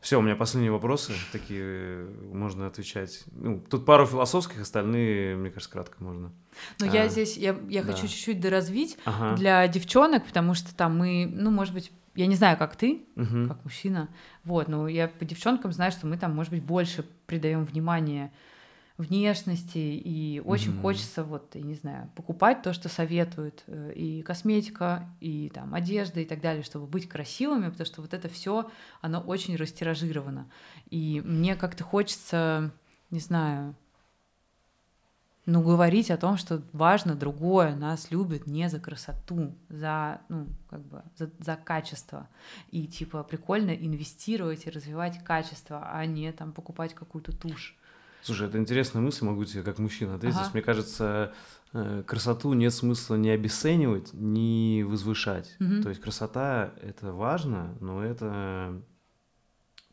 Все, 0.01 0.19
у 0.19 0.23
меня 0.23 0.35
последние 0.35 0.73
вопросы, 0.73 1.13
такие 1.31 2.09
можно 2.33 2.67
отвечать. 2.67 3.25
Ну, 3.33 3.61
тут 3.61 3.85
пару 3.85 4.07
философских, 4.07 4.63
остальные, 4.63 5.37
мне 5.37 5.51
кажется, 5.51 5.71
кратко 5.71 6.03
можно. 6.03 6.33
Но 6.81 6.87
а, 6.87 6.89
я 6.89 7.09
здесь, 7.09 7.37
я, 7.37 7.55
я 7.69 7.83
да. 7.83 7.93
хочу 7.93 8.07
чуть-чуть 8.07 8.41
доразвить 8.41 8.97
ага. 9.05 9.37
для 9.37 9.69
девчонок, 9.69 10.25
потому 10.25 10.55
что 10.55 10.75
там 10.75 10.97
мы, 10.97 11.31
ну, 11.31 11.51
может 11.51 11.75
быть, 11.75 11.93
я 12.15 12.27
не 12.27 12.35
знаю, 12.35 12.57
как 12.57 12.77
ты, 12.77 13.05
угу. 13.15 13.49
как 13.49 13.63
мужчина, 13.63 14.09
вот, 14.45 14.69
но 14.69 14.89
я 14.89 15.07
по 15.07 15.27
девчонкам 15.27 15.71
знаю, 15.71 15.93
что 15.93 16.07
мы 16.07 16.17
там, 16.17 16.35
может 16.35 16.51
быть, 16.51 16.63
больше 16.63 17.05
придаем 17.27 17.67
внимание 17.67 18.33
внешности, 19.01 19.79
и 19.79 20.41
очень 20.45 20.73
mm-hmm. 20.73 20.83
хочется, 20.83 21.25
вот, 21.25 21.55
я 21.55 21.63
не 21.63 21.75
знаю, 21.75 22.11
покупать 22.15 22.63
то, 22.63 22.73
что 22.73 22.89
советуют, 22.89 23.63
э, 23.67 23.93
и 23.95 24.23
косметика, 24.23 25.09
и 25.21 25.51
там 25.55 25.75
одежда 25.75 26.21
и 26.21 26.25
так 26.25 26.41
далее, 26.41 26.63
чтобы 26.63 26.87
быть 26.87 27.09
красивыми, 27.09 27.71
потому 27.71 27.87
что 27.87 28.03
вот 28.03 28.15
это 28.15 28.29
все, 28.29 28.71
оно 29.01 29.21
очень 29.21 29.57
растиражировано. 29.57 30.51
И 30.91 31.23
мне 31.25 31.57
как-то 31.57 31.85
хочется, 31.85 32.71
не 33.11 33.21
знаю, 33.21 33.75
ну, 35.47 35.63
говорить 35.63 36.11
о 36.11 36.17
том, 36.17 36.37
что 36.37 36.63
важно 36.73 37.15
другое, 37.15 37.75
нас 37.75 38.11
любят 38.11 38.47
не 38.47 38.69
за 38.69 38.79
красоту, 38.79 39.57
за, 39.69 40.21
ну, 40.29 40.47
как 40.69 40.81
бы, 40.83 41.03
за, 41.17 41.31
за 41.39 41.57
качество. 41.57 42.29
И, 42.71 42.87
типа, 42.87 43.25
прикольно 43.25 43.71
инвестировать 43.71 44.67
и 44.67 44.71
развивать 44.71 45.25
качество, 45.25 45.89
а 45.91 46.05
не, 46.05 46.31
там, 46.33 46.53
покупать 46.53 46.95
какую-то 46.95 47.33
тушь. 47.33 47.77
Слушай, 48.23 48.49
это 48.49 48.59
интересная 48.59 49.03
мысль, 49.03 49.25
могу 49.25 49.45
тебе 49.45 49.63
как 49.63 49.79
мужчина 49.79 50.17
ответить. 50.17 50.39
Ага. 50.39 50.51
Мне 50.53 50.63
кажется, 50.63 51.33
э, 51.73 52.03
красоту 52.07 52.53
нет 52.53 52.73
смысла 52.73 53.17
не 53.17 53.31
обесценивать, 53.31 54.13
не 54.13 54.85
возвышать. 54.87 55.57
Угу. 55.61 55.83
То 55.83 55.89
есть 55.89 56.01
красота 56.01 56.73
это 56.83 57.13
важно, 57.13 57.77
но 57.81 58.05
это 58.05 58.81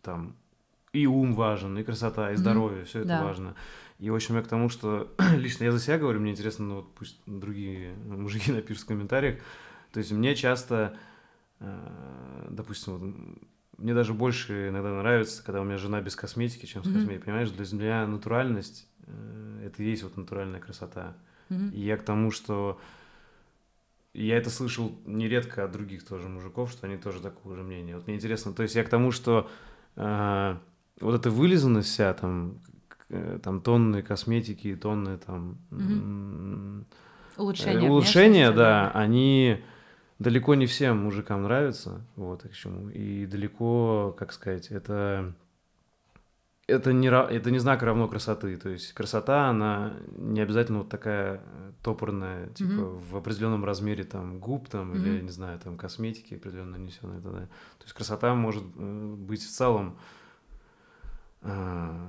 там 0.01 0.35
и 0.93 1.05
ум 1.05 1.35
важен, 1.35 1.77
и 1.77 1.83
красота, 1.83 2.31
и 2.31 2.35
здоровье, 2.35 2.79
угу. 2.79 2.87
все 2.87 2.99
это 2.99 3.07
да. 3.09 3.23
важно. 3.23 3.55
И, 3.99 4.09
в 4.09 4.15
общем, 4.15 4.35
я 4.35 4.41
к 4.41 4.47
тому, 4.47 4.69
что 4.69 5.13
лично 5.35 5.65
я 5.65 5.71
за 5.71 5.79
себя 5.79 5.97
говорю, 5.97 6.19
мне 6.19 6.31
интересно, 6.31 6.65
ну 6.65 6.75
вот 6.77 6.93
пусть 6.93 7.19
другие 7.25 7.95
мужики 7.95 8.51
напишут 8.53 8.83
в 8.83 8.87
комментариях. 8.87 9.39
То 9.91 9.99
есть 9.99 10.11
мне 10.11 10.35
часто, 10.35 10.97
э, 11.59 12.47
допустим, 12.49 12.97
вот 12.97 13.15
мне 13.77 13.93
даже 13.93 14.13
больше 14.13 14.69
иногда 14.69 14.89
нравится, 14.89 15.43
когда 15.43 15.61
у 15.61 15.63
меня 15.63 15.77
жена 15.77 16.01
без 16.01 16.15
косметики, 16.15 16.65
чем 16.65 16.83
с 16.83 16.87
mm-hmm. 16.87 16.93
косметикой. 16.93 17.25
Понимаешь, 17.25 17.51
для 17.51 17.77
меня 17.77 18.07
натуральность 18.07 18.87
э, 19.05 19.63
это 19.67 19.83
и 19.83 19.89
есть 19.89 20.03
вот 20.03 20.17
натуральная 20.17 20.59
красота. 20.59 21.15
Mm-hmm. 21.49 21.73
И 21.73 21.79
я 21.81 21.97
к 21.97 22.03
тому, 22.03 22.31
что 22.31 22.79
я 24.13 24.37
это 24.37 24.49
слышал 24.49 24.97
нередко 25.05 25.63
от 25.63 25.71
других 25.71 26.03
тоже 26.03 26.27
мужиков, 26.27 26.71
что 26.71 26.87
они 26.87 26.97
тоже 26.97 27.21
такого 27.21 27.55
же 27.55 27.61
мнения. 27.61 27.95
Вот 27.95 28.07
мне 28.07 28.15
интересно, 28.15 28.51
то 28.51 28.63
есть 28.63 28.75
я 28.75 28.83
к 28.83 28.89
тому, 28.89 29.11
что 29.11 29.47
э, 29.95 30.57
вот 30.99 31.15
эта 31.15 31.29
вылизанность 31.29 31.89
вся 31.89 32.11
там, 32.15 32.59
э, 33.09 33.39
там 33.43 33.61
тонны 33.61 34.01
косметики, 34.01 34.75
тонны 34.75 35.19
там 35.19 35.59
mm-hmm. 35.69 36.85
улучшения, 37.37 37.89
улучшения, 37.89 38.51
да, 38.51 38.89
они 38.91 39.63
далеко 40.19 40.55
не 40.55 40.65
всем 40.65 40.97
мужикам 40.97 41.43
нравится, 41.43 42.01
вот 42.15 42.45
и 42.45 42.49
к 42.49 42.53
чему. 42.53 42.89
И 42.89 43.25
далеко, 43.25 44.15
как 44.17 44.31
сказать, 44.33 44.67
это 44.67 45.33
это 46.67 46.91
не, 46.91 47.07
это 47.07 47.49
не 47.49 47.59
знак 47.59 47.81
равно 47.81 48.07
красоты. 48.07 48.57
То 48.57 48.69
есть 48.69 48.91
красота, 48.93 49.49
она 49.49 49.93
не 50.17 50.41
обязательно 50.41 50.79
вот 50.79 50.89
такая 50.89 51.41
э, 51.45 51.71
топорная, 51.81 52.47
типа 52.49 52.69
mm-hmm. 52.69 53.09
в 53.09 53.15
определенном 53.15 53.63
размере 53.63 54.03
там 54.03 54.39
губ 54.39 54.67
там 54.67 54.91
mm-hmm. 54.91 54.97
или, 54.97 55.21
не 55.21 55.29
знаю, 55.29 55.59
там 55.59 55.77
косметики 55.77 56.33
определенно 56.33 56.77
нанесенной. 56.77 57.21
Да. 57.21 57.31
То 57.31 57.83
есть 57.83 57.93
красота 57.93 58.35
может 58.35 58.63
э, 58.75 59.15
быть 59.17 59.43
в 59.43 59.49
целом 59.49 59.97
э, 61.41 62.07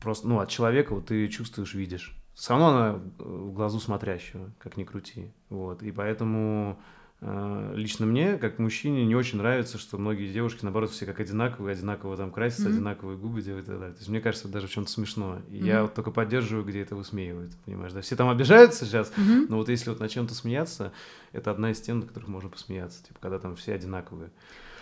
просто, 0.00 0.26
ну, 0.26 0.40
от 0.40 0.48
человека 0.48 0.94
вот 0.94 1.06
ты 1.06 1.28
чувствуешь, 1.28 1.74
видишь 1.74 2.16
все 2.34 2.52
равно 2.52 2.68
она 2.68 3.00
в 3.18 3.52
глазу 3.52 3.78
смотрящего, 3.80 4.50
как 4.58 4.76
ни 4.76 4.84
крути. 4.84 5.30
Вот. 5.50 5.82
И 5.82 5.92
поэтому 5.92 6.80
э, 7.20 7.72
лично 7.74 8.06
мне, 8.06 8.38
как 8.38 8.58
мужчине, 8.58 9.04
не 9.04 9.14
очень 9.14 9.38
нравится, 9.38 9.76
что 9.76 9.98
многие 9.98 10.32
девушки, 10.32 10.60
наоборот, 10.62 10.90
все 10.90 11.04
как 11.04 11.20
одинаковые, 11.20 11.74
одинаково 11.74 12.16
там 12.16 12.30
красятся, 12.30 12.68
mm-hmm. 12.68 12.72
одинаковые 12.72 13.18
губы 13.18 13.42
делают 13.42 13.66
и 13.66 13.70
так 13.70 13.78
далее. 13.78 13.94
То 13.94 14.00
есть 14.00 14.08
мне 14.08 14.20
кажется, 14.20 14.48
это 14.48 14.54
даже 14.54 14.66
в 14.66 14.70
чем-то 14.70 14.90
смешно. 14.90 15.40
И 15.50 15.56
mm-hmm. 15.56 15.66
я 15.66 15.82
вот 15.82 15.94
только 15.94 16.10
поддерживаю, 16.10 16.64
где 16.64 16.80
это 16.80 16.96
высмеивают, 16.96 17.52
понимаешь, 17.66 17.92
да? 17.92 18.00
Все 18.00 18.16
там 18.16 18.30
обижаются 18.30 18.86
сейчас, 18.86 19.12
mm-hmm. 19.16 19.46
но 19.50 19.58
вот 19.58 19.68
если 19.68 19.90
вот 19.90 20.00
на 20.00 20.08
чем-то 20.08 20.34
смеяться, 20.34 20.92
это 21.32 21.50
одна 21.50 21.70
из 21.70 21.80
тем, 21.80 22.00
на 22.00 22.06
которых 22.06 22.28
можно 22.28 22.48
посмеяться, 22.48 23.04
типа, 23.04 23.18
когда 23.20 23.38
там 23.38 23.56
все 23.56 23.74
одинаковые. 23.74 24.30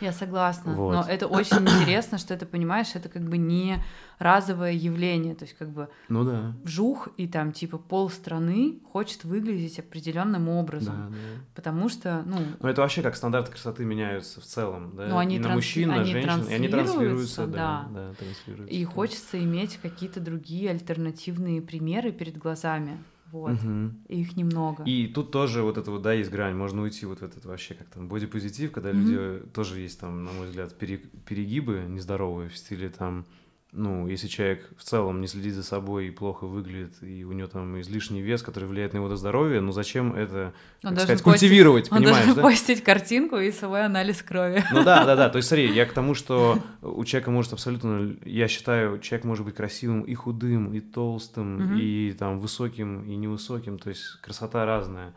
Я 0.00 0.12
согласна. 0.12 0.74
Вот. 0.74 0.92
Но 0.92 1.04
это 1.08 1.26
очень 1.26 1.58
интересно, 1.58 2.18
что 2.18 2.36
ты 2.36 2.46
понимаешь, 2.46 2.88
это 2.94 3.08
как 3.08 3.22
бы 3.22 3.36
не 3.36 3.82
разовое 4.18 4.72
явление. 4.72 5.34
То 5.34 5.44
есть, 5.44 5.56
как 5.56 5.70
бы 5.70 5.88
ну, 6.08 6.24
да. 6.24 6.54
вжух, 6.62 7.08
и 7.16 7.26
там 7.26 7.52
типа 7.52 7.78
пол 7.78 8.10
страны 8.10 8.80
хочет 8.92 9.24
выглядеть 9.24 9.78
определенным 9.78 10.48
образом. 10.48 11.10
Да, 11.10 11.16
да. 11.16 11.44
Потому 11.54 11.88
что, 11.88 12.22
ну. 12.26 12.36
Ну, 12.60 12.68
это 12.68 12.80
вообще 12.80 13.02
как 13.02 13.16
стандарты 13.16 13.52
красоты 13.52 13.84
меняются 13.84 14.40
в 14.40 14.44
целом, 14.44 14.96
да. 14.96 15.06
Ну, 15.06 15.18
они 15.18 15.36
и 15.36 15.38
на 15.38 15.44
транс... 15.44 15.56
мужчин, 15.56 15.88
на 15.88 16.04
женщин, 16.04 16.46
и 16.48 16.54
они 16.54 16.68
транслируются, 16.68 17.46
да, 17.46 17.88
да, 17.90 18.08
да 18.08 18.14
транслируются. 18.14 18.74
И 18.74 18.84
да. 18.84 18.90
хочется 18.90 19.42
иметь 19.42 19.78
какие-то 19.78 20.20
другие 20.20 20.70
альтернативные 20.70 21.60
примеры 21.62 22.12
перед 22.12 22.36
глазами. 22.38 22.98
Вот. 23.32 23.52
Угу. 23.52 23.90
И 24.08 24.20
их 24.20 24.36
немного. 24.36 24.84
И 24.84 25.06
тут 25.06 25.30
тоже 25.30 25.62
вот 25.62 25.78
это 25.78 25.90
вот, 25.90 26.02
да, 26.02 26.12
есть 26.12 26.30
грань. 26.30 26.54
Можно 26.54 26.82
уйти 26.82 27.06
вот 27.06 27.20
в 27.20 27.22
этот 27.22 27.44
вообще 27.44 27.74
как 27.74 27.88
там 27.88 28.08
бодипозитив, 28.08 28.72
когда 28.72 28.90
угу. 28.90 28.98
люди 28.98 29.46
тоже 29.52 29.80
есть 29.80 30.00
там, 30.00 30.24
на 30.24 30.32
мой 30.32 30.48
взгляд, 30.48 30.76
перегибы 30.76 31.84
нездоровые 31.88 32.48
в 32.48 32.56
стиле 32.56 32.88
там 32.88 33.24
ну, 33.72 34.08
если 34.08 34.26
человек 34.26 34.68
в 34.76 34.82
целом 34.82 35.20
не 35.20 35.28
следит 35.28 35.54
за 35.54 35.62
собой 35.62 36.08
и 36.08 36.10
плохо 36.10 36.46
выглядит, 36.46 36.94
и 37.02 37.24
у 37.24 37.32
него 37.32 37.46
там 37.46 37.80
излишний 37.80 38.20
вес, 38.20 38.42
который 38.42 38.64
влияет 38.64 38.94
на 38.94 38.98
его 38.98 39.14
здоровье, 39.14 39.60
ну 39.60 39.70
зачем 39.70 40.14
это, 40.14 40.52
он 40.82 40.94
так 40.94 41.04
сказать, 41.04 41.22
постить, 41.22 41.48
культивировать, 41.48 41.92
он 41.92 41.98
понимаешь, 41.98 42.24
должен 42.26 42.34
да? 42.34 42.42
постить 42.42 42.82
картинку 42.82 43.36
и 43.38 43.52
свой 43.52 43.84
анализ 43.84 44.22
крови. 44.22 44.64
Ну 44.72 44.82
да, 44.82 45.04
да, 45.04 45.14
да, 45.14 45.28
то 45.30 45.36
есть 45.36 45.48
смотри, 45.48 45.72
я 45.72 45.86
к 45.86 45.92
тому, 45.92 46.14
что 46.14 46.58
у 46.82 47.04
человека 47.04 47.30
может 47.30 47.52
абсолютно, 47.52 48.16
я 48.24 48.48
считаю, 48.48 48.98
человек 48.98 49.24
может 49.24 49.44
быть 49.44 49.54
красивым 49.54 50.02
и 50.02 50.14
худым, 50.14 50.74
и 50.74 50.80
толстым, 50.80 51.72
угу. 51.72 51.74
и 51.78 52.12
там 52.12 52.40
высоким, 52.40 53.04
и 53.04 53.14
невысоким, 53.14 53.78
то 53.78 53.88
есть 53.90 54.20
красота 54.20 54.64
разная. 54.64 55.14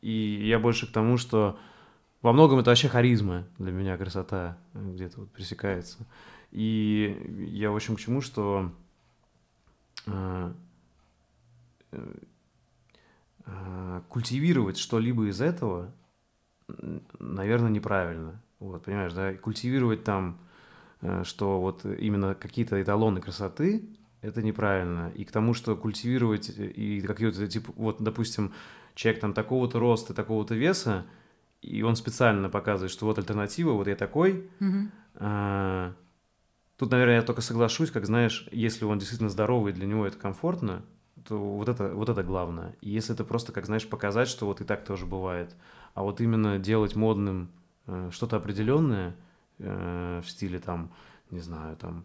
И 0.00 0.42
я 0.44 0.58
больше 0.58 0.88
к 0.88 0.92
тому, 0.92 1.16
что 1.16 1.56
во 2.20 2.32
многом 2.32 2.58
это 2.58 2.70
вообще 2.70 2.88
харизма 2.88 3.44
для 3.58 3.70
меня, 3.72 3.96
красота 3.96 4.56
где-то 4.74 5.20
вот 5.20 5.30
пресекается. 5.30 5.98
И 6.52 7.48
я, 7.50 7.70
в 7.70 7.76
общем, 7.76 7.96
к 7.96 8.00
чему, 8.00 8.20
что 8.20 8.70
э, 10.06 10.52
э, 13.46 14.00
культивировать 14.08 14.76
что-либо 14.76 15.28
из 15.28 15.40
этого, 15.40 15.90
наверное, 17.18 17.70
неправильно. 17.70 18.40
Вот, 18.58 18.84
понимаешь, 18.84 19.14
да, 19.14 19.32
культивировать 19.34 20.04
там, 20.04 20.38
э, 21.00 21.24
что 21.24 21.58
вот 21.60 21.86
именно 21.86 22.34
какие-то 22.34 22.80
эталоны 22.82 23.22
красоты, 23.22 23.88
это 24.20 24.42
неправильно. 24.42 25.10
И 25.14 25.24
к 25.24 25.32
тому, 25.32 25.54
что 25.54 25.74
культивировать 25.74 26.50
и 26.50 27.00
какие-то, 27.00 27.48
типа, 27.48 27.72
вот, 27.76 27.96
допустим, 28.02 28.52
человек 28.94 29.22
там 29.22 29.32
такого-то 29.32 29.78
роста, 29.78 30.12
такого-то 30.12 30.54
веса, 30.54 31.06
и 31.62 31.82
он 31.82 31.96
специально 31.96 32.50
показывает, 32.50 32.92
что 32.92 33.06
вот 33.06 33.18
альтернатива, 33.18 33.72
вот 33.72 33.88
я 33.88 33.96
такой, 33.96 34.50
mm-hmm. 34.60 35.94
Тут, 36.82 36.90
наверное, 36.90 37.14
я 37.14 37.22
только 37.22 37.42
соглашусь, 37.42 37.92
как 37.92 38.06
знаешь, 38.06 38.48
если 38.50 38.84
он 38.84 38.98
действительно 38.98 39.30
здоровый, 39.30 39.72
для 39.72 39.86
него 39.86 40.04
это 40.04 40.18
комфортно, 40.18 40.82
то 41.28 41.38
вот 41.38 41.68
это, 41.68 41.94
вот 41.94 42.08
это 42.08 42.24
главное. 42.24 42.74
И 42.80 42.90
если 42.90 43.14
это 43.14 43.22
просто, 43.22 43.52
как 43.52 43.66
знаешь, 43.66 43.88
показать, 43.88 44.26
что 44.26 44.46
вот 44.46 44.60
и 44.60 44.64
так 44.64 44.84
тоже 44.84 45.06
бывает, 45.06 45.54
а 45.94 46.02
вот 46.02 46.20
именно 46.20 46.58
делать 46.58 46.96
модным 46.96 47.50
э, 47.86 48.10
что-то 48.10 48.34
определенное 48.34 49.14
э, 49.60 50.22
в 50.24 50.28
стиле 50.28 50.58
там, 50.58 50.90
не 51.30 51.38
знаю, 51.38 51.76
там, 51.76 52.04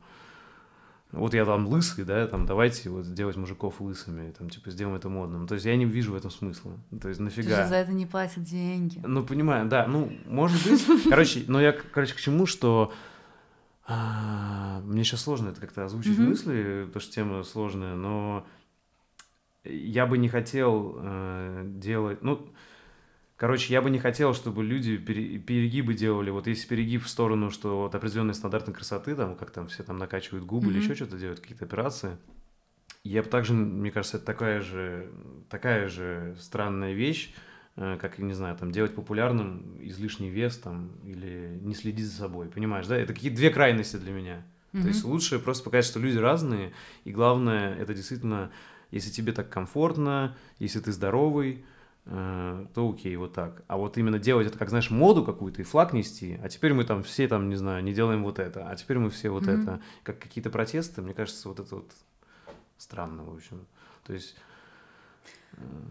вот 1.11 1.33
я 1.33 1.43
там 1.43 1.65
лысый, 1.65 2.05
да, 2.05 2.27
там 2.27 2.45
давайте 2.45 2.91
вот 2.91 3.05
сделать 3.05 3.35
мужиков 3.35 3.81
лысыми, 3.81 4.29
там 4.37 4.47
типа 4.47 4.69
сделаем 4.69 4.95
это 4.95 5.09
модным. 5.09 5.47
То 5.47 5.55
есть 5.55 5.65
я 5.65 5.75
не 5.75 5.85
вижу 5.85 6.11
в 6.11 6.15
этом 6.15 6.29
смысла. 6.29 6.73
То 7.01 7.09
есть 7.09 7.19
нафига. 7.19 7.49
Ты 7.49 7.63
же 7.63 7.67
за 7.67 7.75
это 7.77 7.93
не 7.93 8.05
платят 8.05 8.43
деньги. 8.43 9.01
Ну, 9.03 9.25
понимаю, 9.25 9.67
да, 9.67 9.87
ну, 9.87 10.13
может 10.27 10.63
быть. 10.67 10.85
Короче, 11.09 11.45
но 11.47 11.59
я, 11.59 11.71
короче, 11.71 12.13
к 12.13 12.17
чему, 12.17 12.45
что 12.45 12.93
мне 13.87 15.03
сейчас 15.03 15.21
сложно 15.21 15.49
это 15.49 15.61
как-то 15.61 15.85
озвучить 15.85 16.17
mm-hmm. 16.17 16.27
мысли, 16.27 16.83
потому 16.87 17.01
что 17.01 17.13
тема 17.13 17.43
сложная, 17.43 17.95
но 17.95 18.45
я 19.63 20.05
бы 20.05 20.17
не 20.17 20.29
хотел 20.29 20.97
э, 20.99 21.63
делать, 21.65 22.21
ну, 22.21 22.53
короче, 23.37 23.73
я 23.73 23.81
бы 23.81 23.89
не 23.89 23.99
хотел, 23.99 24.33
чтобы 24.33 24.63
люди 24.63 24.97
пере, 24.97 25.39
перегибы 25.39 25.93
делали. 25.93 26.29
Вот 26.29 26.47
если 26.47 26.67
перегиб 26.67 27.03
в 27.03 27.09
сторону, 27.09 27.49
что 27.49 27.83
вот 27.83 27.95
определенные 27.95 28.33
стандарты 28.33 28.73
красоты, 28.73 29.15
там, 29.15 29.35
как 29.35 29.51
там 29.51 29.67
все 29.67 29.83
там 29.83 29.97
накачивают 29.97 30.45
губы 30.45 30.67
mm-hmm. 30.67 30.71
или 30.71 30.79
еще 30.79 30.95
что-то 30.95 31.17
делают, 31.17 31.39
какие-то 31.39 31.65
операции, 31.65 32.17
я 33.03 33.23
бы 33.23 33.29
также, 33.29 33.53
мне 33.53 33.91
кажется, 33.91 34.17
это 34.17 34.25
такая 34.25 34.61
же, 34.61 35.09
такая 35.49 35.87
же 35.87 36.35
странная 36.39 36.93
вещь, 36.93 37.33
как, 37.77 38.17
не 38.17 38.33
знаю, 38.33 38.57
там, 38.57 38.71
делать 38.71 38.95
популярным 38.95 39.77
излишний 39.81 40.29
вес, 40.29 40.57
там, 40.57 40.89
или 41.03 41.59
не 41.61 41.75
следить 41.75 42.07
за 42.07 42.17
собой, 42.17 42.47
понимаешь, 42.47 42.87
да? 42.87 42.97
Это 42.97 43.13
какие-то 43.13 43.37
две 43.37 43.51
крайности 43.51 43.97
для 43.97 44.11
меня. 44.11 44.43
Mm-hmm. 44.73 44.81
То 44.81 44.87
есть 44.87 45.03
лучше 45.03 45.39
просто 45.39 45.63
показать, 45.63 45.85
что 45.85 45.99
люди 45.99 46.17
разные, 46.17 46.73
и 47.03 47.11
главное, 47.11 47.75
это 47.75 47.93
действительно, 47.93 48.51
если 48.89 49.11
тебе 49.11 49.31
так 49.31 49.49
комфортно, 49.49 50.35
если 50.57 50.79
ты 50.79 50.91
здоровый, 50.91 51.63
э, 52.05 52.65
то 52.73 52.89
окей, 52.89 53.15
вот 53.15 53.33
так. 53.33 53.61
А 53.67 53.77
вот 53.77 53.97
именно 53.99 54.17
делать 54.17 54.47
это, 54.47 54.57
как, 54.57 54.69
знаешь, 54.69 54.89
моду 54.89 55.23
какую-то 55.23 55.61
и 55.61 55.63
флаг 55.63 55.93
нести, 55.93 56.39
а 56.43 56.49
теперь 56.49 56.73
мы 56.73 56.83
там 56.83 57.03
все 57.03 57.27
там, 57.27 57.47
не 57.47 57.55
знаю, 57.55 57.83
не 57.83 57.93
делаем 57.93 58.23
вот 58.23 58.39
это, 58.39 58.67
а 58.67 58.75
теперь 58.75 58.97
мы 58.97 59.11
все 59.11 59.29
вот 59.29 59.43
mm-hmm. 59.43 59.61
это, 59.61 59.81
как 60.01 60.17
какие-то 60.17 60.49
протесты, 60.49 61.03
мне 61.03 61.13
кажется, 61.13 61.47
вот 61.47 61.59
это 61.59 61.75
вот 61.75 61.91
странно, 62.79 63.23
в 63.23 63.35
общем. 63.35 63.67
То 64.03 64.13
есть 64.13 64.35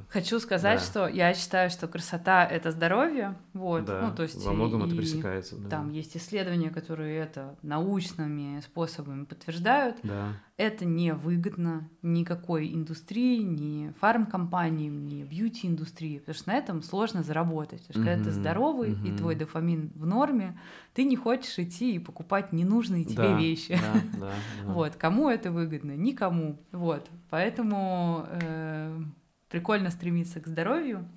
Хочу 0.09 0.39
сказать, 0.39 0.79
да. 0.79 0.85
что 0.85 1.09
я 1.09 1.35
считаю, 1.35 1.69
что 1.69 1.89
красота 1.89 2.47
это 2.47 2.71
здоровье, 2.71 3.37
вот, 3.53 3.85
да, 3.85 4.01
ну 4.03 4.15
то 4.15 4.23
есть 4.23 4.43
во 4.45 4.53
многом 4.53 4.85
и, 4.85 4.87
это 4.87 4.97
пресекается. 4.97 5.57
Да. 5.57 5.69
Там 5.69 5.91
есть 5.91 6.17
исследования, 6.17 6.71
которые 6.71 7.19
это 7.19 7.57
научными 7.63 8.61
способами 8.61 9.25
подтверждают. 9.25 9.97
Да. 10.05 10.35
Это 10.57 10.85
не 10.85 11.13
выгодно 11.13 11.91
никакой 12.03 12.73
индустрии, 12.73 13.43
ни 13.43 13.93
фармкомпаниям, 14.01 15.07
ни 15.07 15.25
бьюти-индустрии, 15.25 16.21
потому 16.21 16.35
что 16.35 16.49
на 16.49 16.55
этом 16.55 16.83
сложно 16.83 17.23
заработать. 17.25 17.87
Потому 17.87 18.05
что 18.05 18.13
mm-hmm. 18.13 18.15
когда 18.15 18.31
ты 18.31 18.31
здоровый 18.31 18.91
mm-hmm. 18.91 19.15
и 19.15 19.19
твой 19.19 19.35
дофамин 19.35 19.91
в 19.97 20.07
норме, 20.07 20.59
ты 20.95 21.05
не 21.05 21.17
хочешь 21.17 21.59
идти 21.59 21.97
и 21.97 21.99
покупать 21.99 22.53
ненужные 22.53 23.05
тебе 23.05 23.29
да, 23.29 23.39
вещи. 23.39 23.79
Да, 23.83 24.01
да, 24.21 24.31
да. 24.65 24.73
Вот, 24.73 24.95
кому 24.95 25.29
это 25.29 25.51
выгодно? 25.51 25.97
Никому. 25.97 26.59
Вот, 26.71 27.11
поэтому. 27.29 28.25
Э- 28.31 28.99
прикольно 29.57 29.91
стремиться 29.91 30.39
к 30.39 30.47
здоровью 30.47 31.09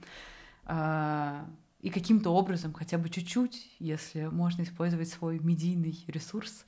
а, 0.64 1.46
и 1.82 1.90
каким-то 1.90 2.30
образом, 2.30 2.72
хотя 2.72 2.98
бы 2.98 3.10
чуть-чуть, 3.10 3.76
если 3.80 4.28
можно 4.28 4.62
использовать 4.62 5.10
свой 5.10 5.40
медийный 5.40 6.06
ресурс, 6.08 6.66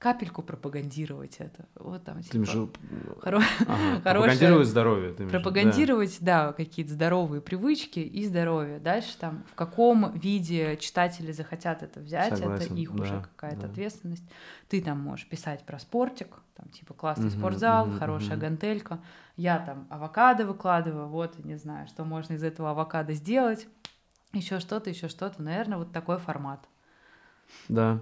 капельку 0.00 0.42
пропагандировать 0.42 1.36
это. 1.38 1.66
Вот 1.74 2.02
там 2.04 2.22
типа, 2.22 2.44
же... 2.46 2.68
хоро... 3.20 3.42
ага, 3.68 4.00
пропагандировать 4.02 4.66
здоровье. 4.66 5.12
Ты 5.12 5.28
пропагандировать, 5.28 6.16
да, 6.20 6.46
да 6.46 6.52
какие-то 6.54 6.94
здоровые 6.94 7.42
привычки 7.42 8.00
и 8.00 8.24
здоровье. 8.24 8.78
Дальше 8.78 9.14
там 9.18 9.44
в 9.52 9.54
каком 9.54 10.14
виде 10.14 10.78
читатели 10.78 11.32
захотят 11.32 11.82
это 11.82 12.00
взять, 12.00 12.38
Согласен, 12.38 12.64
это 12.64 12.74
их 12.74 12.96
да, 12.96 13.02
уже 13.02 13.20
какая-то 13.20 13.60
да. 13.60 13.68
ответственность. 13.68 14.24
Ты 14.70 14.80
там 14.80 14.98
можешь 14.98 15.28
писать 15.28 15.66
про 15.66 15.78
спортик, 15.78 16.28
там 16.56 16.70
типа 16.70 16.94
классный 16.94 17.28
угу, 17.28 17.36
спортзал, 17.36 17.90
угу, 17.90 17.98
хорошая 17.98 18.38
угу. 18.38 18.40
гантелька. 18.40 19.00
Я 19.36 19.58
там 19.58 19.86
авокадо 19.90 20.46
выкладываю, 20.46 21.08
вот, 21.08 21.44
не 21.44 21.56
знаю, 21.56 21.86
что 21.88 22.04
можно 22.04 22.32
из 22.32 22.42
этого 22.42 22.70
авокадо 22.70 23.12
сделать. 23.12 23.68
Еще 24.32 24.60
что-то, 24.60 24.88
еще 24.88 25.08
что-то. 25.08 25.42
Наверное, 25.42 25.76
вот 25.76 25.92
такой 25.92 26.16
формат. 26.16 26.66
Да, 27.68 28.00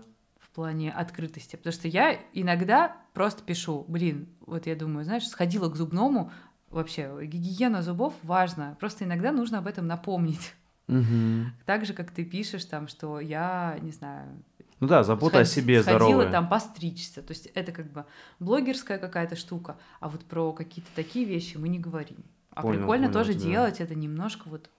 плане 0.58 0.90
открытости. 0.90 1.54
Потому 1.54 1.72
что 1.72 1.86
я 1.86 2.18
иногда 2.32 2.96
просто 3.14 3.44
пишу, 3.44 3.84
блин, 3.86 4.26
вот 4.40 4.66
я 4.66 4.74
думаю, 4.74 5.04
знаешь, 5.04 5.28
сходила 5.28 5.68
к 5.68 5.76
зубному, 5.76 6.32
вообще 6.68 7.16
гигиена 7.22 7.80
зубов 7.80 8.12
важна, 8.24 8.76
просто 8.80 9.04
иногда 9.04 9.30
нужно 9.30 9.58
об 9.58 9.68
этом 9.68 9.86
напомнить. 9.86 10.56
Угу. 10.88 11.52
Так 11.64 11.86
же, 11.86 11.92
как 11.92 12.10
ты 12.10 12.24
пишешь 12.24 12.64
там, 12.64 12.88
что 12.88 13.20
я, 13.20 13.78
не 13.82 13.92
знаю... 13.92 14.42
Ну 14.80 14.88
да, 14.88 15.04
забота 15.04 15.36
сход... 15.36 15.42
о 15.42 15.44
себе 15.44 15.80
сходила 15.80 16.06
здоровая. 16.08 16.32
там 16.32 16.48
постричься. 16.48 17.22
То 17.22 17.30
есть 17.30 17.46
это 17.54 17.70
как 17.70 17.92
бы 17.92 18.04
блогерская 18.40 18.98
какая-то 18.98 19.36
штука, 19.36 19.76
а 20.00 20.08
вот 20.08 20.24
про 20.24 20.52
какие-то 20.52 20.90
такие 20.96 21.24
вещи 21.24 21.56
мы 21.56 21.68
не 21.68 21.78
говорим. 21.78 22.24
А 22.50 22.62
понял, 22.62 22.80
прикольно 22.80 23.06
понял 23.06 23.12
тоже 23.12 23.34
тебя. 23.34 23.50
делать 23.50 23.80
это 23.80 23.94
немножко 23.94 24.48
вот 24.48 24.70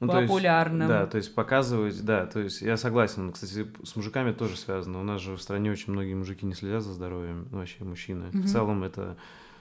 ну, 0.00 0.12
популярным. 0.12 0.88
То 0.88 0.94
есть, 0.94 1.04
да, 1.04 1.06
то 1.06 1.16
есть 1.18 1.34
показывать, 1.34 2.04
да, 2.04 2.26
то 2.26 2.40
есть 2.40 2.62
я 2.62 2.76
согласен. 2.76 3.32
Кстати, 3.32 3.66
с 3.84 3.96
мужиками 3.96 4.32
тоже 4.32 4.56
связано. 4.56 5.00
У 5.00 5.04
нас 5.04 5.20
же 5.20 5.36
в 5.36 5.42
стране 5.42 5.70
очень 5.70 5.92
многие 5.92 6.14
мужики 6.14 6.46
не 6.46 6.54
следят 6.54 6.82
за 6.82 6.92
здоровьем, 6.92 7.48
ну, 7.50 7.58
вообще 7.58 7.84
мужчины. 7.84 8.28
Угу. 8.28 8.38
В 8.38 8.46
целом 8.46 8.82
это... 8.82 9.16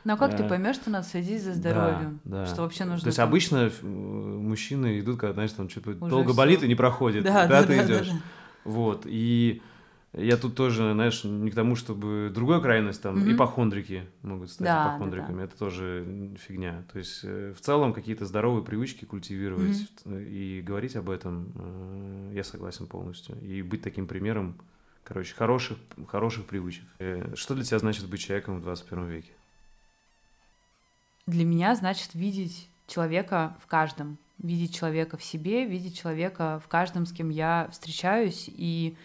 Но 0.05 0.15
как 0.15 0.37
ты 0.37 0.43
поймешь, 0.45 0.77
что 0.77 0.89
надо 0.89 1.05
следить 1.05 1.43
за 1.43 1.53
здоровьем? 1.53 2.21
Да, 2.23 2.45
да. 2.45 2.45
Что 2.45 2.61
вообще 2.61 2.85
нужно? 2.85 3.01
То 3.01 3.07
есть 3.07 3.17
там... 3.17 3.27
обычно 3.27 3.69
мужчины 3.81 5.01
идут, 5.01 5.19
когда, 5.19 5.33
знаешь, 5.33 5.51
там 5.51 5.69
что-то 5.69 5.93
долго 5.93 6.29
всё. 6.29 6.37
болит 6.37 6.63
и 6.63 6.67
не 6.69 6.75
проходит. 6.75 7.25
Да, 7.25 7.45
да, 7.45 7.61
да, 7.61 7.63
ты 7.63 7.75
да, 7.75 7.85
идешь. 7.85 8.07
Да, 8.07 8.13
да. 8.13 8.21
Вот. 8.63 9.01
И 9.05 9.61
я 10.13 10.37
тут 10.37 10.55
тоже, 10.55 10.93
знаешь, 10.93 11.23
не 11.23 11.51
к 11.51 11.55
тому, 11.55 11.75
чтобы 11.75 12.31
другой 12.33 12.61
крайность, 12.61 13.01
там, 13.01 13.17
mm-hmm. 13.17 13.35
ипохондрики 13.35 14.07
могут 14.23 14.49
стать 14.49 14.65
да, 14.65 14.89
ипохондриками, 14.89 15.35
да, 15.35 15.37
да. 15.37 15.43
это 15.43 15.57
тоже 15.57 16.35
фигня. 16.47 16.83
То 16.91 16.97
есть 16.97 17.21
э, 17.23 17.53
в 17.55 17.61
целом 17.61 17.93
какие-то 17.93 18.25
здоровые 18.25 18.63
привычки 18.63 19.05
культивировать 19.05 19.87
mm-hmm. 20.05 20.25
и 20.25 20.61
говорить 20.61 20.95
об 20.95 21.11
этом, 21.11 21.51
э, 21.55 22.31
я 22.33 22.43
согласен 22.43 22.87
полностью. 22.87 23.39
И 23.41 23.61
быть 23.61 23.83
таким 23.83 24.07
примером, 24.07 24.55
короче, 25.03 25.35
хороших, 25.35 25.77
хороших 26.07 26.45
привычек. 26.45 26.85
Э, 26.97 27.35
что 27.35 27.53
для 27.53 27.63
тебя 27.63 27.77
значит 27.77 28.09
быть 28.09 28.21
человеком 28.21 28.59
в 28.59 28.63
21 28.63 29.07
веке? 29.09 29.31
Для 31.27 31.45
меня 31.45 31.75
значит 31.75 32.15
видеть 32.15 32.67
человека 32.87 33.55
в 33.61 33.67
каждом, 33.67 34.17
видеть 34.39 34.75
человека 34.75 35.17
в 35.17 35.23
себе, 35.23 35.65
видеть 35.65 35.99
человека 35.99 36.59
в 36.65 36.67
каждом, 36.67 37.05
с 37.05 37.11
кем 37.11 37.29
я 37.29 37.69
встречаюсь, 37.71 38.45
и 38.47 38.97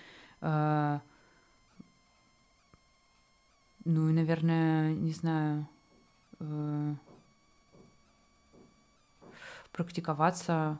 ну 3.84 4.08
и, 4.08 4.12
наверное, 4.12 4.94
не 4.94 5.12
знаю, 5.12 5.66
э, 6.40 6.94
практиковаться 9.72 10.78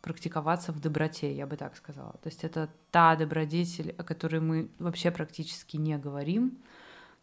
практиковаться 0.00 0.72
в 0.72 0.80
доброте, 0.80 1.34
я 1.34 1.46
бы 1.46 1.56
так 1.56 1.76
сказала. 1.76 2.12
То 2.22 2.28
есть 2.28 2.42
это 2.42 2.70
та 2.90 3.16
добродетель, 3.16 3.94
о 3.98 4.02
которой 4.02 4.40
мы 4.40 4.70
вообще 4.78 5.10
практически 5.10 5.76
не 5.76 5.98
говорим. 5.98 6.56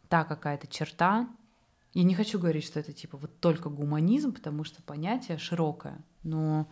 та 0.10 0.24
какая-то 0.24 0.68
черта. 0.68 1.28
Я 1.94 2.04
не 2.04 2.16
хочу 2.16 2.40
говорить, 2.40 2.64
что 2.64 2.80
это 2.80 2.94
типа 2.94 3.18
вот 3.18 3.32
только 3.40 3.70
гуманизм, 3.70 4.32
потому 4.32 4.64
что 4.64 4.82
понятие 4.84 5.38
широкое. 5.38 6.00
Но, 6.24 6.68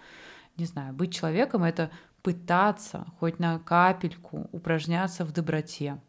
не 0.58 0.66
знаю, 0.66 0.94
быть 0.94 1.14
человеком— 1.14 1.64
это 1.66 1.90
пытаться 2.26 3.06
хоть 3.20 3.38
на 3.38 3.60
капельку 3.60 4.50
упражняться 4.52 5.26
в 5.26 5.32
доброте. 5.32 6.02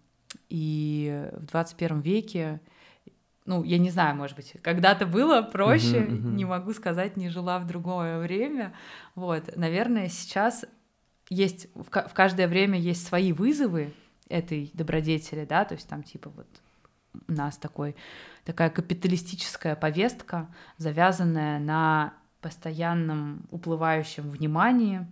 И 0.49 1.29
в 1.35 1.45
21 1.45 2.01
веке 2.01 2.61
ну, 3.45 3.63
я 3.63 3.77
не 3.77 3.91
знаю, 3.91 4.17
может 4.17 4.35
быть, 4.35 4.55
когда-то 4.63 5.07
было 5.07 5.43
проще, 5.43 5.99
uh-huh, 5.99 6.09
uh-huh. 6.09 6.35
не 6.35 6.45
могу 6.47 6.73
сказать, 6.73 7.19
не 7.19 7.29
жила 7.29 7.59
в 7.59 7.67
другое 7.67 8.19
время. 8.19 8.73
Вот, 9.15 9.55
наверное, 9.57 10.09
сейчас 10.09 10.65
есть 11.29 11.69
в, 11.75 11.85
в 11.85 12.15
каждое 12.15 12.49
время 12.49 12.79
есть 12.79 13.07
свои 13.07 13.33
вызовы 13.33 13.93
этой 14.29 14.71
добродетели, 14.73 15.45
да, 15.45 15.67
то 15.67 15.75
есть 15.75 15.87
там 15.87 16.03
типа 16.03 16.31
вот 16.31 16.49
у 17.29 17.33
нас 17.33 17.59
такой 17.59 17.95
такая 18.45 18.71
капиталистическая 18.71 19.77
повестка, 19.77 20.49
завязанная 20.79 21.61
на 21.61 22.15
постоянном 22.41 23.47
уплывающем 23.51 24.29
внимании 24.31 25.07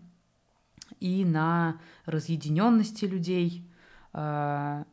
и 1.01 1.25
на 1.25 1.81
разъединенности 2.07 3.05
людей, 3.05 3.71
э, 4.13 4.85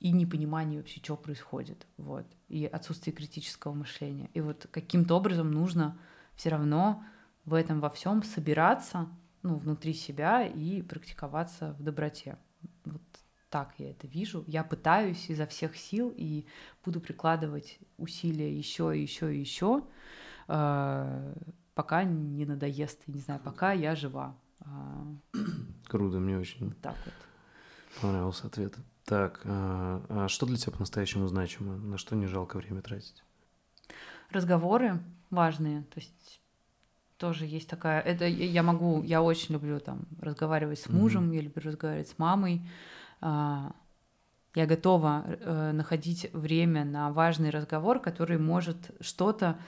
и 0.00 0.10
непонимание 0.12 0.78
вообще, 0.80 1.00
что 1.02 1.16
происходит, 1.16 1.86
вот, 1.96 2.26
и 2.48 2.66
отсутствие 2.66 3.14
критического 3.14 3.72
мышления. 3.72 4.28
И 4.34 4.40
вот 4.40 4.66
каким-то 4.70 5.16
образом 5.16 5.50
нужно 5.50 5.98
все 6.34 6.50
равно 6.50 7.02
в 7.44 7.54
этом 7.54 7.80
во 7.80 7.88
всем 7.90 8.22
собираться, 8.22 9.08
ну, 9.42 9.56
внутри 9.56 9.94
себя 9.94 10.46
и 10.46 10.82
практиковаться 10.82 11.74
в 11.78 11.82
доброте. 11.82 12.36
Вот 12.84 13.02
так 13.50 13.74
я 13.78 13.92
это 13.92 14.06
вижу. 14.06 14.44
Я 14.46 14.64
пытаюсь 14.64 15.30
изо 15.30 15.46
всех 15.46 15.76
сил 15.76 16.12
и 16.16 16.44
буду 16.84 17.00
прикладывать 17.00 17.78
усилия 17.98 18.52
еще 18.52 18.98
и 18.98 19.02
еще 19.02 19.34
и 19.34 19.38
еще, 19.38 19.84
э, 20.48 21.34
пока 21.74 22.04
не 22.04 22.46
надоест, 22.46 23.06
не 23.06 23.20
знаю, 23.20 23.40
пока 23.40 23.72
я 23.72 23.94
жива. 23.94 24.36
А, 24.64 25.06
Круто, 25.86 26.18
мне 26.18 26.38
очень 26.38 26.72
так 26.82 26.96
вот. 27.04 27.14
понравился 28.00 28.46
ответ. 28.46 28.74
Так, 29.04 29.40
а, 29.44 30.02
а 30.08 30.28
что 30.28 30.46
для 30.46 30.56
тебя 30.56 30.72
по-настоящему 30.72 31.28
значимо? 31.28 31.76
На 31.76 31.98
что 31.98 32.16
не 32.16 32.26
жалко 32.26 32.56
время 32.56 32.80
тратить? 32.82 33.22
Разговоры 34.30 35.00
важные, 35.30 35.82
то 35.82 36.00
есть 36.00 36.40
тоже 37.18 37.46
есть 37.46 37.68
такая. 37.68 38.00
Это 38.00 38.26
я 38.26 38.62
могу, 38.62 39.02
я 39.02 39.22
очень 39.22 39.54
люблю 39.54 39.78
там 39.80 40.06
разговаривать 40.20 40.80
с 40.80 40.88
мужем, 40.88 41.30
mm-hmm. 41.30 41.36
я 41.36 41.40
люблю 41.42 41.62
разговаривать 41.62 42.08
с 42.08 42.18
мамой. 42.18 42.66
А, 43.20 43.72
я 44.54 44.66
готова 44.66 45.24
э, 45.26 45.72
находить 45.72 46.30
время 46.32 46.84
на 46.84 47.10
важный 47.10 47.50
разговор, 47.50 47.98
который 47.98 48.38
может 48.38 48.76
что-то 49.00 49.58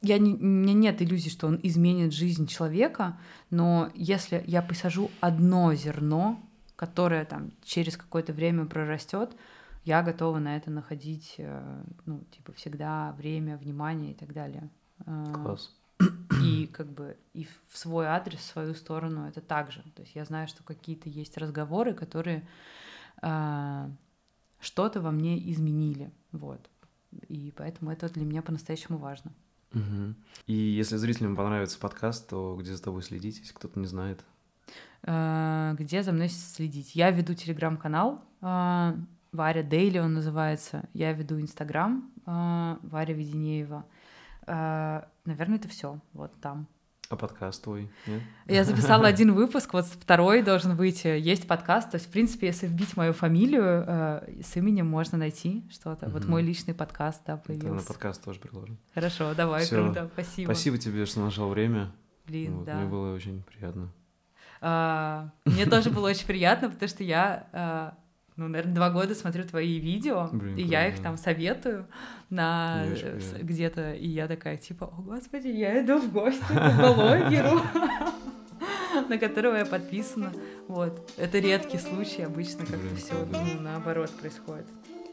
я 0.00 0.18
не, 0.18 0.34
у 0.34 0.42
меня 0.42 0.74
нет 0.74 1.02
иллюзий, 1.02 1.30
что 1.30 1.46
он 1.46 1.58
изменит 1.62 2.12
жизнь 2.12 2.46
человека, 2.46 3.18
но 3.50 3.90
если 3.94 4.42
я 4.46 4.62
посажу 4.62 5.10
одно 5.20 5.74
зерно 5.74 6.42
которая 6.78 7.24
там 7.24 7.50
через 7.64 7.96
какое-то 7.96 8.32
время 8.32 8.64
прорастет, 8.64 9.36
я 9.84 10.00
готова 10.00 10.38
на 10.38 10.56
это 10.56 10.70
находить, 10.70 11.34
э, 11.38 11.82
ну, 12.06 12.22
типа, 12.30 12.52
всегда 12.52 13.12
время, 13.18 13.56
внимание 13.56 14.12
и 14.12 14.14
так 14.14 14.32
далее. 14.32 14.70
Э, 15.04 15.32
Класс. 15.34 15.74
И 16.44 16.68
как 16.68 16.86
бы 16.86 17.16
и 17.32 17.48
в 17.66 17.76
свой 17.76 18.06
адрес, 18.06 18.38
в 18.38 18.44
свою 18.44 18.74
сторону 18.74 19.26
это 19.26 19.40
также. 19.40 19.82
То 19.96 20.02
есть 20.02 20.14
я 20.14 20.24
знаю, 20.24 20.46
что 20.46 20.62
какие-то 20.62 21.08
есть 21.08 21.36
разговоры, 21.36 21.94
которые 21.94 22.46
э, 23.22 23.90
что-то 24.60 25.00
во 25.00 25.10
мне 25.10 25.50
изменили. 25.50 26.12
Вот. 26.30 26.70
И 27.26 27.52
поэтому 27.56 27.90
это 27.90 28.08
для 28.08 28.24
меня 28.24 28.40
по-настоящему 28.40 28.98
важно. 28.98 29.32
Угу. 29.74 30.14
И 30.46 30.54
если 30.54 30.96
зрителям 30.96 31.36
понравится 31.36 31.78
подкаст, 31.78 32.28
то 32.28 32.56
где 32.58 32.74
за 32.74 32.82
тобой 32.82 33.02
следить, 33.02 33.38
если 33.38 33.52
кто-то 33.52 33.78
не 33.78 33.86
знает? 33.86 34.24
Э, 35.02 35.74
где 35.78 36.02
за 36.02 36.12
мной 36.12 36.28
следить. 36.28 36.94
Я 36.94 37.10
веду 37.10 37.34
телеграм-канал, 37.34 38.22
э, 38.40 38.94
Варя 39.32 39.62
Дейли 39.62 39.98
он 39.98 40.14
называется. 40.14 40.88
Я 40.94 41.12
веду 41.12 41.40
Инстаграм, 41.40 42.10
э, 42.26 42.76
Варя 42.82 43.14
Веденеева. 43.14 43.84
Наверное, 44.46 45.58
это 45.58 45.68
все. 45.68 46.00
Вот 46.14 46.32
там. 46.40 46.66
А 47.10 47.16
подкаст 47.16 47.62
твой? 47.62 47.90
Нет? 48.06 48.20
Я 48.46 48.64
записала 48.64 49.06
один 49.08 49.32
выпуск, 49.32 49.72
вот 49.72 49.86
второй 49.86 50.42
должен 50.42 50.76
выйти. 50.76 51.06
Есть 51.06 51.48
подкаст, 51.48 51.90
то 51.90 51.94
есть, 51.94 52.06
в 52.06 52.10
принципе, 52.10 52.48
если 52.48 52.66
вбить 52.66 52.98
мою 52.98 53.14
фамилию, 53.14 53.84
э, 53.86 54.42
с 54.42 54.56
именем 54.56 54.86
можно 54.86 55.16
найти 55.16 55.66
что-то. 55.70 56.04
Mm-hmm. 56.04 56.12
Вот 56.12 56.24
мой 56.26 56.42
личный 56.42 56.74
подкаст, 56.74 57.22
да, 57.26 57.38
появился. 57.38 57.76
На 57.76 57.82
подкаст 57.82 58.22
тоже 58.22 58.40
приложим. 58.40 58.78
Хорошо, 58.92 59.32
давай, 59.34 59.64
Всё. 59.64 59.84
круто, 59.84 60.10
спасибо. 60.12 60.52
Спасибо 60.52 60.76
тебе, 60.76 61.06
что 61.06 61.20
нашел 61.20 61.48
время. 61.48 61.92
Блин, 62.26 62.56
вот, 62.56 62.66
да. 62.66 62.74
Мне 62.74 62.86
было 62.86 63.14
очень 63.14 63.42
приятно. 63.42 63.90
А, 64.60 65.30
мне 65.46 65.64
тоже 65.64 65.88
было 65.88 66.08
очень 66.08 66.26
приятно, 66.26 66.68
потому 66.68 66.88
что 66.90 67.04
я, 67.04 67.48
а, 67.52 67.94
ну, 68.38 68.46
наверное, 68.46 68.74
два 68.74 68.90
года 68.90 69.16
смотрю 69.16 69.42
твои 69.44 69.80
видео, 69.80 70.28
Блин, 70.32 70.56
и 70.56 70.62
я 70.62 70.86
их 70.86 71.00
там 71.02 71.18
советую 71.18 71.86
на 72.30 72.84
где-то, 73.40 73.94
и 73.94 74.06
я 74.06 74.28
такая, 74.28 74.56
типа, 74.56 74.84
о, 74.84 75.02
господи, 75.02 75.48
я 75.48 75.84
иду 75.84 75.98
в 75.98 76.12
гости 76.12 76.40
к 76.48 76.76
блогеру, 76.76 77.60
на 79.08 79.18
которого 79.18 79.56
я 79.56 79.66
подписана. 79.66 80.32
Вот. 80.68 81.10
Это 81.16 81.40
редкий 81.40 81.78
случай, 81.78 82.22
обычно 82.22 82.64
как-то 82.64 82.94
все 82.94 83.14
ну, 83.28 83.60
наоборот 83.60 84.10
происходит. 84.10 84.66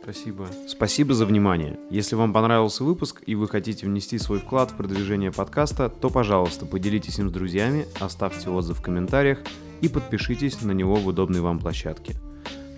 Спасибо. 0.03 0.47
Спасибо 0.67 1.15
за 1.15 1.25
внимание. 1.25 1.79
Если 1.89 2.13
вам 2.13 2.31
понравился 2.31 2.83
выпуск 2.83 3.23
и 3.25 3.33
вы 3.33 3.47
хотите 3.47 3.87
внести 3.87 4.19
свой 4.19 4.37
вклад 4.37 4.69
в 4.69 4.75
продвижение 4.75 5.31
подкаста, 5.31 5.89
то, 5.89 6.11
пожалуйста, 6.11 6.67
поделитесь 6.67 7.17
им 7.17 7.29
с 7.29 7.31
друзьями, 7.31 7.87
оставьте 7.99 8.51
отзыв 8.51 8.77
в 8.77 8.83
комментариях 8.83 9.39
и 9.81 9.87
подпишитесь 9.87 10.61
на 10.61 10.73
него 10.73 10.97
в 10.97 11.07
удобной 11.07 11.41
вам 11.41 11.57
площадке. 11.57 12.15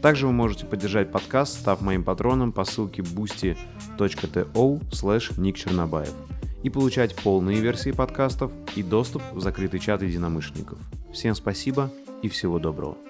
Также 0.01 0.27
вы 0.27 0.33
можете 0.33 0.65
поддержать 0.65 1.11
подкаст, 1.11 1.59
став 1.59 1.81
моим 1.81 2.03
патроном 2.03 2.51
по 2.51 2.65
ссылке 2.65 3.01
boosty.to 3.01 4.81
slash 4.91 5.39
Ник 5.39 5.57
Чернобаев 5.57 6.13
и 6.63 6.69
получать 6.69 7.15
полные 7.15 7.59
версии 7.59 7.91
подкастов 7.91 8.51
и 8.75 8.83
доступ 8.83 9.21
в 9.33 9.39
закрытый 9.39 9.79
чат 9.79 10.01
единомышленников. 10.01 10.79
Всем 11.13 11.35
спасибо 11.35 11.91
и 12.21 12.29
всего 12.29 12.59
доброго. 12.59 13.06